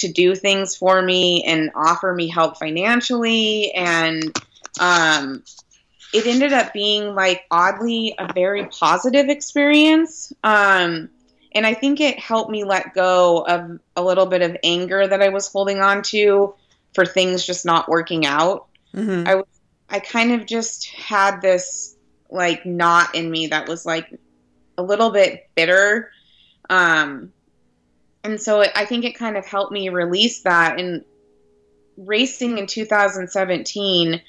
to 0.00 0.12
do 0.12 0.34
things 0.34 0.76
for 0.76 1.00
me 1.00 1.44
and 1.44 1.70
offer 1.74 2.14
me 2.14 2.28
help 2.28 2.58
financially. 2.58 3.72
And 3.72 4.36
um, 4.80 5.42
it 6.12 6.26
ended 6.26 6.52
up 6.52 6.72
being 6.72 7.14
like 7.14 7.44
oddly 7.50 8.14
a 8.18 8.32
very 8.32 8.66
positive 8.66 9.28
experience. 9.28 10.32
Um, 10.42 11.10
and 11.52 11.66
I 11.66 11.74
think 11.74 12.00
it 12.00 12.18
helped 12.18 12.50
me 12.50 12.64
let 12.64 12.94
go 12.94 13.44
of 13.46 13.80
a 13.96 14.02
little 14.02 14.26
bit 14.26 14.42
of 14.42 14.56
anger 14.62 15.06
that 15.06 15.22
I 15.22 15.28
was 15.30 15.48
holding 15.48 15.80
on 15.80 16.02
to 16.04 16.54
for 16.94 17.04
things 17.04 17.44
just 17.44 17.64
not 17.64 17.88
working 17.88 18.26
out. 18.26 18.68
Mm-hmm. 18.94 19.26
I 19.26 19.42
I 19.88 20.00
kind 20.00 20.32
of 20.32 20.46
just 20.46 20.88
had 20.90 21.40
this 21.40 21.96
like 22.30 22.64
knot 22.64 23.14
in 23.14 23.30
me 23.30 23.48
that 23.48 23.68
was 23.68 23.84
like 23.84 24.18
a 24.78 24.82
little 24.82 25.10
bit 25.10 25.48
bitter. 25.54 26.10
Um, 26.68 27.32
and 28.24 28.40
so 28.40 28.60
it, 28.60 28.70
I 28.74 28.84
think 28.84 29.04
it 29.04 29.16
kind 29.16 29.36
of 29.36 29.46
helped 29.46 29.72
me 29.72 29.88
release 29.88 30.42
that. 30.42 30.78
And 30.78 31.04
racing 31.96 32.58
in 32.58 32.66
2017, 32.66 34.20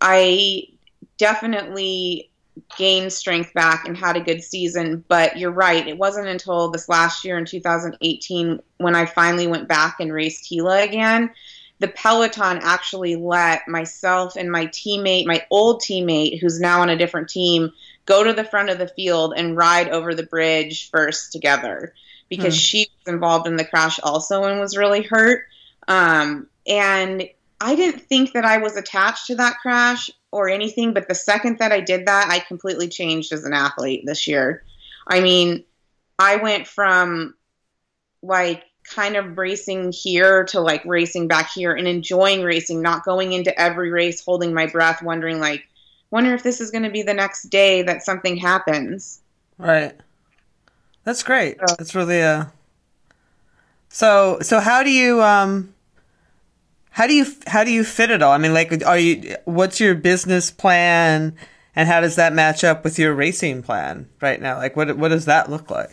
I 0.00 0.62
definitely 1.18 2.30
gained 2.76 3.12
strength 3.12 3.54
back 3.54 3.86
and 3.86 3.96
had 3.96 4.16
a 4.16 4.20
good 4.20 4.42
season. 4.42 5.04
But 5.08 5.38
you're 5.38 5.50
right, 5.50 5.86
it 5.86 5.98
wasn't 5.98 6.28
until 6.28 6.70
this 6.70 6.88
last 6.88 7.24
year 7.24 7.38
in 7.38 7.44
2018 7.44 8.60
when 8.78 8.94
I 8.94 9.06
finally 9.06 9.46
went 9.46 9.68
back 9.68 9.96
and 10.00 10.12
raced 10.12 10.48
Gila 10.48 10.82
again 10.82 11.30
the 11.80 11.88
Peloton 11.88 12.58
actually 12.62 13.16
let 13.16 13.66
myself 13.66 14.36
and 14.36 14.52
my 14.52 14.66
teammate, 14.66 15.26
my 15.26 15.44
old 15.50 15.80
teammate, 15.80 16.38
who's 16.38 16.60
now 16.60 16.82
on 16.82 16.90
a 16.90 16.96
different 16.96 17.30
team, 17.30 17.72
go 18.04 18.22
to 18.22 18.34
the 18.34 18.44
front 18.44 18.68
of 18.68 18.78
the 18.78 18.88
field 18.88 19.32
and 19.34 19.56
ride 19.56 19.88
over 19.88 20.14
the 20.14 20.22
bridge 20.22 20.90
first 20.90 21.32
together 21.32 21.94
because 22.30 22.54
Hmm. 22.54 22.60
she 22.60 22.86
was 23.04 23.12
involved 23.12 23.46
in 23.46 23.56
the 23.56 23.64
crash 23.64 24.00
also 24.02 24.44
and 24.44 24.58
was 24.58 24.76
really 24.76 25.02
hurt. 25.02 25.44
Um, 25.86 26.46
and 26.66 27.28
I 27.60 27.74
didn't 27.74 28.00
think 28.00 28.32
that 28.32 28.46
I 28.46 28.56
was 28.58 28.76
attached 28.76 29.26
to 29.26 29.34
that 29.34 29.58
crash 29.60 30.08
or 30.30 30.48
anything, 30.48 30.94
but 30.94 31.08
the 31.08 31.14
second 31.14 31.58
that 31.58 31.72
I 31.72 31.80
did 31.80 32.06
that, 32.06 32.28
I 32.30 32.38
completely 32.38 32.88
changed 32.88 33.32
as 33.32 33.44
an 33.44 33.52
athlete 33.52 34.04
this 34.06 34.26
year. 34.26 34.62
I 35.06 35.20
mean, 35.20 35.64
I 36.18 36.36
went 36.36 36.66
from 36.66 37.34
like 38.22 38.64
kind 38.84 39.16
of 39.16 39.36
racing 39.36 39.92
here 39.92 40.44
to 40.44 40.60
like 40.60 40.84
racing 40.84 41.28
back 41.28 41.50
here 41.52 41.72
and 41.72 41.86
enjoying 41.86 42.42
racing, 42.42 42.80
not 42.80 43.04
going 43.04 43.32
into 43.32 43.58
every 43.60 43.90
race 43.90 44.24
holding 44.24 44.54
my 44.54 44.66
breath, 44.66 45.02
wondering 45.02 45.40
like, 45.40 45.66
wonder 46.10 46.34
if 46.34 46.42
this 46.42 46.60
is 46.60 46.70
going 46.70 46.84
to 46.84 46.90
be 46.90 47.02
the 47.02 47.14
next 47.14 47.44
day 47.50 47.82
that 47.82 48.04
something 48.04 48.36
happens. 48.36 49.20
Right. 49.58 49.94
That's 51.04 51.22
great. 51.22 51.58
That's 51.78 51.94
really 51.94 52.22
uh 52.22 52.46
So 53.88 54.38
so 54.42 54.60
how 54.60 54.82
do 54.82 54.90
you 54.90 55.22
um 55.22 55.74
how 56.90 57.06
do 57.06 57.14
you 57.14 57.26
how 57.46 57.64
do 57.64 57.72
you 57.72 57.84
fit 57.84 58.10
it 58.10 58.22
all? 58.22 58.32
I 58.32 58.38
mean 58.38 58.54
like 58.54 58.84
are 58.84 58.98
you 58.98 59.36
what's 59.44 59.80
your 59.80 59.94
business 59.94 60.50
plan 60.50 61.34
and 61.74 61.88
how 61.88 62.00
does 62.00 62.16
that 62.16 62.32
match 62.32 62.64
up 62.64 62.84
with 62.84 62.98
your 62.98 63.14
racing 63.14 63.62
plan 63.62 64.08
right 64.20 64.40
now? 64.40 64.56
Like 64.58 64.76
what 64.76 64.96
what 64.96 65.08
does 65.08 65.24
that 65.26 65.50
look 65.50 65.70
like? 65.70 65.90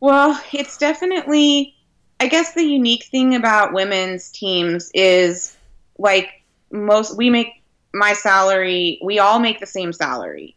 Well, 0.00 0.40
it's 0.52 0.76
definitely, 0.76 1.74
I 2.20 2.28
guess 2.28 2.54
the 2.54 2.62
unique 2.62 3.04
thing 3.06 3.34
about 3.34 3.72
women's 3.72 4.30
teams 4.30 4.90
is 4.94 5.56
like 5.98 6.28
most, 6.70 7.16
we 7.16 7.30
make 7.30 7.48
my 7.92 8.12
salary, 8.12 8.98
we 9.02 9.18
all 9.18 9.38
make 9.38 9.60
the 9.60 9.66
same 9.66 9.92
salary 9.92 10.56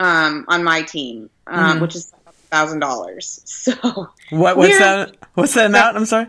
um, 0.00 0.44
on 0.48 0.64
my 0.64 0.82
team, 0.82 1.30
um, 1.46 1.78
Mhm. 1.78 1.80
which 1.80 1.94
is 1.96 2.12
thousand 2.52 2.78
dollars. 2.80 3.40
So 3.46 3.72
What 4.30 4.56
what's 4.56 4.78
that 4.78 5.16
what's 5.34 5.54
the 5.54 5.66
amount? 5.66 5.96
I'm 5.96 6.06
sorry. 6.06 6.26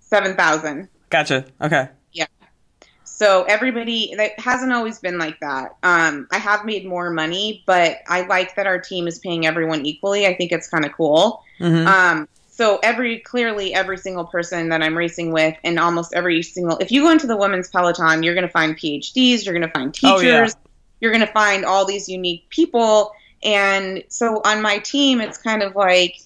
seven 0.00 0.34
thousand. 0.36 0.88
Gotcha. 1.10 1.44
Okay. 1.60 1.88
Yeah. 2.12 2.26
So 3.04 3.44
everybody 3.44 4.14
that 4.16 4.38
hasn't 4.38 4.72
always 4.72 4.98
been 5.00 5.18
like 5.18 5.38
that. 5.40 5.76
Um, 5.82 6.28
I 6.30 6.38
have 6.38 6.64
made 6.64 6.86
more 6.86 7.10
money, 7.10 7.62
but 7.66 7.98
I 8.08 8.22
like 8.26 8.54
that 8.56 8.66
our 8.66 8.78
team 8.78 9.06
is 9.08 9.18
paying 9.18 9.46
everyone 9.46 9.84
equally. 9.86 10.26
I 10.26 10.34
think 10.34 10.52
it's 10.52 10.68
kind 10.68 10.84
of 10.84 10.92
cool. 10.92 11.42
Mhm. 11.60 11.86
Um, 11.86 12.28
so 12.46 12.78
every 12.82 13.20
clearly 13.20 13.72
every 13.74 13.98
single 13.98 14.24
person 14.24 14.68
that 14.70 14.82
I'm 14.82 14.96
racing 14.96 15.32
with, 15.32 15.54
and 15.64 15.78
almost 15.78 16.12
every 16.14 16.42
single 16.42 16.76
if 16.78 16.90
you 16.92 17.02
go 17.02 17.10
into 17.10 17.26
the 17.26 17.36
women's 17.36 17.68
peloton, 17.68 18.22
you're 18.22 18.34
going 18.34 18.46
to 18.46 18.52
find 18.52 18.76
PhDs, 18.76 19.44
you're 19.44 19.54
going 19.54 19.66
to 19.66 19.72
find 19.72 19.88
Oh, 20.04 20.18
teachers, 20.18 20.54
yeah. 20.54 20.70
you're 21.00 21.12
going 21.12 21.26
to 21.26 21.32
find 21.32 21.64
all 21.64 21.84
these 21.84 22.08
unique 22.08 22.48
people. 22.50 23.12
And 23.42 24.04
so 24.08 24.40
on 24.44 24.62
my 24.62 24.78
team, 24.78 25.20
it's 25.20 25.38
kind 25.38 25.62
of 25.62 25.76
like 25.76 26.20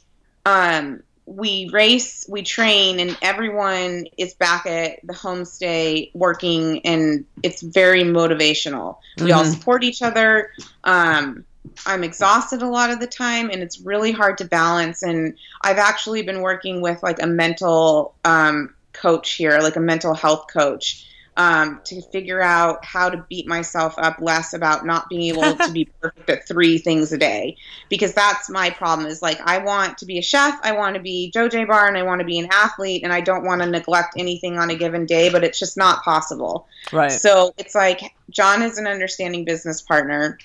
um, 0.46 1.02
we 1.26 1.68
race, 1.72 2.26
we 2.28 2.42
train, 2.42 3.00
and 3.00 3.16
everyone 3.22 4.06
is 4.18 4.34
back 4.34 4.66
at 4.66 4.98
the 5.06 5.12
homestay 5.12 6.10
working, 6.14 6.84
and 6.84 7.24
it's 7.42 7.62
very 7.62 8.02
motivational. 8.02 8.96
We 9.20 9.32
all 9.32 9.44
Mhm. 9.44 9.52
support 9.52 9.84
each 9.84 10.02
other. 10.02 10.50
Um, 10.84 11.44
I'm 11.86 12.02
exhausted 12.02 12.62
a 12.62 12.68
lot 12.68 12.90
of 12.90 12.98
the 12.98 13.06
time, 13.06 13.50
and 13.50 13.62
it's 13.62 13.80
really 13.80 14.10
hard 14.10 14.38
to 14.38 14.44
balance. 14.44 15.02
And 15.02 15.34
I've 15.62 15.78
actually 15.78 16.22
been 16.22 16.40
working 16.40 16.80
with 16.80 17.02
like 17.02 17.22
a 17.22 17.26
mental 17.26 18.14
um, 18.24 18.74
coach 18.92 19.34
here, 19.34 19.58
like 19.60 19.76
a 19.76 19.80
mental 19.80 20.14
health 20.14 20.46
coach, 20.52 21.06
um, 21.36 21.80
to 21.84 22.02
figure 22.02 22.42
out 22.42 22.84
how 22.84 23.08
to 23.08 23.24
beat 23.28 23.46
myself 23.46 23.94
up 23.96 24.16
less 24.20 24.52
about 24.52 24.84
not 24.84 25.08
being 25.08 25.34
able 25.34 25.56
to 25.56 25.72
be 25.72 25.84
perfect 26.00 26.28
at 26.28 26.46
three 26.46 26.78
things 26.78 27.10
a 27.12 27.18
day. 27.18 27.56
Because 27.88 28.12
that's 28.12 28.50
my 28.50 28.68
problem 28.70 29.06
is 29.06 29.22
like, 29.22 29.40
I 29.40 29.58
want 29.58 29.96
to 29.98 30.06
be 30.06 30.18
a 30.18 30.22
chef, 30.22 30.58
I 30.62 30.72
want 30.72 30.94
to 30.96 31.00
be 31.00 31.32
JoJé 31.34 31.66
Bar, 31.66 31.88
and 31.88 31.96
I 31.96 32.02
want 32.02 32.20
to 32.20 32.26
be 32.26 32.38
an 32.38 32.48
athlete, 32.52 33.02
and 33.02 33.12
I 33.12 33.22
don't 33.22 33.44
want 33.44 33.62
to 33.62 33.66
neglect 33.66 34.14
anything 34.18 34.58
on 34.58 34.70
a 34.70 34.74
given 34.74 35.06
day, 35.06 35.30
but 35.30 35.42
it's 35.42 35.58
just 35.58 35.76
not 35.76 36.02
possible. 36.04 36.66
Right. 36.92 37.10
So 37.10 37.54
it's 37.56 37.74
like 37.74 38.00
John 38.30 38.62
is 38.62 38.76
an 38.76 38.86
understanding 38.86 39.44
business 39.44 39.80
partner, 39.80 40.38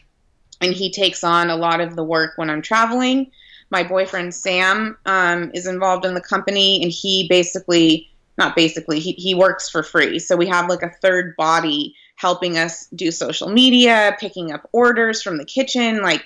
and 0.61 0.73
he 0.73 0.91
takes 0.91 1.23
on 1.23 1.49
a 1.49 1.55
lot 1.55 1.81
of 1.81 1.95
the 1.95 2.03
work 2.03 2.33
when 2.37 2.49
I'm 2.49 2.61
traveling. 2.61 3.31
My 3.69 3.83
boyfriend 3.83 4.33
Sam 4.33 4.97
um, 5.05 5.51
is 5.53 5.67
involved 5.67 6.05
in 6.05 6.13
the 6.13 6.21
company, 6.21 6.81
and 6.81 6.89
he 6.89 7.27
basically, 7.27 8.09
not 8.37 8.55
basically, 8.55 8.99
he, 8.99 9.13
he 9.13 9.35
works 9.35 9.69
for 9.69 9.83
free. 9.83 10.19
So 10.19 10.35
we 10.35 10.47
have 10.47 10.69
like 10.69 10.83
a 10.83 10.93
third 11.01 11.35
body 11.35 11.95
helping 12.15 12.57
us 12.57 12.87
do 12.87 13.11
social 13.11 13.49
media, 13.49 14.15
picking 14.19 14.51
up 14.51 14.69
orders 14.71 15.21
from 15.21 15.37
the 15.37 15.45
kitchen. 15.45 16.01
Like, 16.01 16.23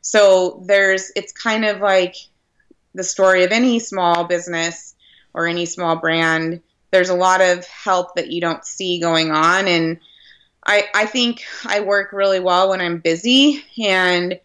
so 0.00 0.62
there's, 0.66 1.10
it's 1.16 1.32
kind 1.32 1.64
of 1.64 1.80
like 1.80 2.16
the 2.94 3.04
story 3.04 3.44
of 3.44 3.52
any 3.52 3.78
small 3.78 4.24
business 4.24 4.94
or 5.34 5.46
any 5.46 5.66
small 5.66 5.96
brand. 5.96 6.60
There's 6.90 7.10
a 7.10 7.14
lot 7.14 7.40
of 7.40 7.66
help 7.66 8.16
that 8.16 8.30
you 8.30 8.40
don't 8.40 8.64
see 8.64 9.00
going 9.00 9.30
on. 9.30 9.68
And 9.68 9.98
I, 10.66 10.86
I 10.94 11.06
think 11.06 11.44
I 11.66 11.80
work 11.80 12.12
really 12.12 12.40
well 12.40 12.70
when 12.70 12.80
I'm 12.80 12.98
busy. 12.98 13.64
And 13.82 14.40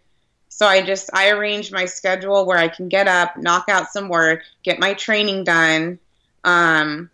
so 0.50 0.68
I 0.68 0.82
just, 0.82 1.10
I 1.14 1.30
arrange 1.30 1.72
my 1.72 1.86
schedule 1.86 2.46
where 2.46 2.58
I 2.58 2.68
can 2.68 2.90
get 2.90 3.08
up, 3.08 3.38
knock 3.38 3.66
out 3.70 3.92
some 3.92 4.10
work, 4.10 4.44
get 4.64 4.80
my 4.80 4.94
training 4.94 5.44
done, 5.44 6.00
um, 6.44 7.10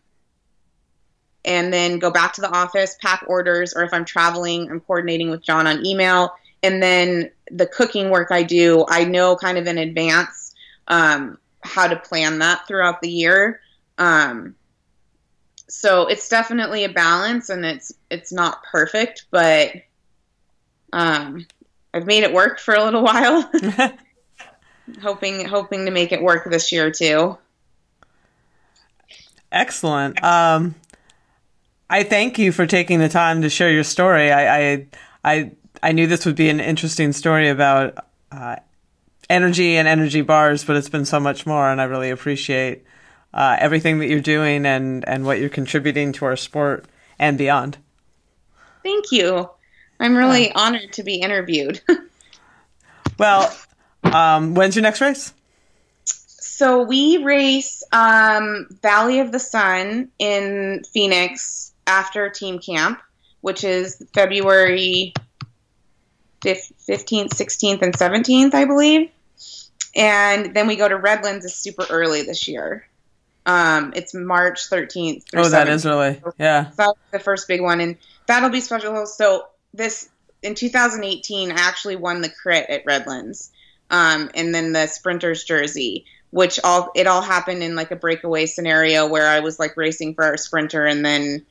and 1.45 1.71
then 1.73 1.99
go 1.99 2.11
back 2.11 2.34
to 2.34 2.41
the 2.41 2.49
office, 2.49 2.97
pack 3.01 3.23
orders, 3.27 3.73
or 3.73 3.84
if 3.84 3.93
I'm 3.93 4.05
traveling, 4.05 4.69
I'm 4.69 4.82
coordinating 4.82 5.30
with 5.30 5.41
John 5.41 5.67
on 5.67 5.86
email. 5.86 6.34
And 6.61 6.84
then 6.84 7.32
the 7.49 7.65
cooking 7.65 8.09
work 8.09 8.32
I 8.32 8.43
do, 8.43 8.86
I 8.89 9.05
know 9.05 9.36
kind 9.36 9.57
of 9.57 9.65
in 9.65 9.77
advance 9.77 10.53
um, 10.88 11.38
how 11.63 11.88
to 11.88 11.95
plan 11.95 12.39
that 12.39 12.67
throughout 12.67 13.01
the 13.01 13.09
year. 13.09 13.61
Um, 13.97 14.55
so 15.67 16.07
it's 16.07 16.27
definitely 16.27 16.84
a 16.84 16.89
balance, 16.89 17.49
and 17.49 17.63
it's 17.63 17.93
it's 18.09 18.32
not 18.32 18.63
perfect, 18.63 19.25
but 19.30 19.71
um, 20.91 21.45
I've 21.93 22.07
made 22.07 22.23
it 22.23 22.34
work 22.34 22.59
for 22.59 22.73
a 22.73 22.84
little 22.84 23.03
while. 23.03 23.49
hoping 25.01 25.45
hoping 25.45 25.86
to 25.86 25.91
make 25.91 26.11
it 26.11 26.21
work 26.21 26.49
this 26.49 26.71
year 26.71 26.91
too. 26.91 27.38
Excellent. 29.51 30.23
Um, 30.23 30.75
I 31.89 32.03
thank 32.03 32.37
you 32.37 32.51
for 32.51 32.67
taking 32.67 32.99
the 32.99 33.09
time 33.09 33.41
to 33.41 33.49
share 33.49 33.71
your 33.71 33.83
story. 33.83 34.31
I 34.31 34.57
I 34.57 34.87
I, 35.23 35.51
I 35.81 35.91
knew 35.91 36.07
this 36.07 36.25
would 36.25 36.35
be 36.35 36.49
an 36.49 36.59
interesting 36.59 37.13
story 37.13 37.49
about 37.49 37.97
uh, 38.31 38.57
energy 39.29 39.77
and 39.77 39.87
energy 39.87 40.21
bars, 40.21 40.63
but 40.63 40.75
it's 40.75 40.89
been 40.89 41.05
so 41.05 41.19
much 41.19 41.45
more, 41.45 41.69
and 41.69 41.81
I 41.81 41.85
really 41.85 42.11
appreciate 42.11 42.83
uh, 43.33 43.57
everything 43.59 43.99
that 43.99 44.07
you're 44.07 44.21
doing 44.21 44.65
and 44.65 45.07
and 45.07 45.25
what 45.25 45.39
you're 45.39 45.49
contributing 45.49 46.13
to 46.13 46.25
our 46.25 46.35
sport 46.35 46.85
and 47.17 47.37
beyond. 47.37 47.77
Thank 48.83 49.11
you. 49.11 49.49
I'm 49.99 50.15
really 50.15 50.51
honored 50.53 50.93
to 50.93 51.03
be 51.03 51.15
interviewed. 51.15 51.81
Well, 53.19 53.53
um, 54.03 54.55
when's 54.55 54.75
your 54.75 54.83
next 54.83 55.01
race? 55.01 55.33
So 56.60 56.84
we 56.84 57.24
race 57.24 57.84
um, 57.93 58.68
Valley 58.82 59.22
of 59.22 59.32
the 59.32 59.39
Sun 59.39 60.10
in 60.20 60.84
Phoenix 60.91 61.72
after 61.88 62.30
team 62.30 62.60
camp. 62.60 63.01
which 63.39 63.64
is 63.64 64.05
February 64.14 65.14
15th, 66.41 67.30
16th, 67.30 67.82
and 67.82 67.93
17th, 67.97 68.53
I 68.53 68.66
believe. 68.66 69.10
And 69.95 70.53
then 70.53 70.68
we 70.68 70.76
go 70.76 70.89
to 70.89 70.97
Redlands 70.97 71.45
is 71.45 71.55
super 71.55 71.86
early 71.89 72.24
this 72.24 72.49
year. 72.49 72.86
Um, 73.45 73.93
it's 73.95 74.14
March 74.14 74.70
13th. 74.70 75.28
oh, 75.38 75.47
that 75.47 75.68
17th. 75.70 75.72
is 75.72 75.86
early. 75.86 76.22
Yeah. 76.38 76.72
So 76.72 76.76
that's 76.76 77.12
the 77.12 77.20
first 77.20 77.47
big 77.47 77.62
one. 77.62 77.80
And 77.80 77.95
that'll 78.28 78.49
be 78.49 78.60
special. 78.60 79.05
So 79.05 79.47
this, 79.74 80.10
in 80.43 80.55
2018, 80.55 81.53
I 81.53 81.55
actually 81.55 81.95
won 81.95 82.20
the 82.20 82.30
crit 82.30 82.70
at 82.70 82.84
Redlands. 82.86 83.49
Um, 83.89 84.30
and 84.36 84.53
then 84.53 84.74
the 84.74 84.88
sprinter's 84.88 85.45
jersey, 85.45 86.05
which 86.32 86.59
all, 86.63 86.91
it 86.95 87.07
all 87.07 87.21
happened 87.21 87.63
in 87.63 87.75
like 87.75 87.91
a 87.91 87.95
breakaway 87.95 88.45
scenario 88.45 89.07
where 89.07 89.27
I 89.27 89.39
was 89.39 89.59
like 89.59 89.75
racing 89.77 90.15
for 90.15 90.23
our 90.23 90.38
sprinter 90.38 90.86
and 90.86 91.05
then 91.05 91.45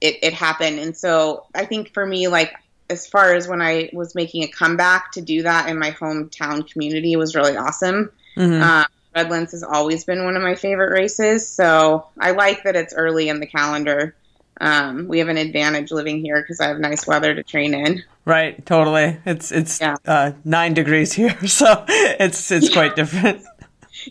it, 0.00 0.16
it 0.22 0.32
happened. 0.32 0.78
And 0.78 0.96
so 0.96 1.46
I 1.54 1.64
think 1.64 1.92
for 1.92 2.06
me, 2.06 2.28
like 2.28 2.54
as 2.90 3.06
far 3.06 3.34
as 3.34 3.48
when 3.48 3.60
I 3.60 3.90
was 3.92 4.14
making 4.14 4.44
a 4.44 4.48
comeback 4.48 5.12
to 5.12 5.20
do 5.20 5.42
that 5.42 5.68
in 5.68 5.78
my 5.78 5.90
hometown 5.90 6.70
community 6.70 7.16
was 7.16 7.34
really 7.34 7.56
awesome. 7.56 8.10
Mm-hmm. 8.36 8.62
Uh, 8.62 8.84
Redlands 9.14 9.52
has 9.52 9.62
always 9.62 10.04
been 10.04 10.24
one 10.24 10.36
of 10.36 10.42
my 10.42 10.54
favorite 10.54 10.92
races, 10.92 11.48
so 11.48 12.06
I 12.18 12.32
like 12.32 12.62
that 12.64 12.76
it's 12.76 12.94
early 12.94 13.28
in 13.28 13.40
the 13.40 13.46
calendar. 13.46 14.14
Um, 14.60 15.08
we 15.08 15.18
have 15.18 15.28
an 15.28 15.36
advantage 15.36 15.90
living 15.90 16.20
here 16.20 16.40
because 16.40 16.60
I 16.60 16.68
have 16.68 16.78
nice 16.78 17.06
weather 17.06 17.34
to 17.34 17.42
train 17.42 17.74
in. 17.74 18.02
Right, 18.24 18.64
totally. 18.66 19.16
It's 19.24 19.50
it's 19.50 19.80
yeah. 19.80 19.96
uh, 20.06 20.32
nine 20.44 20.74
degrees 20.74 21.12
here, 21.12 21.36
so 21.46 21.84
it's 21.88 22.50
it's 22.50 22.68
yeah. 22.68 22.72
quite 22.72 22.96
different. 22.96 23.44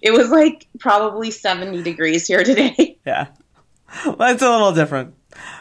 It 0.01 0.11
was 0.11 0.29
like 0.29 0.67
probably 0.79 1.31
seventy 1.31 1.83
degrees 1.83 2.27
here 2.27 2.43
today. 2.43 2.95
Yeah, 3.07 3.27
well, 4.05 4.33
it's 4.33 4.41
a 4.41 4.49
little 4.49 4.73
different. 4.73 5.15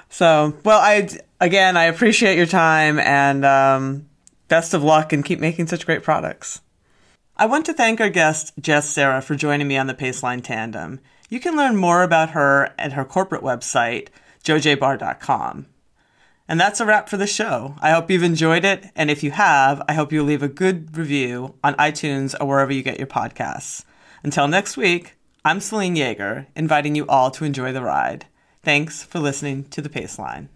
So, 0.08 0.56
well, 0.64 0.80
I 0.80 1.08
again, 1.40 1.76
I 1.76 1.84
appreciate 1.84 2.36
your 2.36 2.46
time 2.46 2.98
and 2.98 3.44
um, 3.44 4.08
best 4.48 4.74
of 4.74 4.82
luck 4.82 5.12
and 5.12 5.24
keep 5.24 5.38
making 5.38 5.68
such 5.68 5.86
great 5.86 6.02
products. 6.02 6.60
I 7.36 7.46
want 7.46 7.66
to 7.66 7.74
thank 7.74 8.00
our 8.00 8.08
guest, 8.08 8.52
Jess 8.58 8.88
Cerra, 8.88 9.20
for 9.20 9.34
joining 9.34 9.68
me 9.68 9.76
on 9.76 9.86
the 9.86 9.94
Paceline 9.94 10.42
Tandem. 10.42 11.00
You 11.28 11.38
can 11.38 11.56
learn 11.56 11.76
more 11.76 12.02
about 12.02 12.30
her 12.30 12.72
at 12.78 12.94
her 12.94 13.04
corporate 13.04 13.42
website, 13.42 14.08
jojebar.com. 14.42 15.66
And 16.48 16.60
that's 16.60 16.80
a 16.80 16.86
wrap 16.86 17.08
for 17.08 17.16
the 17.16 17.26
show. 17.26 17.74
I 17.80 17.90
hope 17.90 18.10
you've 18.10 18.22
enjoyed 18.22 18.64
it, 18.64 18.86
and 18.94 19.10
if 19.10 19.22
you 19.22 19.32
have, 19.32 19.82
I 19.88 19.94
hope 19.94 20.12
you'll 20.12 20.24
leave 20.24 20.44
a 20.44 20.48
good 20.48 20.96
review 20.96 21.56
on 21.62 21.74
iTunes 21.74 22.34
or 22.40 22.46
wherever 22.46 22.72
you 22.72 22.82
get 22.82 22.98
your 22.98 23.08
podcasts. 23.08 23.84
Until 24.26 24.48
next 24.48 24.76
week, 24.76 25.14
I'm 25.44 25.60
Selene 25.60 25.94
Yeager, 25.94 26.46
inviting 26.56 26.96
you 26.96 27.06
all 27.06 27.30
to 27.30 27.44
enjoy 27.44 27.72
the 27.72 27.80
ride. 27.80 28.26
Thanks 28.60 29.04
for 29.04 29.20
listening 29.20 29.66
to 29.70 29.80
The 29.80 29.88
Paceline. 29.88 30.48